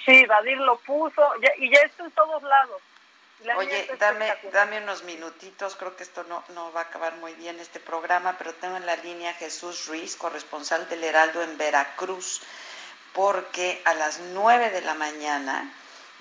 [0.04, 2.80] Sí, Badir lo puso ya- y ya está en todos lados.
[3.40, 7.34] La Oye, dame, dame unos minutitos, creo que esto no, no va a acabar muy
[7.34, 11.58] bien este programa, pero tengo en la línea a Jesús Ruiz, corresponsal del Heraldo en
[11.58, 12.40] Veracruz,
[13.12, 15.70] porque a las 9 de la mañana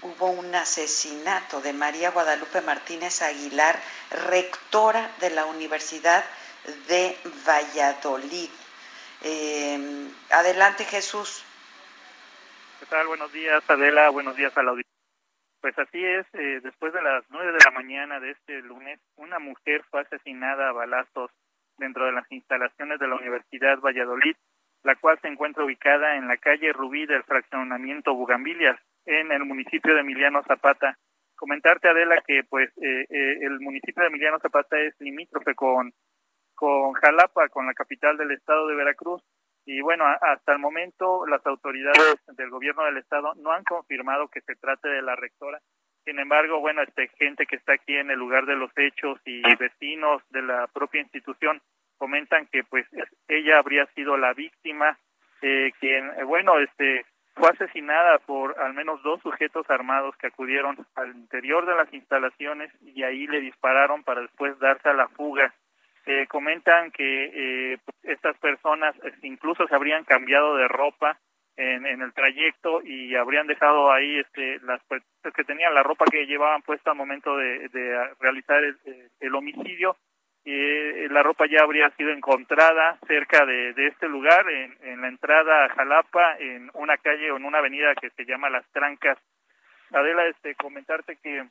[0.02, 3.80] hubo un asesinato de María Guadalupe Martínez Aguilar,
[4.10, 6.26] rectora de la Universidad
[6.88, 7.18] de
[7.48, 8.50] Valladolid.
[9.22, 11.44] Eh, adelante, Jesús.
[12.94, 14.12] Buenos días, Adela.
[14.12, 14.94] Buenos días a la audiencia.
[15.62, 19.40] Pues así es, eh, después de las nueve de la mañana de este lunes, una
[19.40, 21.32] mujer fue asesinada a balazos
[21.80, 24.36] dentro de las instalaciones de la Universidad Valladolid,
[24.84, 29.96] la cual se encuentra ubicada en la calle Rubí del fraccionamiento Bugambilias, en el municipio
[29.96, 30.96] de Emiliano Zapata.
[31.36, 35.92] Comentarte, Adela, que pues eh, eh, el municipio de Emiliano Zapata es limítrofe con,
[36.54, 39.24] con Jalapa, con la capital del estado de Veracruz.
[39.66, 44.42] Y bueno, hasta el momento las autoridades del gobierno del estado no han confirmado que
[44.42, 45.60] se trate de la rectora.
[46.06, 49.42] Sin embargo, bueno, este gente que está aquí en el lugar de los hechos y
[49.56, 51.62] vecinos de la propia institución
[51.98, 54.98] comentan que pues es- ella habría sido la víctima,
[55.42, 60.76] eh, quien, eh, bueno, este fue asesinada por al menos dos sujetos armados que acudieron
[60.96, 65.54] al interior de las instalaciones y ahí le dispararon para después darse a la fuga.
[66.06, 67.32] Eh, comentan que
[67.74, 71.18] eh, estas personas incluso se habrían cambiado de ropa
[71.56, 76.06] en, en el trayecto y habrían dejado ahí este, las personas que tenían la ropa
[76.12, 78.78] que llevaban puesta al momento de, de realizar el,
[79.20, 79.96] el homicidio.
[80.46, 85.08] Eh, la ropa ya habría sido encontrada cerca de, de este lugar, en, en la
[85.08, 89.18] entrada a Jalapa, en una calle o en una avenida que se llama Las Trancas.
[89.92, 91.46] Adela, este, comentarte que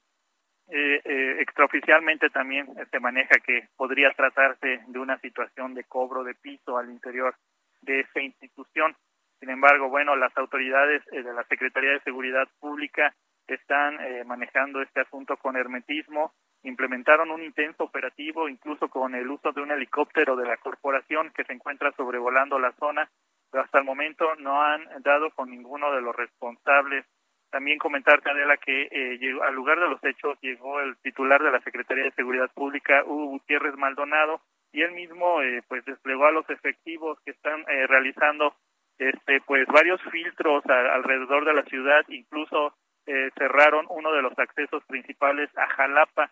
[0.69, 6.35] eh, eh, extraoficialmente también se maneja que podría tratarse de una situación de cobro de
[6.35, 7.35] piso al interior
[7.83, 8.97] de esa institución.
[9.41, 13.13] Sin embargo, bueno, las autoridades eh, de la Secretaría de Seguridad Pública
[13.49, 16.33] están eh, manejando este asunto con hermetismo,
[16.63, 21.43] implementaron un intenso operativo, incluso con el uso de un helicóptero de la corporación que
[21.45, 23.11] se encuentra sobrevolando la zona,
[23.51, 27.05] pero hasta el momento no han dado con ninguno de los responsables
[27.53, 31.61] también comentarte, Adela, que eh, al lugar de los hechos llegó el titular de la
[31.61, 34.41] Secretaría de Seguridad Pública, Hugo Gutiérrez Maldonado,
[34.73, 38.55] y él mismo eh, pues desplegó a los efectivos que están eh, realizando
[38.99, 42.75] este pues varios filtros alrededor de la ciudad, incluso
[43.07, 46.31] eh, cerraron uno de los accesos principales a Jalapa.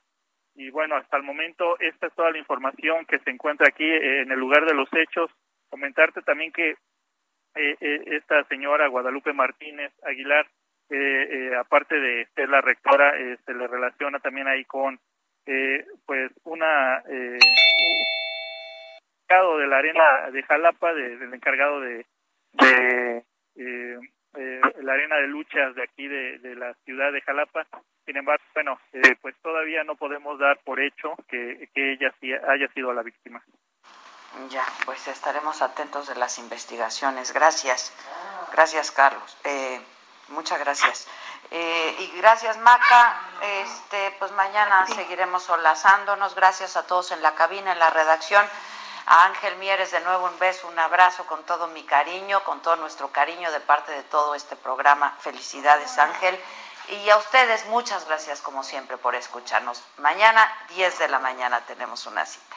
[0.55, 4.23] Y bueno, hasta el momento esta es toda la información que se encuentra aquí eh,
[4.23, 5.31] en el lugar de los hechos.
[5.69, 6.77] Comentarte también que
[7.53, 10.47] esta señora Guadalupe Martínez Aguilar,
[10.91, 14.99] eh, eh, aparte de ser la rectora, eh, se le relaciona también ahí con
[15.47, 18.05] eh, pues una eh, un
[19.23, 22.07] encargado de la arena de Jalapa, de- del encargado de,
[22.53, 23.25] de
[23.57, 23.99] eh,
[24.37, 27.67] eh, la arena de luchas de aquí de, de la ciudad de Jalapa.
[28.07, 32.33] Sin embargo, bueno, eh, pues todavía no podemos dar por hecho que, que ella sí
[32.33, 33.43] haya sido la víctima.
[34.51, 37.33] Ya, pues estaremos atentos de las investigaciones.
[37.33, 37.93] Gracias.
[38.53, 39.37] Gracias, Carlos.
[40.31, 41.07] Muchas gracias.
[41.51, 43.21] Eh, y gracias, Maca.
[43.43, 46.35] Este, pues mañana seguiremos solazándonos.
[46.35, 48.45] Gracias a todos en la cabina, en la redacción.
[49.07, 52.77] A Ángel Mieres, de nuevo un beso, un abrazo con todo mi cariño, con todo
[52.77, 55.17] nuestro cariño de parte de todo este programa.
[55.21, 56.39] Felicidades, Ángel.
[56.89, 59.83] Y a ustedes, muchas gracias como siempre por escucharnos.
[59.99, 62.57] Mañana, 10 de la mañana, tenemos una cita.